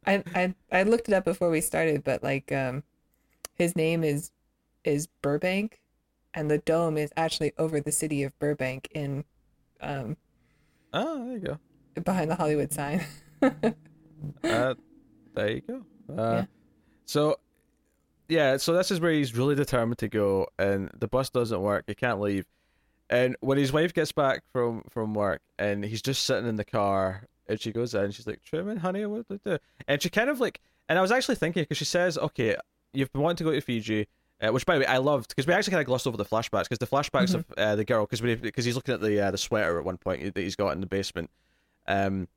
[0.07, 2.83] I I I looked it up before we started, but like um
[3.55, 4.31] his name is
[4.85, 5.81] is Burbank
[6.33, 9.25] and the dome is actually over the city of Burbank in
[9.81, 10.15] um
[10.93, 11.39] Oh, there you
[11.95, 12.01] go.
[12.01, 13.03] behind the Hollywood sign.
[14.43, 14.75] Uh,
[15.33, 15.85] there you go.
[16.09, 16.45] Uh, Yeah.
[17.05, 17.39] So,
[18.27, 21.85] yeah, so this is where he's really determined to go, and the bus doesn't work.
[21.87, 22.45] He can't leave.
[23.09, 26.65] And when his wife gets back from from work, and he's just sitting in the
[26.65, 29.57] car, and she goes in, she's like, "Truman, honey, what do do?"
[29.87, 32.55] And she kind of like, and I was actually thinking because she says, "Okay,
[32.93, 34.07] you've been wanting to go to Fiji."
[34.41, 36.23] Uh, which, by the way, I loved because we actually kind of glossed over the
[36.23, 39.31] flashbacks because the flashbacks of uh, the girl because because he's looking at the uh,
[39.31, 41.29] the sweater at one point that he's got in the basement,
[41.87, 42.27] um,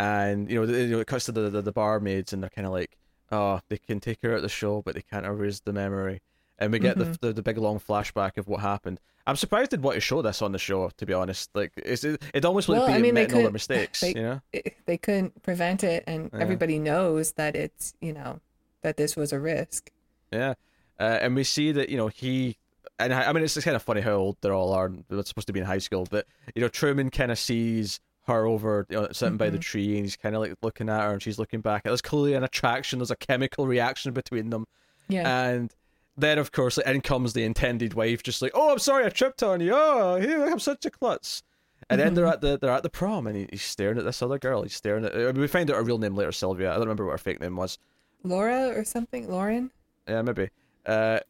[0.00, 2.50] and you know, the, you know it cuts to the, the the barmaids and they're
[2.50, 2.96] kind of like,
[3.32, 6.20] oh, they can take her out of the show, but they can't erase the memory,
[6.58, 8.98] and we get the, the the big long flashback of what happened.
[9.26, 11.50] I'm surprised they'd want to show this on the show, to be honest.
[11.54, 14.14] Like, it's, it, it almost would Well, be I mean, admitting all their mistakes, they-
[14.14, 14.40] you know?
[14.52, 16.40] It- they couldn't prevent it and Yeah.
[16.40, 18.40] everybody knows that it's, you know,
[18.82, 19.90] that this was a risk.
[20.32, 20.54] Yeah,
[20.98, 22.56] uh, and we see that you know he,
[22.98, 24.90] and I, I mean it's kind of funny how old they all are.
[25.08, 28.00] They're supposed to be in high school, but you know Truman kind of sees
[28.30, 29.62] her over, you know, sitting by the Mhm.
[29.62, 31.82] tree, and he's kind of like looking at her, and she's looking back.
[31.84, 32.98] There's clearly an attraction.
[32.98, 34.66] There's a chemical reaction between them,
[35.08, 35.28] Yeah.
[35.48, 35.74] and
[36.16, 39.42] then of course in comes the intended wife, just like, oh, I'm sorry, I tripped
[39.42, 39.72] on you.
[39.74, 41.42] Oh, I'm such a klutz.
[41.88, 44.22] And then they're at the they're at the prom, and he, he's staring at this
[44.22, 44.62] other girl.
[44.62, 45.14] He's staring at.
[45.14, 46.70] I mean, we find out her real name later, Sylvia.
[46.70, 47.78] I don't remember what her fake name was.
[48.22, 49.28] Laura or something?
[49.30, 49.70] Lauren?
[50.06, 50.50] Yeah, maybe.
[50.86, 51.20] Uh,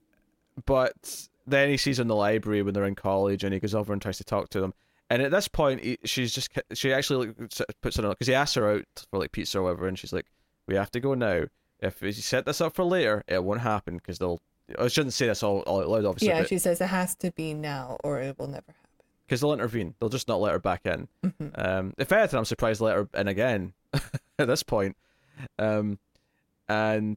[0.67, 3.75] but then he sees her in the library when they're in college, and he goes
[3.75, 4.75] over and tries to talk to them.
[5.11, 7.51] And at this point, he, she's just she actually like,
[7.83, 10.13] puts it on because he asks her out for like pizza or whatever, and she's
[10.13, 10.27] like,
[10.69, 11.45] "We have to go now.
[11.81, 14.41] If you set this up for later, it won't happen because they'll."
[14.79, 17.17] I shouldn't say this all, all out loud, obviously, yeah, but she says it has
[17.17, 18.75] to be now or it will never happen.
[19.27, 19.97] because they'll intervene.
[19.99, 21.09] They'll just not let her back in.
[21.25, 21.51] Mhm.
[21.59, 23.73] Um, if anything, I'm surprised they let her in again
[24.39, 24.97] at this point.
[25.59, 25.99] Um,
[26.69, 27.17] and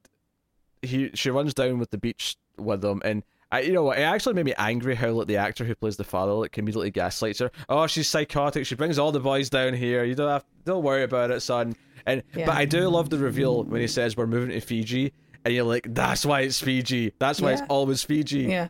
[0.81, 3.21] he she runs down with the beach with them, and
[3.53, 5.95] I, you know, what, it actually made me angry how like the actor who plays
[5.97, 7.51] the father like immediately gaslights her.
[7.69, 8.65] Oh, she's psychotic.
[8.65, 10.03] She brings all the boys down here.
[10.03, 11.75] You don't have, don't worry about it, son.
[12.05, 12.47] And Yeah.
[12.47, 15.13] but I do love the reveal when he says we're moving to Fiji.
[15.45, 17.13] And you're like, that's why it's Fiji.
[17.19, 17.59] That's why Yeah.
[17.59, 18.43] it's always Fiji.
[18.43, 18.69] Yeah.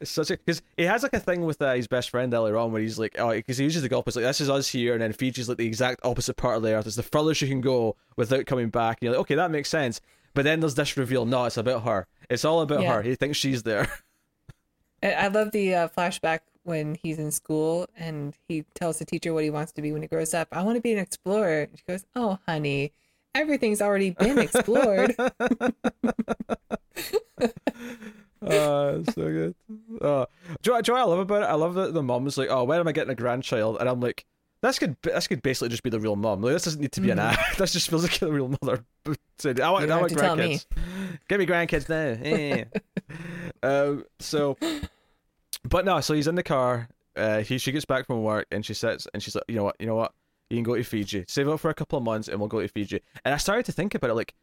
[0.00, 2.72] It's such because he has like a thing with uh, his best friend earlier on
[2.72, 4.06] where he's like, oh, because he uses the golf.
[4.08, 6.62] It's like this is us here, and then Fiji's like the exact opposite part of
[6.62, 6.86] the earth.
[6.86, 8.98] It's the furthest you can go without coming back.
[8.98, 10.00] And you're like, okay, that makes sense.
[10.34, 11.26] But then there's this reveal.
[11.26, 12.06] No, it's about her.
[12.28, 12.94] It's all about Yeah.
[12.94, 13.02] her.
[13.02, 13.88] He thinks she's there.
[15.10, 19.44] I love the uh, flashback when he's in school and he tells the teacher what
[19.44, 20.48] he wants to be when he grows up.
[20.52, 21.62] I want to be an explorer.
[21.62, 22.92] And she goes, "Oh, honey,
[23.34, 25.14] everything's already been explored."
[28.46, 29.54] Oh, it's so good.
[30.02, 30.26] Oh.
[30.60, 31.46] Do, you, do you know what I love about it?
[31.46, 33.78] I love that the mom's like, oh, when am I getting a grandchild?
[33.80, 34.26] And I'm like,
[34.60, 36.42] this could this could basically just be the real mom.
[36.42, 37.40] Like, this doesn't need to be an act.
[37.58, 38.84] This just feels like the real mother.
[39.38, 39.92] Said, I want, Mm-hmm.
[39.92, 40.56] I want me.
[40.58, 40.66] grandkids.
[41.28, 42.18] Give me grandkids now.
[42.22, 42.64] Eh.
[43.62, 44.58] um, so,
[45.64, 46.88] but no, so he's in the car.
[47.16, 49.64] Uh, he she gets back from work and she sits and she's like, you know
[49.64, 50.12] what, you know what,
[50.50, 51.24] you can go to Fiji.
[51.28, 53.00] Save up for a couple of months and we'll go to Fiji.
[53.24, 54.34] And I started to think about it, like,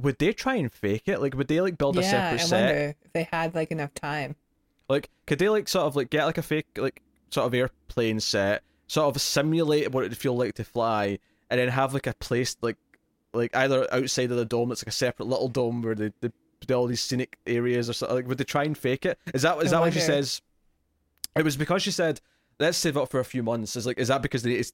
[0.00, 1.20] would they try and fake it?
[1.20, 2.66] Like, would they like build a yeah, separate I set?
[2.66, 4.36] wonder if they had like enough time.
[4.88, 8.20] Like, could they like sort of like get like a fake like sort of airplane
[8.20, 11.18] set, sort of simulate what it'd feel like to fly,
[11.50, 12.76] and then have like a place like
[13.34, 16.30] like either outside of the dome that's like a separate little dome where they, they
[16.66, 18.16] do all these scenic areas or something.
[18.16, 19.18] Like, would they try and fake it?
[19.34, 20.40] Is that is I that what she says?
[21.36, 22.20] It was because she said,
[22.58, 24.66] "Let's save up for a few months." Is like, is that because they need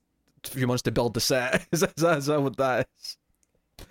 [0.45, 1.67] a few months to build the set?
[1.73, 3.17] is, that, is, that, is that what that is?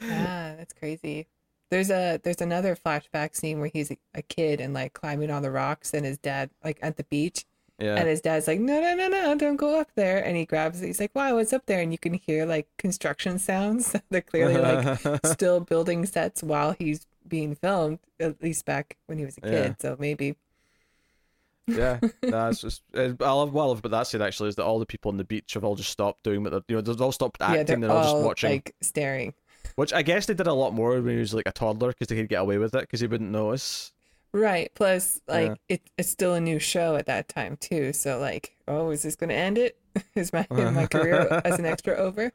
[0.02, 1.28] Ah, that's crazy.
[1.70, 5.42] There's a there's another flashback scene where he's a, a kid and like climbing on
[5.42, 7.46] the rocks and his dad like at the beach
[7.80, 7.96] Yeah.
[7.96, 10.84] and his dad's like no no no no don't go up there and he grabs
[10.84, 14.22] it he's like wow what's up there and you can hear like construction sounds they're
[14.22, 19.38] clearly like still building sets while he's being filmed at least back when he was
[19.40, 19.74] a kid Yeah.
[19.80, 20.36] so maybe
[21.68, 22.82] yeah, that's just.
[22.96, 25.18] I love what I love about that scene actually is that all the people on
[25.18, 27.54] the beach have all just stopped doing what they're, you know, they've all stopped yeah
[27.54, 27.80] acting.
[27.82, 28.52] they're they're all just all watching.
[28.52, 29.34] like staring
[29.76, 32.08] Which I guess they did a lot more when he was like a toddler because
[32.08, 33.92] they could get away with it because he wouldn't notice.
[34.34, 35.76] right plus like Yeah.
[35.76, 39.16] it, it's still a new show at that time too so like oh is this
[39.16, 39.78] going to end it
[40.16, 42.32] is my my career as an extra over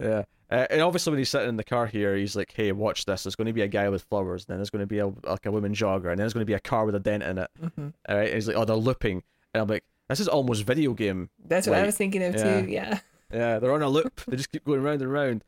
[0.00, 0.24] Yeah.
[0.50, 3.24] Uh, and obviously, when he's sitting in the car here, he's like, "Hey, watch this.
[3.24, 5.06] There's going to be a guy with flowers, and then there's going to be a
[5.24, 7.22] like a woman jogger, and then there's going to be a car with a dent
[7.24, 7.92] in it." Mhm.
[8.08, 8.26] All right.
[8.26, 9.22] And he's like, "Oh, they're looping,"
[9.54, 12.60] and I'm like, "This is almost video game." that's what i was thinking of yeah.
[12.60, 12.98] too yeah
[13.32, 14.20] Yeah, they're on a loop.
[14.28, 15.42] they just keep going round and round.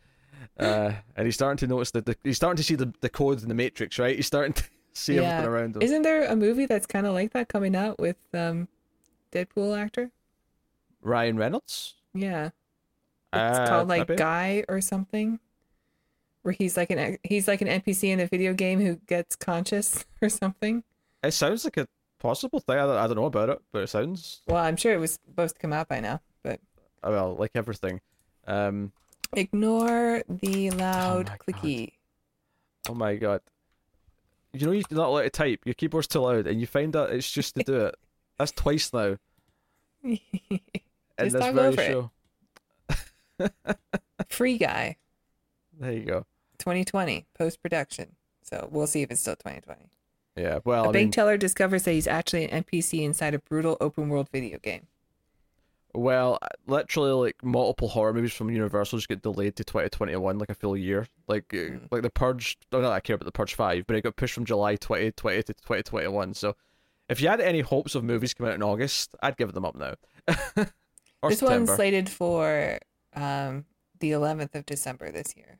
[0.58, 3.42] Uh, and he's starting to notice that the, he's starting to see the the codes
[3.44, 4.16] in the Matrix, right?
[4.16, 5.22] He's starting to see Yeah.
[5.22, 5.82] everything around him.
[5.82, 8.66] Isn't there a movie that's kind of like that coming out with um,
[9.32, 10.10] Deadpool actor?
[11.02, 11.94] Ryan Reynolds.
[12.14, 12.50] Yeah,
[13.32, 14.16] it's Uh, called like?
[14.16, 15.38] Guy or something,
[16.42, 20.04] where he's like an he's like an NPC in a video game who gets conscious
[20.22, 20.82] or something.
[21.22, 22.76] It sounds like a possible thing.
[22.78, 25.18] I don't, I don't know about it, but it sounds Well, I'm sure it was
[25.26, 26.60] supposed to come out by now, but
[27.02, 28.00] uh, well like everything.
[28.46, 28.92] Um,
[29.34, 31.38] ignore the loud my God.
[31.46, 31.92] clicky.
[32.88, 33.40] oh my god,
[34.54, 35.60] you know you're not allowed to type.
[35.66, 37.94] Your keyboard's too loud, and you find that it's just to do it.
[38.38, 39.16] That's twice now
[40.02, 40.18] in
[41.18, 42.04] this very over it.
[43.38, 43.48] Show.
[44.28, 44.96] Free Guy,
[45.78, 46.26] There you go.
[46.58, 48.16] 2020 post production.
[48.42, 49.90] So we'll see if it's still 2020.
[50.36, 50.60] Yeah.
[50.64, 53.76] Well, a I bank mean, teller discovers that he's actually an NPC inside a brutal
[53.80, 54.86] open world video game.
[55.94, 60.54] Well, literally, like multiple horror movies from Universal just get delayed to 2021, like a
[60.54, 61.06] full year.
[61.26, 62.56] Like, uh, like the Purge.
[62.72, 64.76] Oh, not that I care about the Purge Five, but it got pushed from July
[64.76, 66.34] 2020 to 2021.
[66.34, 66.54] So,
[67.08, 69.74] if you had any hopes of movies coming out in August, I'd give them up
[69.74, 69.94] now.
[71.22, 71.70] or this September.
[71.70, 72.78] one's slated for
[73.14, 73.64] um,
[74.00, 75.58] the 11th of December this year.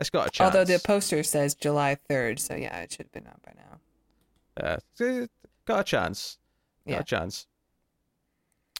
[0.00, 0.46] It's got a chance.
[0.54, 4.78] Although the poster says July 3rd, so yeah, it should have been out by now.
[4.98, 5.26] Yeah,
[5.64, 6.38] got a chance.
[6.86, 6.98] Got Yeah.
[7.00, 7.46] a chance.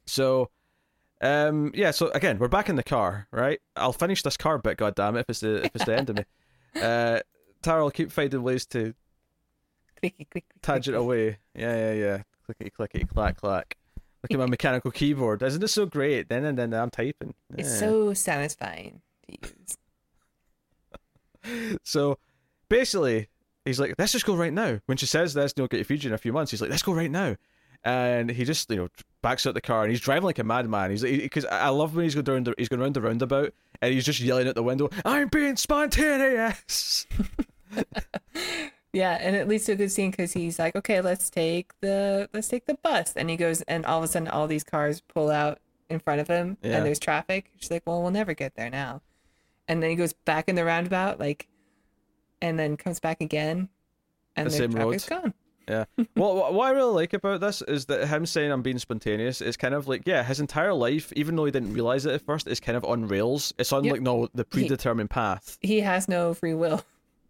[0.06, 0.50] So,
[1.20, 1.92] um, yeah.
[1.92, 3.60] So again, we're back in the car, right?
[3.76, 4.76] I'll finish this car bit.
[4.78, 5.20] God damn it!
[5.20, 6.24] If it's the if it's the end of me,
[6.82, 7.20] uh,
[7.62, 8.94] Tara will keep finding ways to
[10.02, 11.00] Clicky, click, click, tangent click.
[11.00, 11.38] away.
[11.54, 12.22] Yeah, yeah, yeah.
[12.44, 13.76] Clickety clickety clack clack.
[14.22, 15.42] Look at my mechanical keyboard.
[15.42, 16.28] Isn't this so great?
[16.28, 17.34] Then and then I'm typing.
[17.56, 17.76] It's Yeah.
[17.78, 19.76] so satisfying to use.
[21.82, 22.18] So
[22.68, 23.28] basically,
[23.64, 24.78] he's like, let's just go right now.
[24.86, 26.70] When she says let's you know, get your Fiji in a few months, he's like,
[26.70, 27.34] let's go right now.
[27.84, 28.88] And he just you know
[29.22, 30.90] backs out the car and he's driving like a madman.
[30.92, 33.92] He's because I love when he's going down the, he's going around the roundabout and
[33.92, 37.06] he's just yelling out the window, "I'm being spontaneous."
[38.92, 42.28] Yeah, and it leads to a good scene because he's like, "Okay, let's take the
[42.34, 45.00] let's take the bus," and he goes, and all of a sudden, all these cars
[45.00, 46.76] pull out in front of him, Yeah.
[46.76, 47.50] and there's traffic.
[47.58, 49.00] She's like, "Well, we'll never get there now,"
[49.66, 51.48] and then he goes back in the roundabout, like,
[52.42, 53.68] and then comes back again,
[54.36, 55.22] and The the, same traffic's road.
[55.22, 55.34] gone.
[55.68, 55.84] Yeah.
[56.16, 59.40] Well, what, what I really like about this is that him saying I'm being spontaneous
[59.40, 62.20] is kind of like, yeah, his entire life, even though he didn't realize it at
[62.26, 63.54] first, is kind of on rails.
[63.58, 63.92] It's on Yep.
[63.92, 65.56] like no the predetermined path.
[65.62, 66.84] He has no free will.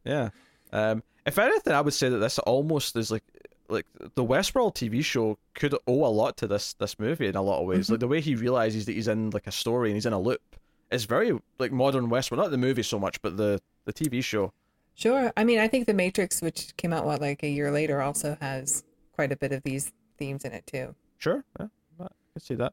[0.05, 0.31] Yeah.
[0.73, 1.05] Um.
[1.27, 3.25] If anything, I would say that this almost is like
[3.69, 7.43] like the Westworld TV show could owe a lot to this this movie in a
[7.43, 7.91] lot of ways.
[7.91, 10.21] Like the way he realizes that he's in like a story and he's in a
[10.21, 10.43] loop
[10.91, 12.39] is very like modern Westworld.
[12.39, 14.53] Not the movie so much, but the the TV show.
[14.95, 15.33] Sure.
[15.37, 18.37] I mean, I think The Matrix, which came out what like a year later, also
[18.41, 20.95] has quite a bit of these themes in it too.
[21.19, 21.67] Sure, yeah,
[22.01, 22.73] I can see that.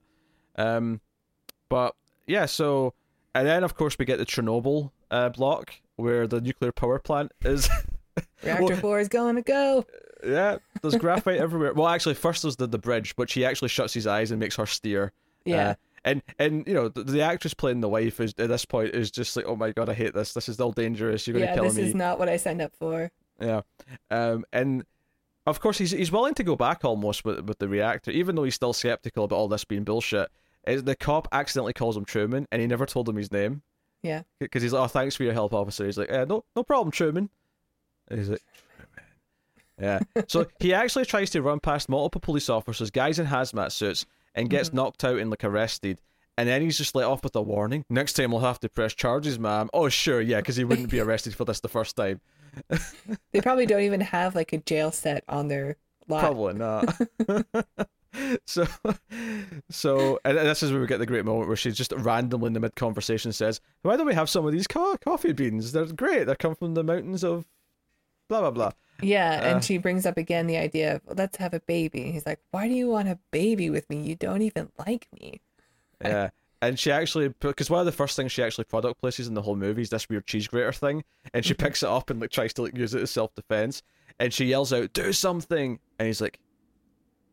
[0.58, 1.00] Um,
[1.70, 1.96] but
[2.28, 2.94] yeah, so
[3.34, 7.32] and then of course we get the Chernobyl uh, block where the nuclear power plant
[7.42, 7.70] is.
[8.44, 9.86] Reactor Well- four is going to go.
[10.26, 11.74] yeah, there's graphite everywhere.
[11.74, 14.56] Well, actually, first there's the, the bridge, but she actually shuts his eyes and makes
[14.56, 15.12] her steer.
[15.46, 15.70] Yeah.
[15.70, 18.96] Uh, and and you know the, the actress playing the wife is at this point
[18.96, 20.34] is just like, oh my god, I hate this.
[20.34, 21.28] This is all dangerous.
[21.28, 21.82] You're gonna yeah, kill this me.
[21.82, 23.12] This is not what I signed up for.
[23.42, 23.62] Yeah.
[24.10, 24.86] Um, and
[25.46, 28.44] of course, he's he's willing to go back almost with with the reactor, even though
[28.46, 30.30] he's still skeptical about all this being bullshit.
[30.68, 33.62] Is the cop accidentally calls him Truman, and he never told him his name
[34.04, 34.24] Yeah.
[34.40, 36.92] because he's like, "Oh, thanks for your help, officer." He's like, eh, "No, no problem,
[36.92, 37.30] Truman."
[38.10, 38.42] He's like,
[39.80, 40.00] Yeah.
[40.28, 44.06] So he actually tries to run past multiple police officers, guys in hazmat suits,
[44.36, 44.78] and gets mm-hmm.
[44.78, 46.00] knocked out and like arrested.
[46.38, 47.84] And then he's just let off with a warning.
[47.90, 49.70] Next time we'll have to press charges, ma'am.
[49.74, 52.22] Oh, sure, yeah, because he wouldn't be arrested for this the first time.
[53.32, 55.76] They probably don't even have like a jail set on their
[56.08, 56.22] lot.
[56.22, 56.98] Probably not.
[58.46, 58.66] so,
[59.70, 62.54] so, and this is where we get the great moment where she just randomly in
[62.54, 65.72] the mid conversation says, "Why don't we have some of these co- coffee beans?
[65.72, 66.26] They're great.
[66.26, 67.46] They come from the mountains of
[68.30, 68.72] blah blah blah."
[69.02, 69.56] Yeah, Uh.
[69.56, 72.12] and she brings up again the idea of let's have a baby.
[72.12, 74.02] He's like, "Why do you want a baby with me?
[74.02, 75.42] You don't even like me."
[76.02, 76.30] Yeah.
[76.62, 79.42] And she actually, because one of the first things she actually product places in the
[79.42, 82.32] whole movie is this weird cheese grater thing, and she picks it up and like
[82.32, 83.82] tries to like use it as self defense,
[84.20, 86.38] and she yells out, "Do something!" And he's like,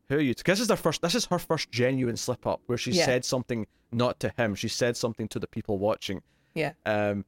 [0.07, 1.01] "Who are you?" 'Cause this is their first.
[1.01, 3.03] This is her first genuine slip up where she Yeah.
[3.05, 4.55] said something not to him.
[4.55, 6.21] She said something to the people watching.
[6.55, 7.25] Yeah, Um,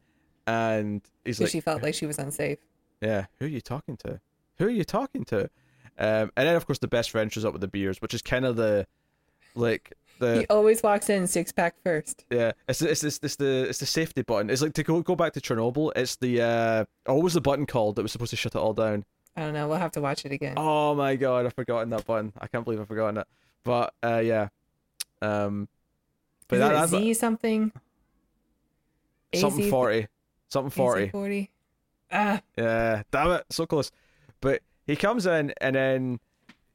[0.47, 2.59] and he's like, she felt like she was unsafe.
[3.01, 4.19] "Yeah, who are you talking to?
[4.57, 5.49] Who are you talking to?"
[5.97, 8.21] Um, and then of course the best friend shows up with the beers, which is
[8.21, 8.87] kind of the,
[9.53, 12.25] like the He always walks in six pack first.
[12.29, 14.49] yeah, it's it's it's, it's the it's the safety button.
[14.49, 15.91] It's like to go go back to Chernobyl.
[15.95, 18.59] It's the uh, oh, what was the button called that was supposed to shut it
[18.59, 19.05] all down?
[19.35, 19.67] I don't know.
[19.67, 20.55] We'll have to watch it again.
[20.57, 22.33] Oh my god, I've forgotten that button.
[22.39, 23.27] I can't believe I've forgotten it.
[23.63, 24.47] But uh, yeah,
[25.21, 25.67] um,
[26.47, 27.71] but Is that, it that's Z something?
[29.35, 30.07] something forty,
[30.49, 31.09] something forty.
[31.09, 31.51] Forty.
[32.11, 33.91] Ah, Yeah, damn it, so close.
[34.41, 36.19] But he comes in and then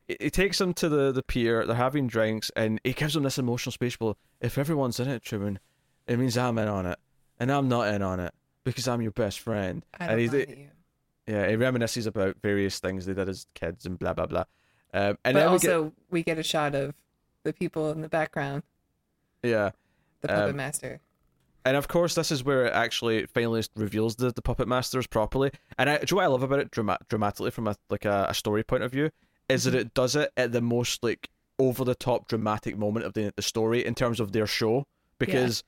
[0.06, 1.66] he takes them to the, the pier.
[1.66, 3.98] They're having drinks, and he gives them this emotional speech.
[3.98, 5.58] Well, if everyone's in it, Truman,
[6.06, 6.98] it means I'm in on it,
[7.40, 9.84] and I'm not in on it because I'm your best friend.
[9.98, 10.68] I and don't lie you.
[11.26, 14.44] yeah, he reminisces about various things they did as kids and blah blah blah.
[14.92, 16.38] Um, and But then also, we get...
[16.38, 16.94] a shot of
[17.42, 18.62] the people in the background,
[19.42, 19.70] yeah,
[20.20, 21.00] the puppet Um, master.
[21.64, 25.50] And of course this is where it actually finally reveals the, the puppet masters properly.
[25.78, 28.34] And I, do what I love about it drama- dramatically from a like a, a
[28.34, 29.10] story point of view
[29.48, 29.80] is that mm-hmm.
[29.80, 33.42] it does it at the most like over the top dramatic moment of the the
[33.42, 34.86] story in terms of their show
[35.18, 35.62] because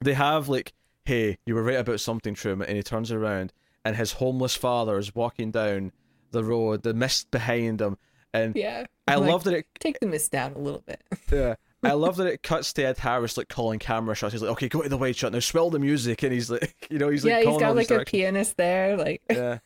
[0.00, 0.72] they have like
[1.04, 3.52] hey you were right about something Truman and he turns around
[3.84, 5.92] and his homeless father is walking down
[6.30, 7.96] the road the mist behind him
[8.32, 8.86] and Yeah.
[9.06, 11.02] I Like, love that it Take the mist down a little bit.
[11.32, 11.54] yeah.
[11.84, 14.32] I love that it cuts to Ed Harris like calling camera shots.
[14.32, 15.40] He's like, "Okay, go to the white shot now.
[15.40, 18.04] Swell the music," and he's like, you know, he's like, yeah, he's got like a
[18.04, 18.96] pianist there.
[18.96, 19.58] Like, Yeah,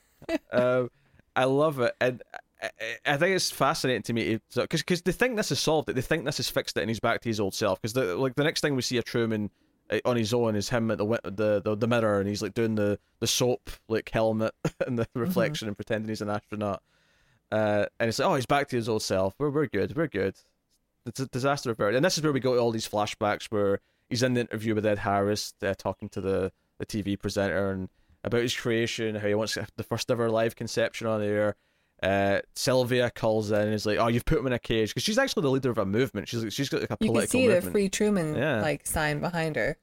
[0.53, 0.91] um,
[1.37, 2.23] I love it, and
[2.63, 2.71] I,
[3.07, 5.89] I think it's fascinating to me because because they think this is solved.
[5.89, 5.95] It.
[5.95, 7.81] They think this has fixed it, and he's back to his old self.
[7.81, 9.51] Because the like the next thing we see of Truman
[9.91, 12.55] uh, on his own is him at the the the, the mirror, and he's like
[12.55, 14.55] doing the the soap like helmet
[14.87, 16.83] and the reflection and pretending he's an astronaut.
[17.51, 19.35] Uh, and it's like, oh, he's back to his old self.
[19.39, 19.97] We're we're good.
[19.97, 20.35] We're good.
[21.09, 21.97] It's a disaster averted.
[21.97, 24.75] And this is where we go to all these flashbacks where he's in the interview
[24.75, 27.89] with Ed Harris, uh, talking to the, the TV presenter and
[28.25, 31.57] about his creation, how he wants the first ever live conception on the air.
[32.03, 35.03] Uh, Sylvia calls in and is like, "Oh, you've put him in a cage," because
[35.03, 36.29] she's actually the leader of a movement.
[36.29, 37.71] She's she's got like a you political can see the.
[37.73, 38.61] Free Truman Yeah.
[38.61, 39.77] like sign behind her.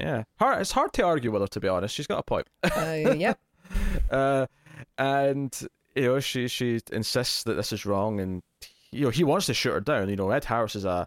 [0.00, 1.94] Yeah, hard, it's hard to argue with her to be honest.
[1.94, 2.48] She's got a point.
[2.64, 3.38] Uh, yep.
[4.10, 4.46] uh,
[4.98, 5.56] and
[5.94, 8.42] you know she she insists that this is wrong, and
[8.92, 10.08] you know he wants to shoot her down.
[10.08, 11.06] You know Ed Harris is a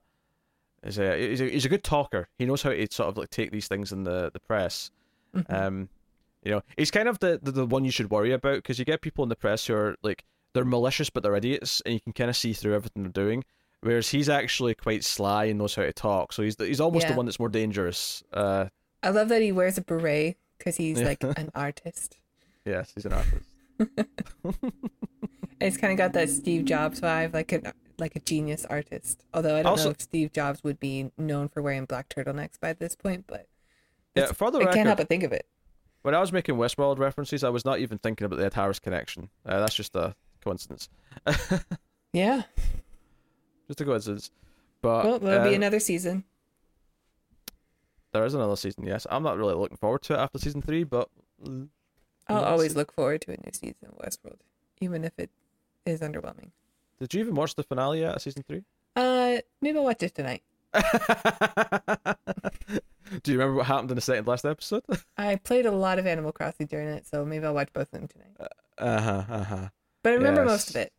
[0.84, 2.28] is a he's a, he's a good talker.
[2.38, 4.92] He knows how to sort of like take these things in the the press.
[5.36, 5.46] Mhm.
[5.54, 5.90] Um,
[6.44, 8.86] you know he's kind of the the, the one you should worry about because you
[8.86, 10.24] get people in the press who are like
[10.54, 13.44] they're malicious but they're idiots, and you can kind of see through everything they're doing.
[13.82, 17.12] Whereas he's actually quite sly and knows how to talk, so he's he's almost Yeah.
[17.12, 18.24] the one that's more dangerous.
[18.34, 18.66] Uh,
[19.04, 21.06] I love that he wears a beret because he's Yeah.
[21.10, 22.18] like an artist.
[22.66, 23.46] yes, he's an artist.
[25.60, 29.26] He's kind of got that Steve Jobs vibe, like an like a genius artist.
[29.34, 32.58] Although I don't Also- know if Steve Jobs would be known for wearing black turtlenecks
[32.60, 33.48] by this point, but
[34.16, 35.46] Yeah, for the I record, can't help but think of it.
[36.02, 38.80] When I was making Westworld references, I was not even thinking about the Ed Harris
[38.80, 39.30] connection.
[39.46, 40.88] Uh, that's just a coincidence.
[42.14, 42.44] Yeah.
[43.68, 44.32] just a coincidence.
[44.82, 46.24] But Well, there'll uh, be another season.
[48.14, 48.86] there is another season.
[48.86, 51.10] Yes, I'm not really looking forward to it after season three, but
[51.44, 51.68] mm,
[52.28, 54.40] I'll always look forward to a new season of Westworld,
[54.82, 55.30] even if it
[55.90, 56.52] is underwhelming.
[57.00, 58.64] did you even watch the finale yet of season three?
[58.96, 60.44] Uh, maybe I'll watch it tonight.
[63.24, 64.84] Do you remember what happened in the second last episode?
[65.18, 68.00] I played a lot of Animal Crossing during it, so maybe I'll watch both of
[68.00, 68.52] them tonight.
[68.78, 69.24] Uh huh.
[69.30, 69.70] Uh huh.
[70.04, 70.50] But I remember yes.
[70.50, 70.94] most of it.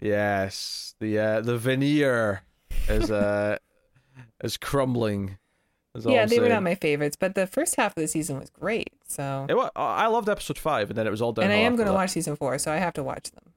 [0.00, 2.42] Yes, the uh, the veneer
[2.88, 3.58] is uh
[4.42, 5.38] is crumbling.
[5.94, 8.40] is yeah, I'm they were not my favorites, but the first half of the season
[8.40, 8.92] was great.
[9.06, 11.52] So, It wa- I loved episode five, and then it was all downhill.
[11.52, 13.51] and I am going to watch season four, so I have to watch them.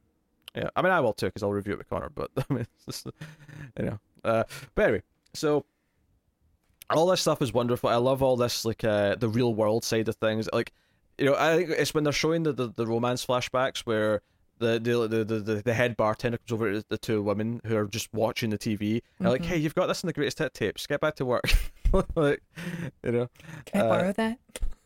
[0.56, 2.10] Yeah, I mean, I will too because I'll review it with Connor.
[2.10, 3.08] But I mean, just,
[3.78, 4.00] you know.
[4.24, 4.44] Uh,
[4.74, 5.04] but anyway,
[5.34, 5.66] so
[6.90, 7.90] all this stuff is wonderful.
[7.90, 10.48] I love all this, like uh, the real world side of things.
[10.54, 10.72] Like,
[11.18, 14.22] you know, I think it's when they're showing the, the, the romance flashbacks where
[14.60, 17.86] the the the the, the, head bartender comes over to the two women who are
[17.86, 19.02] just watching the TV.
[19.20, 20.88] And like, hey, you've got this in the greatest hit tapes.
[20.88, 21.44] Get back to work.
[22.16, 22.42] like,
[23.04, 23.30] you know,
[23.66, 24.40] Can I Uh, borrow that?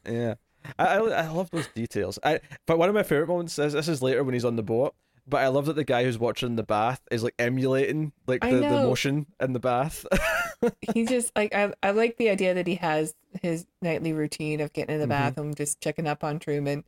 [0.09, 0.33] yeah.
[0.77, 2.19] I, I I love those details.
[2.23, 4.63] I but one of my favorite moments is this is later when he's on the
[4.63, 4.93] boat.
[5.29, 8.55] But I love that the guy who's watching the bath is like emulating like the,
[8.55, 10.05] the motion in the bath.
[10.93, 14.73] he just like I, I like the idea that he has his nightly routine of
[14.73, 15.09] getting in the Mhm.
[15.09, 16.83] bathroom just checking up on truman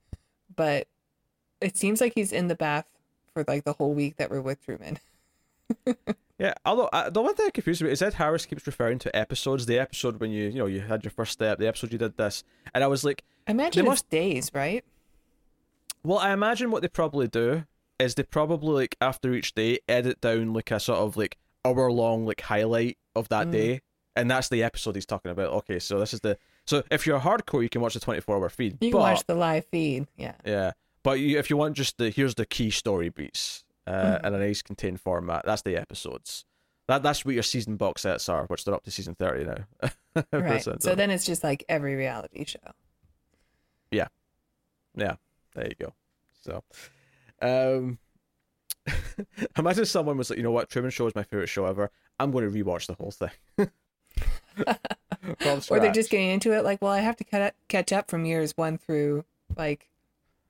[0.54, 0.88] but
[1.62, 2.86] it seems like he's in the bath
[3.34, 4.98] for like the whole week that we're with truman
[6.40, 9.16] Yeah, although uh, the one thing that confused me is Ed Harris keeps referring to
[9.16, 9.68] episodes.
[9.68, 12.18] The episode when you you know you had your first step, the episode you did
[12.18, 14.84] this, and I was like, i imagine They it's days right
[16.04, 17.66] well, I imagine what they probably do
[18.02, 21.92] is they probably like after each day edit down like a sort of like hour
[21.92, 23.52] long like highlight of that Mm.
[23.52, 23.82] day,
[24.16, 25.52] and that's the episode he's talking about.
[25.52, 28.36] Okay, so this is the so if you're hardcore, you can watch the twenty four
[28.38, 28.74] hour feed.
[28.82, 30.72] you but, can watch the live feed yeah Yeah,
[31.04, 34.26] but you, if you want just the here's the key story beats uh, Mhm.
[34.28, 36.46] in a nice contained format, that's the episodes.
[36.88, 39.92] That that's what your season box sets are, which they're up to season thirty now.
[40.34, 42.60] right so then it's just like every reality show
[43.92, 44.08] Yeah.
[44.96, 45.16] yeah,
[45.56, 45.94] there you go.
[46.42, 46.64] So,
[47.42, 47.98] um,
[49.58, 51.92] imagine someone was like, you know what, Truman Show is my favorite show ever.
[52.20, 53.32] I'm going to rewatch the whole thing.
[55.70, 58.26] Or they're just getting into it like well i have to cut catch up from
[58.26, 59.24] years one through
[59.56, 59.88] like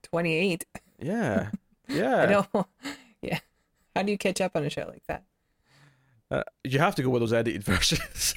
[0.02, 0.64] 28
[0.98, 1.50] yeah,
[1.88, 2.22] yeah.
[2.22, 2.66] i don't
[3.22, 3.38] yeah
[3.94, 5.22] how do you catch up on a show like that
[6.30, 8.34] Uh, you have to go with those edited versions.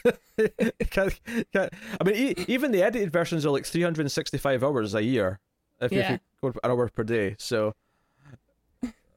[0.92, 1.18] can't,
[1.54, 5.40] can't, I mean, e- even the edited versions are like 365 hours a year
[5.80, 6.12] if Yeah.
[6.12, 7.36] you go an hour per day.
[7.40, 7.74] So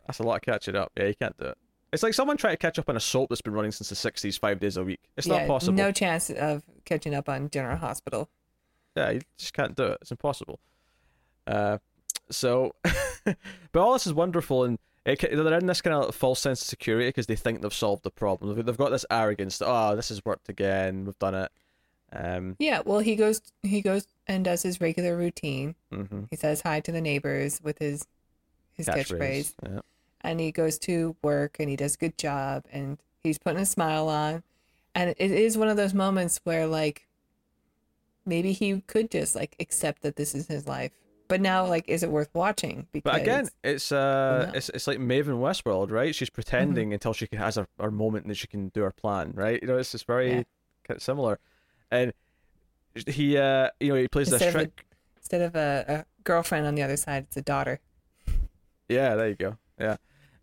[0.09, 0.91] that's a lot of catching up.
[0.97, 1.59] Yeah, you can't do it.
[1.93, 3.95] It's like someone trying to catch up on a soap that's been running since the
[3.95, 5.01] 60s, five days a week.
[5.17, 5.75] It's yeah, not possible.
[5.75, 8.29] no chance of catching up on general hospital
[8.97, 9.99] Yeah, you just can't do it.
[10.01, 10.59] It's impossible.
[11.47, 11.79] Uh,
[12.31, 12.75] so,
[13.25, 13.37] but
[13.77, 17.09] all this is wonderful, and it, they're in this kind of false sense of security
[17.09, 18.55] because they think they've solved the problem.
[18.55, 21.07] They've, they've got this arrogance that oh, this has worked again.
[21.07, 21.51] We've done it.
[22.13, 25.75] Um, Yeah, well, he goes he goes and does his regular routine.
[25.91, 28.07] hmm He says hi to the neighbors with his
[28.75, 29.81] his catchphrase, Yeah.
[30.23, 33.67] And he goes to work and he does a good job, and he's putting a
[33.67, 34.43] smile on,
[34.95, 37.07] and it is one of those moments where like
[38.27, 40.91] maybe he could just like accept that this is his life,
[41.29, 42.87] but now like is it worth watching?
[42.93, 46.15] Because But again, it's uh, it's it's like Maeve in Westworld, right?
[46.15, 46.95] She's pretending Mm-hmm.
[46.95, 49.61] until she can, has her, her moment that she can do her plan, right?
[49.63, 50.43] You know, it's just very Yeah.
[50.85, 51.39] kind of similar,
[51.93, 52.13] and
[53.07, 54.73] he, uh, you know, he plays this Instead of a-
[55.17, 57.79] instead of a, a girlfriend on the other side, it's a daughter.
[58.89, 59.57] Yeah, there you go.
[59.79, 59.97] Yeah.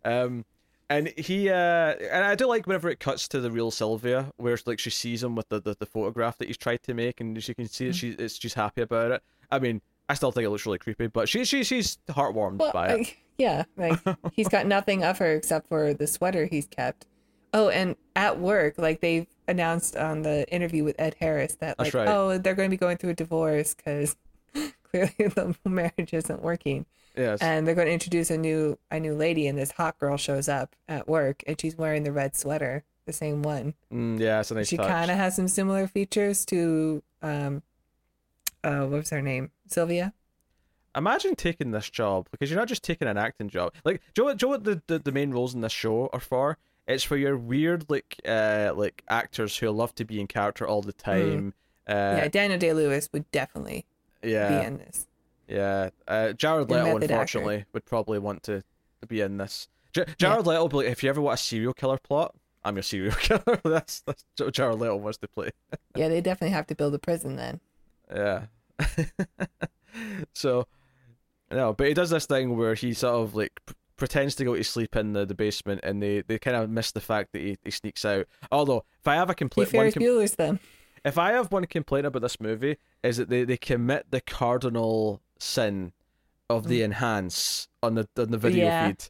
[0.06, 0.44] Um
[0.88, 4.56] and he uh and I do like whenever it cuts to the real Sylvia, where
[4.66, 7.42] like she sees him with the, the, the photograph that he's tried to make and
[7.42, 9.22] she can see that she it's she's happy about it.
[9.50, 12.72] I mean, I still think it looks really creepy, but she she she's heartwarmed Well,
[12.72, 12.98] by it.
[12.98, 13.98] like, yeah, like
[14.32, 17.06] he's got nothing of her except for the sweater he's kept.
[17.52, 21.94] Oh, and at work, like they've announced on the interview with Ed Harris that like,
[21.94, 22.08] right.
[22.08, 24.16] oh, they're going to be going through a divorce because
[24.90, 26.86] clearly the marriage isn't working,
[27.16, 27.40] Yes.
[27.40, 30.48] and they're going to introduce a new a new lady, and this hot girl shows
[30.48, 33.74] up at work, and she's wearing the red sweater, the same one.
[33.92, 37.62] Mm, yeah, so nice she kind of has some similar features to um,
[38.62, 40.12] uh, what was her name, Sylvia.
[40.94, 43.74] Imagine taking this job because you're not just taking an acting job.
[43.84, 45.60] Like, do you know what, do you know what the, the, the main roles in
[45.60, 46.56] this show are for?
[46.88, 50.82] It's for your weird like uh like actors who love to be in character all
[50.82, 51.52] the time.
[51.88, 53.84] yeah, Uh, Daniel Day Lewis would definitely
[54.22, 55.05] yeah, be in this.
[55.48, 58.62] Yeah, uh, Jared Leto, unfortunately, would probably want to,
[59.08, 59.68] be in this.
[59.92, 62.34] J- Jared Leto, be like, if you ever want a serial killer plot,
[62.64, 63.60] I'm your serial killer.
[63.64, 65.50] that's that's what Jared Leto wants to play.
[65.94, 67.60] Yeah, they definitely have to build a prison then.
[68.12, 68.46] Yeah.
[70.34, 70.66] so,
[71.50, 74.56] no, but he does this thing where he sort of like p- pretends to go
[74.56, 77.42] to sleep in the, the basement, and they, they kind of miss the fact that
[77.42, 78.26] he, he sneaks out.
[78.50, 80.58] Although, if I have a complaint, Ferris com- Bueller's them.
[81.04, 85.22] if I have one complaint about this movie, is that they, they commit the cardinal
[85.38, 85.92] sin
[86.48, 88.68] of the enhance on the on the video Mm.
[88.68, 88.86] Yeah.
[88.88, 89.08] feed.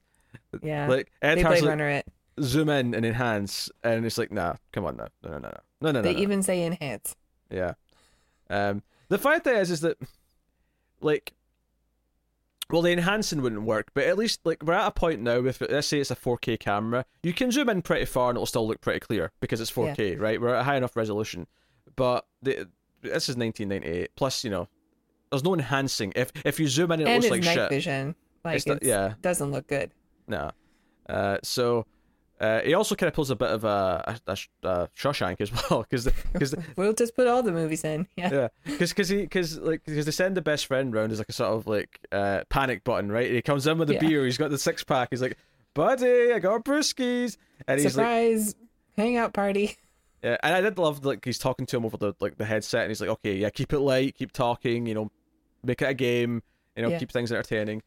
[0.62, 0.88] Yeah.
[0.88, 2.06] Like Ed they Blade like, it.
[2.42, 5.60] zoom in and enhance, and it's like, nah, come on, no, no, no, no, no,
[5.82, 6.20] no, no, They no.
[6.20, 7.14] even say enhance.
[7.50, 7.74] Yeah.
[8.48, 9.98] Um, the fact that is, is that,
[11.00, 11.32] like,
[12.70, 15.60] well, the enhancing wouldn't work, but at least, like, we're at a point now with,
[15.70, 18.66] let's say it's a 4K camera, you can zoom in pretty far and it'll still
[18.66, 20.40] look pretty clear because it's 4K, right?
[20.40, 21.46] We're at a high enough resolution.
[21.94, 22.68] But the,
[23.02, 24.10] this is 1998.
[24.16, 24.68] Plus, you know,
[25.36, 26.12] there's no enhancing.
[26.16, 27.70] If if you zoom in, it and looks like night shit.
[27.70, 28.14] vision.
[28.44, 29.14] Like It's it's, the- yeah.
[29.22, 29.92] doesn't look good.
[30.28, 30.50] No.
[31.08, 31.86] Uh, so
[32.40, 34.36] Uh, he also kind of pulls a bit of a, a, a,
[34.68, 38.06] a Shawshank as well, because because We'll just put all the movies in.
[38.16, 38.30] Yeah.
[38.32, 41.28] yeah, because because he because like because they send the best friend round as like
[41.30, 43.30] a sort of like uh, panic button, right?
[43.30, 44.00] He comes in with the Yeah.
[44.00, 45.38] beer, he's got the six pack, he's like,
[45.74, 48.54] "Buddy, I got brewskis," and he's like, Surprise
[48.98, 49.76] hangout party.
[50.22, 52.82] Yeah, and I did love like he's talking to him over the like the headset,
[52.82, 55.10] and he's like, "Okay, yeah, keep it light, keep talking, you know,
[55.66, 56.42] make it a game,
[56.76, 56.98] you know, Yeah.
[56.98, 57.82] keep things entertaining."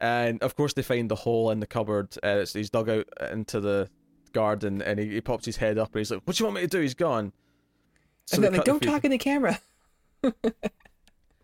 [0.00, 2.14] And of course, they find the hole in the cupboard.
[2.22, 3.88] Uh, it's, he's dug out into the
[4.32, 6.56] garden, and he, he pops his head up, and he's like, "What do you want
[6.56, 7.32] me to do?" He's gone.
[8.26, 9.58] So and they they're like, don't feed- talk in the camera.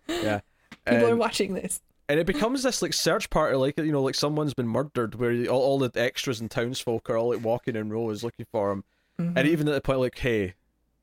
[0.08, 0.40] Yeah,
[0.86, 1.80] People are watching this.
[2.08, 5.46] and it becomes this like search party, like you know, like someone's been murdered, where
[5.46, 8.84] all, all the extras and townsfolk are all like walking in rows looking for him.
[9.18, 9.38] Mm-hmm.
[9.38, 10.54] And even at the point, like, hey,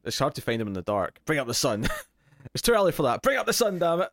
[0.04, 1.20] it's hard to find him in the dark.
[1.26, 1.88] Bring up the sun.
[2.54, 3.22] it's too early for that.
[3.24, 4.10] Bring up the sun, damn it.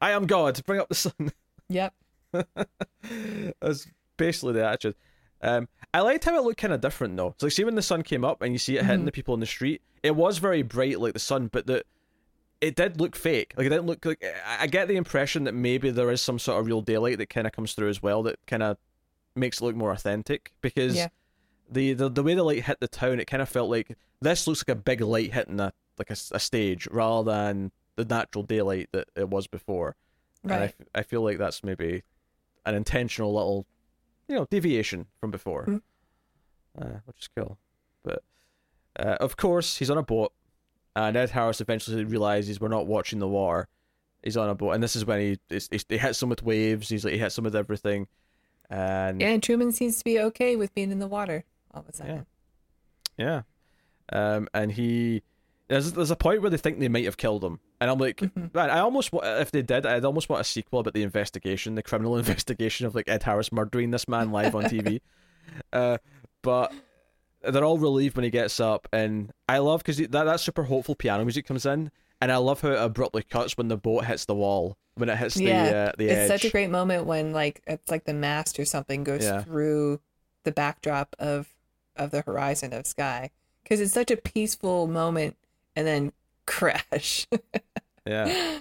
[0.00, 0.60] I am God.
[0.66, 1.32] Bring up the sun.
[1.68, 1.94] Yep.
[3.60, 3.86] That's
[4.16, 4.94] basically the attitude.
[5.40, 7.34] Um, I liked how it looked kind of different though.
[7.38, 9.34] So like, see when the sun came up and you see it hitting the people
[9.34, 11.84] in the street, it was very bright like the sun, but the
[12.60, 13.54] it did look fake.
[13.56, 14.24] Like it didn't look like.
[14.58, 17.46] I get the impression that maybe there is some sort of real daylight that kind
[17.46, 18.76] of comes through as well that kind of
[19.36, 21.08] makes it look more authentic because Yeah.
[21.70, 24.48] the, the the way the light hit the town, it kind of felt like this
[24.48, 28.88] looks like a big light hitting a like a stage rather than the natural daylight
[28.92, 29.96] that it was before.
[30.44, 30.74] And I, Right.
[30.80, 32.04] f- I feel like that's maybe
[32.64, 33.66] an intentional little,
[34.28, 35.82] you know, deviation from before, Mhm.
[36.80, 37.58] uh, which is cool.
[38.04, 38.22] But
[38.98, 40.32] uh, of course, he's on a boat,
[40.94, 43.68] and Ed Harris eventually realizes we're not watching the water.
[44.22, 46.42] He's on a boat, and this is when he it's, it's, he hits them with
[46.42, 46.88] waves.
[46.88, 48.06] He's like he hits them with everything,
[48.70, 51.92] and And Truman seems to be okay with being in the water all of a
[51.92, 52.26] sudden.
[53.16, 53.42] Yeah.
[54.12, 55.22] Um, and he
[55.68, 58.20] there's there's a point where they think they might have killed him, and I'm like,
[58.36, 61.82] man, I almost if they did, I'd almost want a sequel about the investigation, the
[61.82, 65.00] criminal investigation of like Ed Harris murdering this man live on TV.
[65.72, 65.98] uh,
[66.42, 66.72] but
[67.42, 70.94] they're all relieved when he gets up, and I love because that that super hopeful
[70.94, 74.24] piano music comes in, and I love how it abruptly cuts when the boat hits
[74.24, 76.28] the wall when it hits Yeah, the uh, the it's edge.
[76.28, 79.42] such a great moment when like it's like the mast or something goes Yeah.
[79.44, 80.00] through
[80.44, 81.48] the backdrop of
[81.96, 83.30] of the horizon of sky
[83.62, 85.36] because it's such a peaceful moment
[85.76, 86.12] and then
[86.48, 87.26] crash.
[88.06, 88.58] Yeah.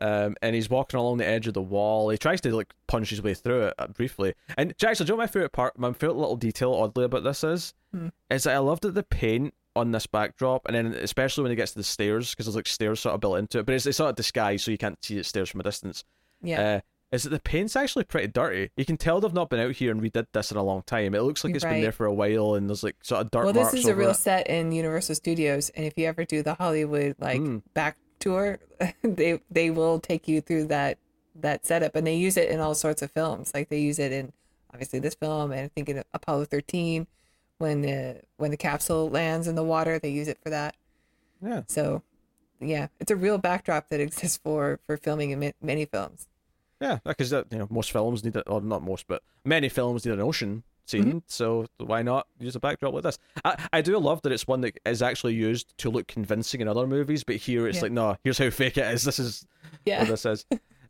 [0.00, 2.10] Um, and he's walking along the edge of the wall.
[2.10, 4.34] He tries to like punch his way through it uh, briefly.
[4.58, 5.78] And Jackson, do you know my favorite part?
[5.78, 8.08] My favorite little detail, oddly, about this is, Hmm.
[8.28, 11.56] is that I loved that the paint on this backdrop, and then especially when he
[11.56, 13.86] gets to the stairs, because there's like stairs sort of built into it, but it's,
[13.86, 16.04] it's sort of disguised so you can't see the stairs from a distance.
[16.42, 16.80] yeah, Uh,
[17.16, 18.70] is that the paint's actually pretty dirty?
[18.76, 21.14] You can tell they've not been out here and redid this in a long time.
[21.14, 23.44] It looks like it's been there for a while, and there's like sort of dirt
[23.44, 24.14] well, this is a real it.
[24.14, 27.62] set in Universal Studios, and if you ever do the Hollywood like Mm.
[27.74, 28.58] back tour,
[29.02, 30.98] they they will take you through that
[31.34, 33.52] that setup, and they use it in all sorts of films.
[33.54, 34.32] Like they use it in
[34.72, 37.06] obviously this film, and I think in Apollo thirteen,
[37.58, 40.76] when the when the capsule lands in the water, they use it for that.
[41.42, 41.62] Yeah.
[41.68, 42.02] So,
[42.60, 46.28] yeah, it's a real backdrop that exists for for filming in many films.
[46.80, 50.12] Yeah, because you know most films need it, or not most, but many films need
[50.12, 51.04] an ocean scene.
[51.04, 51.18] Mm-hmm.
[51.26, 53.18] So why not use a backdrop like this?
[53.44, 56.68] I I do love that it's one that is actually used to look convincing in
[56.68, 57.82] other movies, but here it's Yeah.
[57.82, 59.04] like no, here's how fake it is.
[59.04, 59.46] This is
[59.84, 60.44] Yeah, what this is.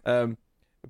[0.04, 0.36] Um,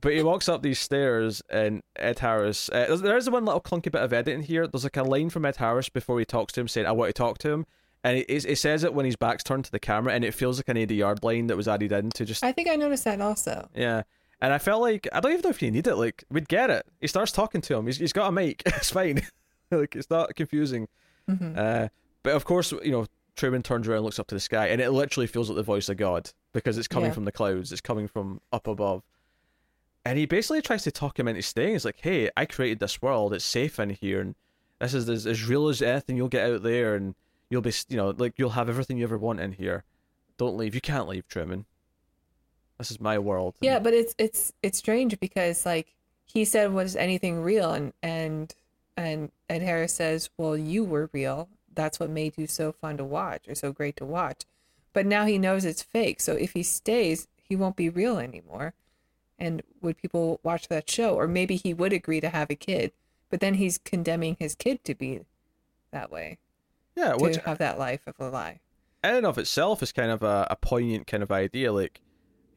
[0.01, 2.68] but he walks up these stairs, and Ed Harris.
[2.68, 4.66] Uh, there's- one little clunky bit of editing here.
[4.66, 7.09] There's like a line from Ed Harris before he talks to him, saying, "I want
[7.09, 7.66] to talk to him."
[8.05, 10.68] And he says it when his back's turned to the camera, and it feels like
[10.68, 13.20] an 80 yard line that was added in to just I think I noticed that
[13.20, 13.68] also.
[13.74, 14.03] yeah.
[14.41, 15.97] And I felt like I don't even know if you need it.
[15.97, 16.87] Like we'd get it.
[17.01, 17.87] He starts talking to him.
[17.87, 18.62] He's he's got a mic.
[18.66, 19.22] It's fine.
[19.70, 20.89] like it's not confusing.
[21.30, 21.55] Mm-hmm.
[21.57, 21.89] Uh,
[22.22, 23.07] but of course, you know,
[23.37, 25.62] Truman turns around, and looks up to the sky, and it literally feels like the
[25.62, 27.15] voice of God because it's coming Yeah.
[27.15, 27.73] from the clouds.
[27.73, 29.02] It's coming from up above.
[30.05, 31.73] And he basically tries to talk him into staying.
[31.73, 33.32] He's like, "Hey, I created this world.
[33.35, 34.35] It's safe in here, and
[34.81, 37.15] this is as, as real as anything you'll get out there, and
[37.51, 39.85] you'll be, you know, like you'll have everything you ever want in here.
[40.36, 40.74] Don't leave.
[40.74, 41.65] You can't leave, Truman.
[42.78, 45.94] This is my world." Yeah, but it's it's it's strange because like
[46.24, 48.55] he said, "Was anything real?" and and
[48.97, 51.48] and and Harris says, "Well, you were real.
[51.74, 54.44] That's what made you so fun to watch or so great to watch."
[54.93, 56.20] But now he knows it's fake.
[56.20, 58.73] So if he stays, he won't be real anymore.
[59.39, 61.15] And would people watch that show?
[61.15, 62.93] Or maybe he would agree to have a kid,
[63.28, 65.20] but then he's condemning his kid to be
[65.90, 66.39] that way,
[66.97, 68.61] yeah, to which have that life of a lie.
[69.05, 71.70] in and of itself is kind of a, a poignant kind of idea.
[71.74, 72.01] Like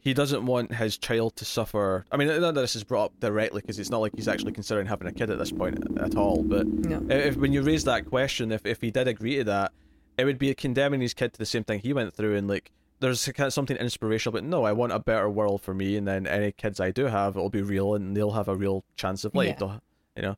[0.02, 2.06] he doesn't want his child to suffer.
[2.12, 4.54] I mean, none of this is brought up directly because it's not like he's actually
[4.54, 6.42] considering having a kid at this point at all.
[6.44, 7.02] But No.
[7.14, 9.72] if when you raise that question, if if he did agree to that,
[10.18, 12.72] it would be condemning his kid to the same thing he went through, and like
[13.02, 14.34] there's kind of something inspirational.
[14.34, 17.06] But no, I want a better world for me, and then any kids I do
[17.06, 19.58] have, it'll be real, and they'll have a real chance of life.
[19.62, 19.78] Yeah.
[20.16, 20.36] You know,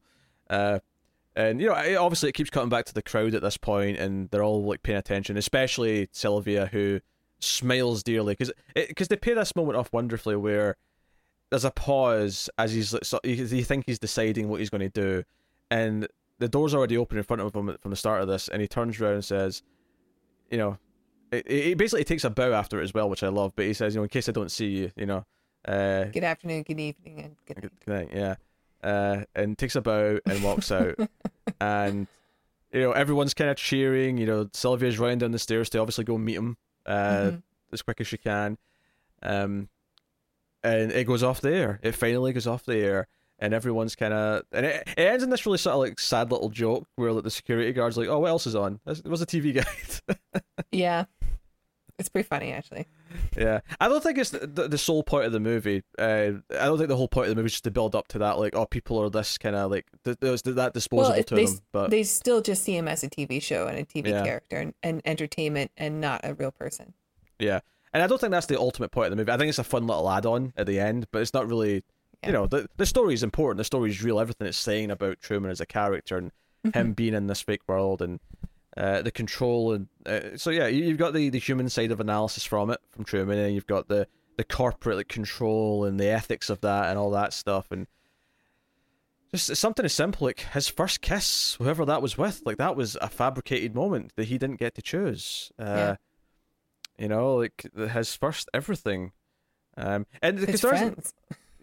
[0.49, 0.79] uh,
[1.35, 4.29] and you know, obviously, it keeps cutting back to the crowd at this point, and
[4.31, 6.99] they're all like paying attention, especially Sylvia, who
[7.41, 10.77] smiles dearly because because they pay this moment off wonderfully where
[11.49, 15.23] there's a pause as he's so you, think he's deciding what he's going to do,
[15.69, 16.07] and
[16.39, 18.67] the door's already open in front of him from the start of this, and he
[18.67, 19.61] turns around and says,
[20.49, 20.77] you know,
[21.47, 23.53] he basically takes a bow after it as well, which I love.
[23.55, 25.25] But he says, you know, in case I don't see you, you know,
[25.65, 28.09] uh, good afternoon, good evening, and good, good night.
[28.13, 28.35] Yeah,
[28.81, 30.95] uh, and takes a bow and walks out,
[31.61, 32.07] and
[32.71, 34.17] you know everyone's kind of cheering.
[34.17, 36.55] You know, Sylvia's running down the stairs to obviously go meet him
[36.91, 37.37] uh, mm-hmm.
[37.73, 38.57] as quick as she can,
[39.23, 39.69] um,
[40.63, 41.79] and it goes off the air.
[41.81, 43.07] It finally goes off the air.
[43.43, 46.31] And everyone's kind of, and it, it ends in this really sort of like sad
[46.31, 48.79] little joke where like the security guard's like, "Oh, what else is on?
[48.85, 50.21] It was a TV guide."
[50.71, 51.05] yeah,
[51.97, 52.85] it's pretty funny, actually.
[53.37, 55.83] Yeah, I don't think it's the, the, sole point of the movie.
[55.97, 58.07] Uh, I don't think the whole point of the movie is just to build up
[58.09, 61.35] to that, like, oh, people are this kind of like th- that disposable well, to
[61.35, 61.59] they, them.
[61.71, 64.23] But they still just see him as a TV show and a TV yeah.
[64.23, 66.93] character and, and entertainment, and not a real person.
[67.39, 67.61] Yeah,
[67.93, 69.31] and I don't think that's the ultimate point of the movie.
[69.31, 71.83] I think it's a fun little add-on at the end, but it's not really.
[72.23, 72.29] Yeah.
[72.29, 73.57] You know, the the story is important.
[73.57, 74.19] The story is real.
[74.19, 76.31] Everything it's saying about Truman as a character and
[76.65, 76.77] mm-hmm.
[76.77, 78.19] him being in this fake world and
[78.77, 81.99] uh, the control and uh, so yeah, you, have got the, the human side of
[81.99, 84.07] analysis from it from Truman, and you've got the
[84.37, 87.87] the corporate like, control and the ethics of that and all that stuff, and
[89.33, 92.97] just something as simple like his first kiss, whoever that was with, like that was
[93.01, 95.51] a fabricated moment that he didn't get to choose.
[95.59, 95.95] Uh, yeah.
[96.97, 99.11] You know, like his first everything,
[99.77, 101.13] um, and his friends.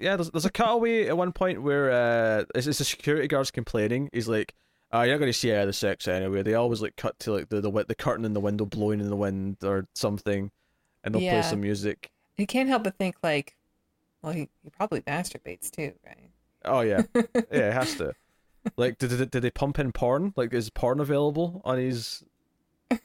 [0.00, 3.50] Yeah, there's, there's a cutaway at one point where uh, it's, it's the security guard's
[3.50, 4.08] complaining.
[4.12, 4.54] He's like,
[4.92, 6.42] uh, you're not going to see any of the sex anyway.
[6.42, 9.10] They always like cut to like the the, the curtain in the window blowing in
[9.10, 10.50] the wind or something,
[11.04, 11.40] and they'll yeah.
[11.40, 12.10] play some music.
[12.38, 13.54] You can't help but think like,
[14.22, 16.30] well, he, he probably masturbates too, right?
[16.64, 18.14] Oh yeah, yeah, it has to.
[18.76, 20.32] Like, did, did did they pump in porn?
[20.36, 22.24] Like, is porn available on his?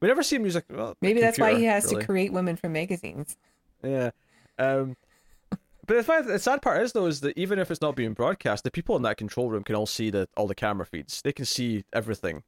[0.00, 0.64] We never see music.
[0.68, 2.00] Well, Maybe that's why he has really.
[2.00, 3.36] to create women for magazines.
[3.84, 4.10] Yeah,
[4.58, 4.96] um,
[5.92, 8.14] but the, fact, the sad part is though is that even if it's not being
[8.14, 11.20] broadcast, the people in that control room can all see the all the camera feeds.
[11.20, 12.44] They can see everything.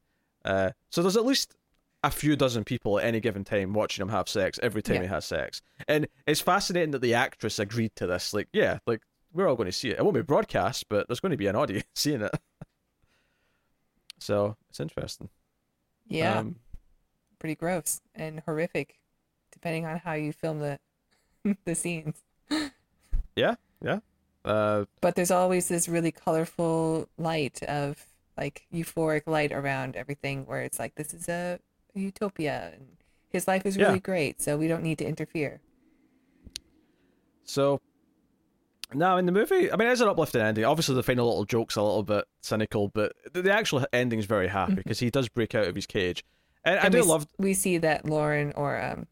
[0.47, 1.55] Uh, so there's at least
[2.03, 5.03] a few dozen people at any given time watching him have sex every time yeah.
[5.03, 5.61] he has sex.
[5.87, 8.33] And it's fascinating that the actress agreed to this.
[8.33, 9.03] Like, yeah, like
[9.35, 9.99] we're all going to see it.
[9.99, 12.35] It won't be broadcast, but there's going to be an audience seeing it.
[14.19, 15.29] so it's interesting.
[16.07, 16.57] Yeah, um,
[17.39, 18.95] pretty gross and horrific,
[19.53, 20.79] depending on how you film the
[21.67, 22.23] the scenes.
[23.37, 24.01] Yeah, yeah.
[24.45, 28.05] Uh, but there's always this really colorful light of
[28.37, 31.59] like euphoric light around everything where it's like this is a,
[31.95, 32.89] utopia and
[33.31, 33.99] his life is really yeah.
[33.99, 35.61] great so we don't need to interfere
[37.45, 37.81] so
[38.93, 41.77] now in the movie i mean it's an uplifting ending obviously the final little joke's
[41.77, 45.55] a little bit cynical but the, actual ending is very happy because he does break
[45.55, 46.25] out of his cage
[46.65, 49.07] and, and I do we, love we see that lauren or um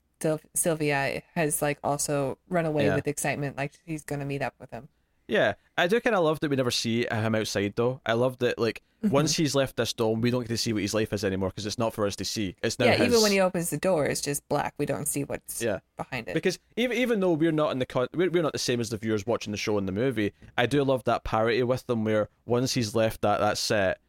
[0.55, 2.94] Sylvia has like also run away yeah.
[2.94, 4.89] with excitement, like he's gonna meet up with him.
[5.28, 8.01] Yeah, I do kind of love that we never see him outside though.
[8.05, 9.15] I love that like mm-hmm.
[9.15, 11.49] once he's left this dome, we don't get to see what his life is anymore
[11.49, 12.57] because it's not for us to see.
[12.62, 12.97] It's now yeah.
[12.97, 13.09] His...
[13.09, 14.74] Even when he opens the door, it's just black.
[14.78, 15.78] We don't see what's yeah.
[15.97, 16.35] behind it.
[16.35, 18.90] Because even even though we're not in the con- we're, we're not the same as
[18.90, 22.05] the viewers watching the show in the movie, I do love that parity with them
[22.05, 24.01] where once he's left that that set,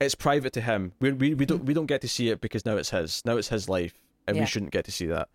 [0.00, 0.92] it's private to him.
[1.00, 3.22] We we we don't we don't get to see it because now it's his.
[3.24, 3.94] Now it's his life,
[4.28, 4.42] and yeah.
[4.42, 5.28] we shouldn't get to see that.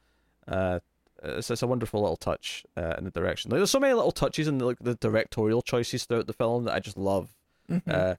[0.48, 0.80] Uh,
[1.22, 3.52] it's, it's a wonderful little touch uh, in the direction.
[3.52, 6.66] Like, there's so many little touches in the, like, the directorial choices throughout the film
[6.66, 7.30] that I just love.
[7.70, 7.90] Mm-hmm.
[7.90, 8.16] Uh,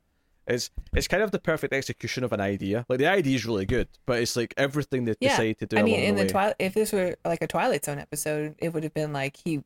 [0.47, 2.85] it's it's kind of the perfect execution of an idea.
[2.89, 5.31] Like the idea is really good, but it's like everything they yeah.
[5.31, 5.79] decide to do.
[5.79, 8.75] I mean, in the, the Twilight, if this were like a Twilight Zone episode, it
[8.75, 9.65] would have been like he,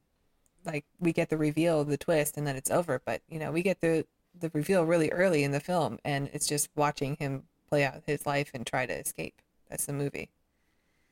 [0.65, 3.03] like we get the reveal, the twist, and then it's over.
[3.05, 4.07] But you know, we get the
[4.39, 8.25] the reveal really early in the film, and it's just watching him play out his
[8.25, 9.43] life and try to escape.
[9.69, 10.31] That's the movie.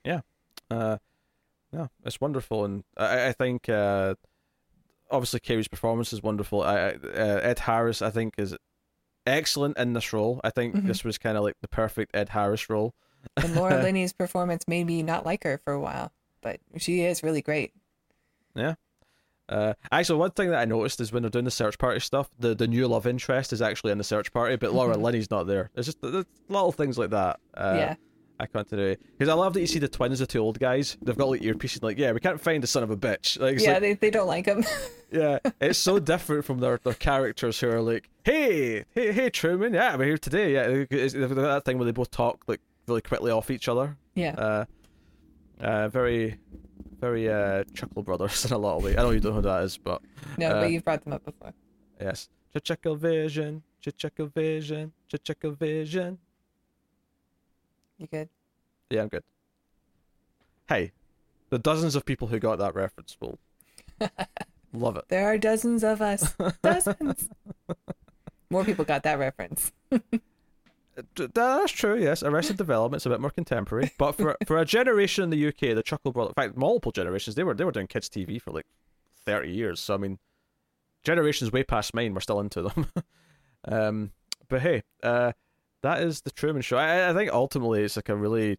[0.06, 0.20] Yeah.
[0.70, 0.98] Uh,
[1.72, 4.14] yeah, it's wonderful, and I, I think uh,
[5.10, 6.62] obviously Carrey's performance is wonderful.
[6.62, 8.56] I, uh, Ed Harris, I think, is
[9.26, 10.40] excellent in this role.
[10.44, 10.86] I think mm-hmm.
[10.86, 12.94] this was kind of like the perfect Ed Harris role.
[13.36, 16.12] And Laura Linney's performance made me not like her for a while,
[16.42, 17.72] but she is really great.
[18.54, 18.76] Yeah.
[19.48, 22.30] Uh, actually, one thing that I noticed is when they're doing the search party stuff,
[22.38, 24.96] the, the new love interest is actually in the search party, but Laura.
[24.96, 25.70] Linney's not there.
[25.74, 27.40] It's just little things like that.
[27.52, 27.94] Uh, yeah.
[28.38, 30.96] I continuity because I love that you see the twins, the two old guys.
[31.02, 31.82] They've got like earpieces.
[31.82, 33.40] Like, yeah, we can't find the son of a bitch.
[33.40, 34.64] Like, yeah, like, they, they don't like him.
[35.10, 39.74] yeah, it's so different from their, their characters who are like, hey, hey, hey, Truman.
[39.74, 40.52] Yeah, we're here today.
[40.52, 43.96] Yeah, it's, they've that thing where they both talk like really quickly off each other.
[44.14, 44.34] Yeah.
[44.34, 44.64] Uh,
[45.60, 46.36] uh, very,
[47.00, 48.96] very uh, Chuckle Brothers in a lot of ways.
[48.96, 50.02] I know you don't know who that is, but
[50.36, 51.52] no, uh, but you've brought them up before.
[52.00, 52.28] Yes,
[52.62, 53.62] Chuckle Vision.
[53.86, 56.18] Chichaka Vision, Chichaka Vision.
[57.98, 58.28] You good?
[58.90, 59.24] Yeah, I'm good.
[60.68, 60.92] Hey,
[61.50, 63.38] the dozens of people who got that reference will
[64.72, 65.04] love it.
[65.08, 66.34] There are dozens of us.
[66.62, 67.28] Dozens.
[68.50, 69.72] More people got that reference.
[71.14, 72.00] That's true.
[72.00, 75.74] Yes, Arrested Development's a bit more contemporary, but for for a generation in the UK,
[75.74, 78.52] the Chuckle Brothers, in fact, multiple generations, they were they were doing kids TV for
[78.52, 78.66] like
[79.26, 79.80] thirty years.
[79.80, 80.18] So I mean,
[81.04, 82.86] generations way past mine, we're still into them.
[83.68, 84.12] um,
[84.48, 85.32] but hey, uh,
[85.82, 86.76] that is the Truman Show.
[86.76, 88.58] I, I think ultimately it's like a really,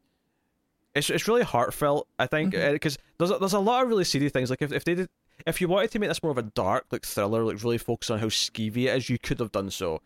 [0.96, 2.08] it's it's really heartfelt.
[2.20, 2.70] I think mm-hmm.
[2.70, 4.50] eh, because there's a, there's a lot of really seedy things.
[4.50, 5.10] Like if if they did.
[5.46, 8.10] If you wanted to make this more of a dark, like thriller, like really focus
[8.10, 10.02] on how skeevy it is, you could have done so.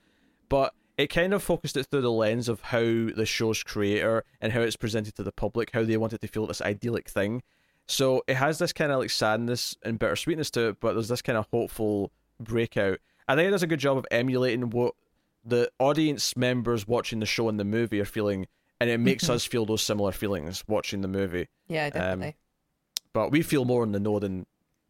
[0.50, 4.52] But it kind of focused it through the lens of how the show's creator and
[4.52, 7.44] how it's presented to the public, how they wanted to feel this idyllic thing.
[7.88, 11.22] So it has this kind of like sadness and bittersweetness to it, but there's this
[11.22, 13.00] kind of hopeful breakout.
[13.28, 14.94] I think it does a good job of emulating what
[15.44, 18.48] the audience members watching the show and the movie are feeling,
[18.80, 21.48] and it makes us feel those similar feelings watching the movie.
[21.68, 22.36] Yeah, definitely.
[23.14, 24.46] But we feel more in the know than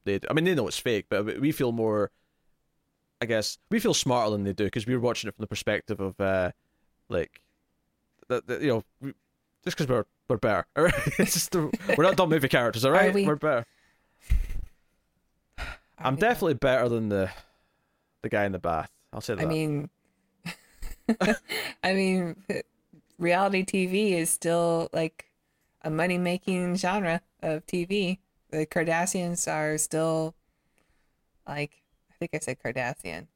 [0.06, 0.28] they do.
[0.30, 2.12] I mean, they know it's fake, but we feel more.
[3.22, 5.48] I guess we feel smarter than they do because we were watching it from the
[5.48, 6.52] perspective of, uh,
[7.08, 7.42] like,
[8.30, 9.14] that you know, we,
[9.64, 10.66] just because we're we're better.
[10.76, 12.84] All right, it's just the, we're not dumb movie characters.
[12.84, 13.28] All right, we?
[13.28, 13.66] are better.
[16.00, 17.30] I'm definitely better than the
[18.24, 18.90] the guy in the bath.
[19.14, 19.44] I'll say that.
[19.44, 19.90] I mean,
[21.84, 22.36] I mean,
[23.18, 25.32] reality TV is still like
[25.84, 28.20] a money making genre of TV.
[28.50, 30.36] The Kardashians are still
[31.48, 31.72] like,
[32.12, 33.28] I think I said Kardashian.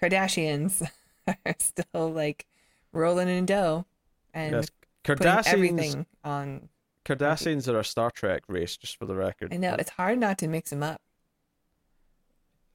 [0.00, 0.88] Kardashians
[1.26, 2.46] are still like
[2.92, 3.86] rolling in dough
[4.32, 4.68] and yes,
[5.04, 5.46] Kardashians.
[5.46, 6.68] everything on.
[7.04, 9.52] Kardashians are a Star Trek race, just for the record.
[9.52, 11.00] I know it's hard not to mix them up.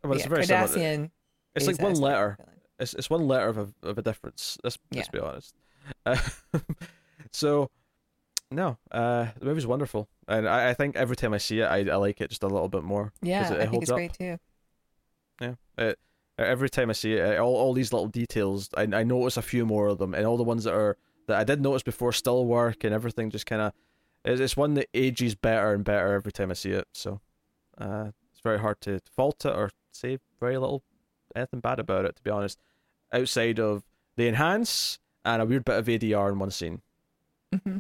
[0.04, 0.68] Well, it's yeah, very similar.
[0.68, 1.12] Kardashian.
[1.56, 2.55] It's like one a Star Trek letter.
[2.80, 4.58] It's it's one letter of a of a difference.
[4.64, 5.20] Let's let's Yeah.
[5.20, 5.56] be honest.
[6.06, 6.18] Uh,
[7.32, 7.70] so,
[8.52, 11.80] no, uh, the movie's wonderful, and I, I think every time I see it, I,
[11.92, 13.12] I like it just a little bit more.
[13.22, 13.98] Yeah, it, it I think holds it's up.
[13.98, 14.38] great too.
[15.42, 16.00] Yeah, it,
[16.40, 19.66] every time I see it, all all these little details, I I notice a few
[19.66, 20.98] more of them, and all the ones that are
[21.28, 23.74] that I did notice before still work, and everything just kind of.
[24.24, 26.88] It's, it's one that ages better and better every time I see it.
[26.94, 27.22] So,
[27.78, 30.82] uh, it's very hard to fault it or say very little
[31.36, 32.16] anything bad about it.
[32.16, 32.60] To be honest,
[33.14, 33.84] outside of
[34.16, 36.82] the enhance and a weird bit of ADR in one scene.
[37.64, 37.80] hmm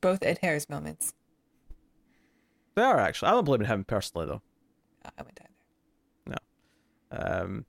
[0.00, 1.14] Both Ed Harris moments.
[2.74, 3.28] They are actually.
[3.28, 4.42] I don't blame him personally though.
[5.18, 6.36] I went either.
[7.10, 7.42] No.
[7.42, 7.66] Um,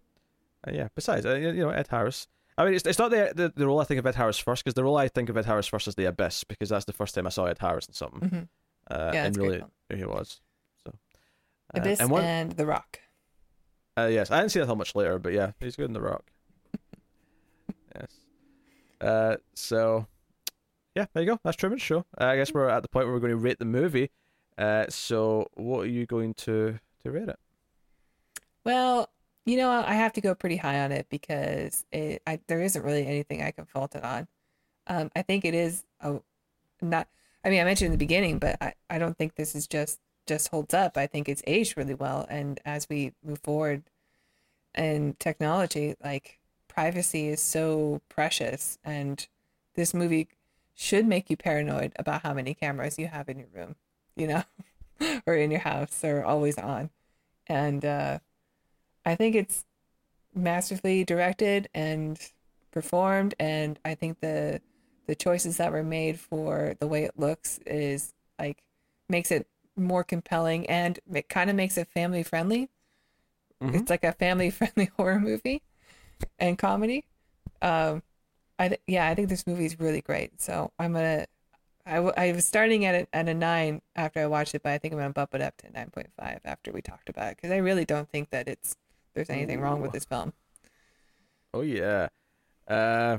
[0.72, 0.90] yeah.
[0.94, 2.28] Besides, uh, you know, Ed Harris.
[2.58, 4.64] I mean, it's, it's not the, the the role I think of Ed Harris first,
[4.64, 6.92] because the role I think of Ed Harris first is The Abyss, because that's the
[6.94, 8.38] first time I saw Ed Harris in something, hmm
[8.94, 10.42] uh, Yeah, and it's a great really he was.
[10.84, 10.92] So,
[11.74, 13.00] uh, Abyss and one, and The Rock.
[14.04, 16.02] Uh, yes, I didn't see that till much later, but yeah, he's good in The
[16.02, 16.32] Rock.
[17.96, 18.12] yes.
[19.02, 20.08] Uh, so,
[20.96, 21.40] yeah, there you go.
[21.44, 22.06] That's Truman's Show.
[22.20, 24.12] Uh, I guess we're at the point where we're going to rate the movie.
[24.58, 27.40] Uh, so what are you going to to rate it?
[28.66, 29.10] Well,
[29.46, 32.84] you know, I have to go pretty high on it because it, I, there isn't
[32.84, 34.28] really anything I can fault it on.
[34.88, 36.20] Um, I think it is a
[36.82, 37.08] not.
[37.44, 40.00] I mean, I mentioned in the beginning, but I, I don't think this is just
[40.30, 40.98] just holds up.
[40.98, 43.84] I think it's aged really well, and as we move forward
[44.76, 46.40] in technology, like
[46.70, 49.28] privacy is so precious, and
[49.76, 50.30] this movie
[50.76, 53.76] should make you paranoid about how many cameras you have in your room,
[54.16, 54.44] you know,
[55.28, 56.90] or in your house, or always on,
[57.48, 57.84] and.
[57.86, 58.20] uh
[59.06, 59.66] I think it's
[60.36, 62.20] masterfully directed and
[62.72, 64.62] performed, and I think the
[65.08, 68.62] the choices that were made for the way it looks is like
[69.10, 69.48] makes it
[69.80, 72.70] more compelling, and it kind of makes it family friendly.
[73.62, 73.76] Mhm.
[73.76, 75.62] It's like a family friendly horror movie
[76.40, 77.06] and comedy.
[77.62, 78.04] Um,
[78.58, 80.42] I th- yeah, I think this movie is really great.
[80.42, 81.26] So I'm gonna.
[81.86, 84.72] I, w- I was starting at a, at a nine after I watched it, but
[84.74, 87.32] I think I'm gonna bump it up to nine point five after we talked about
[87.32, 88.78] it because I really don't think that it's
[89.14, 90.34] there's anything wrong with this film.
[91.54, 92.10] Oh yeah.
[92.68, 93.18] Uh,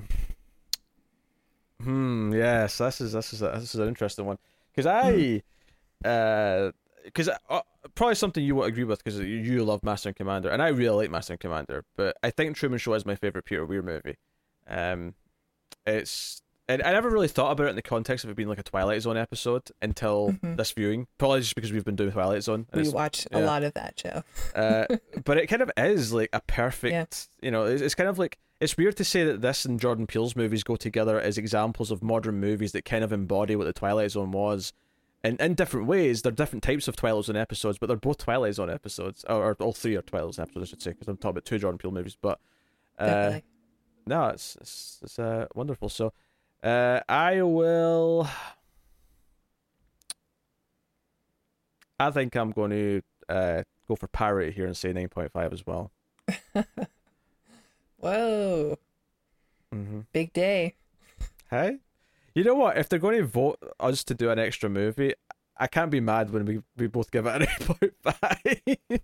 [1.82, 2.32] hmm.
[2.32, 2.78] Yes.
[2.78, 4.38] This is this is a, this is an interesting one
[4.72, 5.40] because I, uh,
[6.02, 7.60] because uh,
[7.94, 10.96] probably something you won't agree with because you, love Master and Commander and I really
[11.04, 14.16] like Master and Commander, but I think Truman Show is my favorite Peter Weir movie.
[14.68, 15.14] Um,
[15.86, 16.42] it's.
[16.68, 18.62] And I never really thought about it in the context of it being like a
[18.62, 20.56] Twilight Zone episode until Mhm.
[20.56, 21.08] this viewing.
[21.18, 22.68] Probably just because we've been doing Twilight Zone.
[22.70, 24.22] and We watch a lot of that show.
[24.54, 24.84] uh,
[25.24, 26.92] but it kind of is like a perfect,
[27.42, 27.44] yeah.
[27.44, 30.06] you know, it's, it's kind of like it's weird to say that this and Jordan
[30.06, 33.72] Peele's movies go together as examples of modern movies that kind of embody what the
[33.72, 34.72] Twilight Zone was.
[35.22, 38.54] And in different ways, they're different types of Twilight Zone episodes, but they're both Twilight
[38.54, 41.16] Zone episodes, or, or all three are Twilight Zone episodes, I should say, because I'm
[41.18, 42.16] talking about two Jordan Peele movies.
[42.20, 42.40] But
[42.98, 43.40] Uh,
[44.06, 45.88] no, it's it's, it's uh, wonderful.
[45.90, 46.12] So,
[46.62, 48.26] uh, I will.
[51.98, 55.52] I think I'm going to uh, go for parity here and say nine point five
[55.52, 55.90] as well.
[57.98, 58.78] Whoa,
[59.74, 60.00] Mm-hmm.
[60.12, 60.74] big day.
[61.50, 61.78] Hey,
[62.34, 62.78] you know what?
[62.78, 65.14] If they're going to vote us to do an extra movie,
[65.56, 69.00] I can't be mad when we, we both give it an eight point five.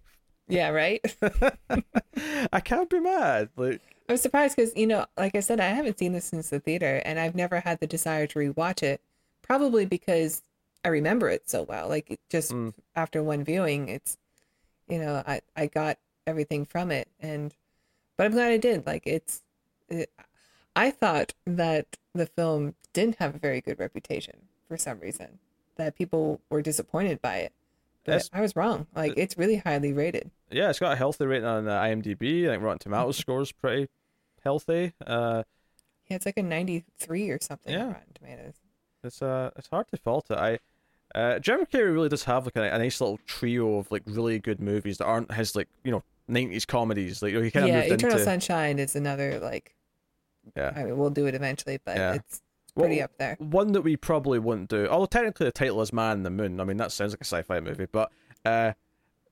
[0.48, 1.01] Yeah, right.
[2.53, 3.48] I can't be mad.
[3.57, 6.61] Like, I'm surprised because you know, like I said, I haven't seen this since the
[6.61, 9.01] theater, and I've never had the desire to rewatch it.
[9.43, 10.43] Probably because
[10.85, 11.89] I remember it so well.
[11.89, 12.74] Like just Mm.
[12.94, 14.16] after one viewing, it's
[14.89, 17.55] you know, I I got everything from it, and
[18.16, 18.86] but I'm glad I did.
[18.86, 19.43] Like it's,
[19.89, 20.11] it,
[20.77, 24.36] I thought that the film didn't have a very good reputation
[24.69, 25.39] for some reason.
[25.77, 27.53] That people were disappointed by it.
[28.05, 28.31] But.
[28.32, 28.86] I was wrong.
[28.94, 30.31] Like it's really highly rated.
[30.51, 32.47] yeah, it's got a healthy rating on uh, IMDb.
[32.47, 32.78] I think Rotten.
[32.78, 33.89] Tomatoes scores pretty
[34.44, 34.93] healthy.
[35.05, 35.43] Uh,
[36.09, 37.86] Yeah, it's like a 93 or something on Yeah.
[37.89, 38.55] Rotten Tomatoes.
[39.03, 40.39] it's uh, it's hard to fault it.
[40.39, 40.59] I,
[41.19, 44.39] uh, Jim Carrey really does have like a, a nice little trio of like really
[44.39, 47.23] good movies that aren't his like you know nineties comedies.
[47.23, 49.73] Like you know, he kind of yeah, moved Eternal into Sunshine is another like.
[50.56, 50.73] Yeah.
[50.77, 52.14] I mean, we'll do it eventually, but Yeah.
[52.14, 52.43] it's
[52.77, 53.36] pretty Well, up there.
[53.39, 56.60] One that we probably wouldn't do, although technically the title is Man in the Moon.
[56.60, 58.10] I mean, that sounds like a sci-fi movie, but
[58.44, 58.73] uh,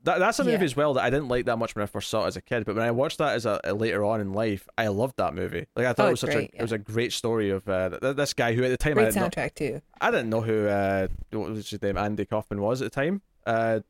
[0.03, 0.65] that that's a movie Yeah.
[0.65, 2.43] as well that I didn't like that much when I first saw it as a
[2.43, 2.65] kid.
[2.66, 5.35] But when I watched that as a, a later on in life, I loved that
[5.35, 5.66] movie.
[5.77, 7.66] Like I thought Oh, it was such great, a it was a great story of
[7.69, 9.81] uh, th- this guy who at the time I didn't, know, soundtrack too.
[10.01, 13.23] I didn't know who uh, what was his name Andy Kaufman was at the time.
[13.47, 13.81] Uh,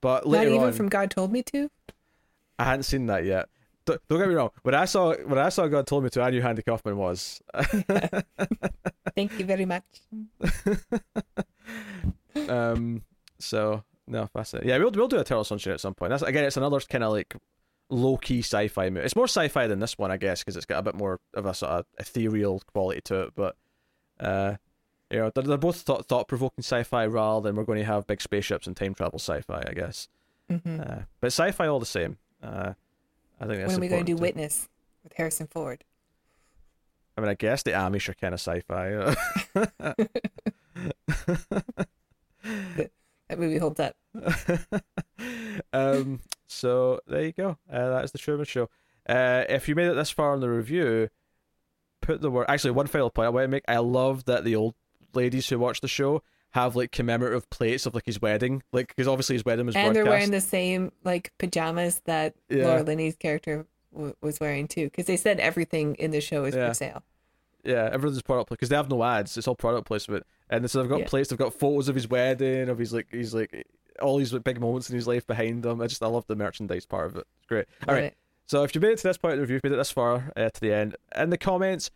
[0.00, 1.70] but Not later even on, from God Told Me to.
[2.58, 3.48] I hadn't seen that yet.
[3.88, 4.50] Don't, don't get me wrong.
[4.62, 7.40] When I saw when I saw God told me to, I knew Andy Kaufman was.
[9.14, 9.84] Thank you very much.
[12.48, 13.02] um
[13.38, 16.22] so no that's it yeah we'll, we'll do a Eternal Sunshine at some point that's
[16.22, 17.34] again it's another kind of like
[17.90, 20.82] low-key sci-fi movie it's more sci-fi than this one i guess because it's got a
[20.82, 23.56] bit more of a sort of ethereal quality to it but
[24.20, 24.54] uh
[25.10, 28.20] you know they're, they're both thought, thought-provoking sci-fi rather than we're going to have big
[28.20, 30.08] spaceships and time travel sci-fi i guess
[30.50, 32.72] hmm uh, but sci-fi all the same uh
[33.40, 34.68] i think that's when are we going to do important Witness
[35.02, 35.84] with Harrison Ford?
[37.16, 39.16] I mean, I guess the Amish are kind of sci-fi.
[43.28, 43.94] That movie holds up.
[45.72, 47.58] um, so there you go.
[47.70, 48.70] Uh, that is the Truman Show.
[49.08, 51.10] Uh, if you made it this far in the review,
[52.00, 52.46] put the word.
[52.48, 53.64] Actually, one final point I want to make.
[53.68, 54.74] I love that the old
[55.14, 56.22] ladies who watch the show
[56.52, 59.94] have like commemorative plates of like his wedding, like because obviously his wedding was And
[59.94, 62.66] they're wearing the same like pajamas that Yeah.
[62.66, 66.54] Laura Linney's character w- was wearing too, because they said everything in the show is
[66.54, 66.68] Yeah.
[66.68, 67.02] for sale.
[67.64, 69.36] Yeah, everything's product because they have no ads.
[69.36, 71.06] It's all product placement, and so they've got Yeah.
[71.06, 71.28] plates.
[71.28, 73.66] They've got photos of his wedding, of his like, he's like
[74.00, 75.80] all these big moments in his life behind them.
[75.82, 77.26] I just I love the merchandise part of it.
[77.38, 77.66] It's great.
[77.86, 78.16] All right, it.
[78.46, 79.78] So if you made it to this point in the review, if you made it
[79.80, 81.90] this far uh, to the end, in the comments,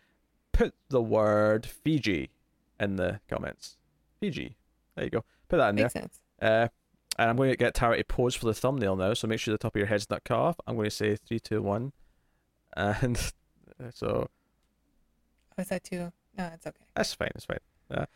[0.53, 2.31] put the word Fiji
[2.79, 3.79] in the comments.
[4.23, 4.57] Fiji.
[4.95, 5.25] There you go.
[5.49, 6.21] Put that in Makes sense.
[6.39, 6.63] there.
[6.65, 6.69] Uh,
[7.19, 9.51] and I'm going to get Tara to pose for the thumbnail now, so make sure
[9.53, 10.57] the top of your head's not cut off.
[10.67, 11.93] I'm going to say three, two, one,
[12.77, 13.19] and
[13.93, 14.29] so
[15.59, 16.13] Oh, is that too?
[16.39, 16.85] No, it's okay.
[16.95, 17.31] that's fine.
[17.35, 17.59] That's fine.
[17.91, 18.07] Uh,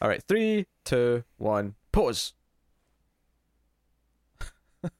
[0.00, 2.32] all right, three, two, one, pose.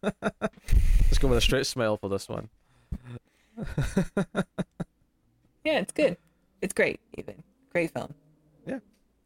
[0.02, 2.50] Let's go with a straight smile for this one.
[5.64, 6.16] Yeah, it's good.
[6.62, 7.00] It's great.
[7.18, 7.42] Even
[7.72, 8.14] great film.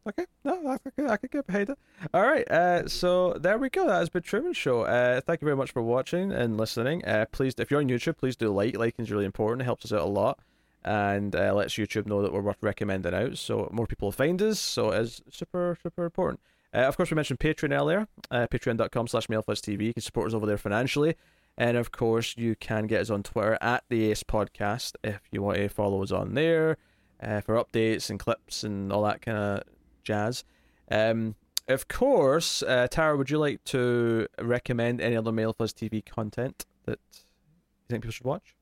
[0.09, 1.79] Okay, no, I could, I could get behind it.
[2.15, 3.87] All right, uh, so there we go.
[3.87, 4.83] That has been Truman Show.
[4.83, 7.05] Uh, thank you very much for watching and listening.
[7.05, 8.77] Uh, please, if you're on YouTube, please do like.
[8.77, 9.63] Liking is really important.
[9.63, 10.39] It helps us out a lot,
[10.85, 14.59] and uh, lets YouTube know that we're worth recommending out, so more people find us.
[14.59, 16.41] So it's super, super important.
[16.73, 18.09] Uh, of course, we mentioned Patreon earlier.
[18.31, 19.87] Uh, Patreon.com slash TV.
[19.87, 21.17] You can support us over there financially.
[21.59, 25.43] And of course, you can get us on Twitter at the Ace Podcast if you
[25.43, 26.79] want to follow us on there
[27.23, 29.63] uh, for updates and clips and all that kind of
[30.03, 30.45] jazz.
[30.91, 31.35] Um,
[31.69, 36.67] of course, uh, Tara, would you like to recommend any other Mild Fuzz TV content
[36.85, 38.57] that you think people should watch?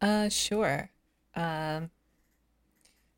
[0.00, 0.90] Uh, sure.
[1.34, 1.90] Um,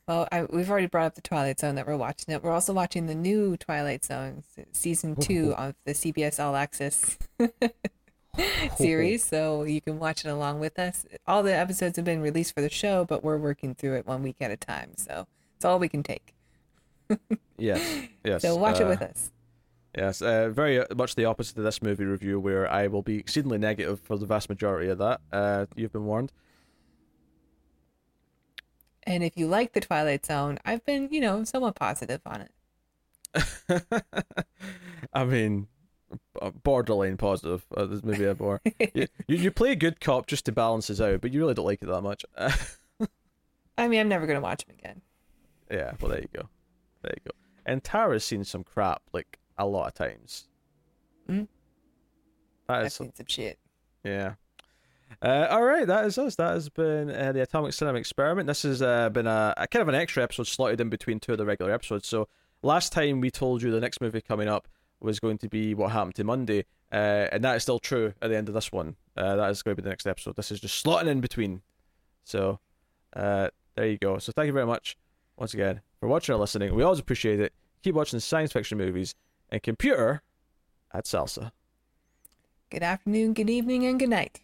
[0.09, 2.43] well, I, we've already brought up the Twilight Zone that we're watching it.
[2.43, 4.43] We're also watching the new Twilight Zone
[4.73, 7.17] season two of the CBS All Access
[8.77, 11.07] series, so you can watch it along with us.
[11.29, 14.25] All the episodes have been released for the show, but we're working through it one
[14.25, 16.35] week at a time, so it's all we can take.
[17.59, 18.43] Yes, yes.
[18.43, 19.31] So watch it uh, with us.
[19.97, 23.59] Yes, uh, very much the opposite of this movie review, where I will be exceedingly
[23.59, 25.21] negative for the vast majority of that.
[25.31, 26.33] Uh, you've been warned.
[29.03, 32.53] And if you like the Twilight Zone, I've been, you know, somewhat positive on it.
[35.13, 35.67] I mean,
[36.41, 37.65] uh, borderline positive.
[37.77, 38.61] Uh, there's maybe a more.
[38.95, 41.55] you, you you play a good cop just to balance us out, but you really
[41.55, 42.25] don't like it that much.
[43.79, 45.01] I mean, I'm never gonna watch him again.
[45.71, 46.49] yeah, well there you go,
[47.03, 47.37] there you go.
[47.67, 50.49] And Tara's seen some crap like a lot of times.
[51.29, 51.49] Mhm.
[52.67, 53.59] That I've is seen some shit.
[54.05, 54.35] Yeah.
[55.23, 56.37] Uh, all right, that is us.
[56.37, 58.47] That has been uh, the Atomic Cinema Experiment.
[58.47, 61.33] This has uh, been a, a kind of an extra episode slotted in between two
[61.33, 62.07] of the regular episodes.
[62.09, 62.29] So
[62.63, 64.69] last time we told you the next movie coming up
[65.01, 68.31] was going to be What Happened to Monday, uh, and that is still true at
[68.31, 68.97] the end of this one.
[69.17, 70.37] Uh, that is going to be the next episode.
[70.37, 71.63] This is just slotting in between.
[72.25, 72.61] So
[73.15, 74.19] uh, there you go.
[74.19, 74.97] So thank you very much
[75.41, 76.75] once again for watching and listening.
[76.75, 77.53] We always appreciate it.
[77.83, 79.15] Keep watching science fiction movies
[79.49, 80.23] and computer
[80.93, 81.51] at Salsa.
[82.69, 84.43] Good afternoon, good evening, and good night.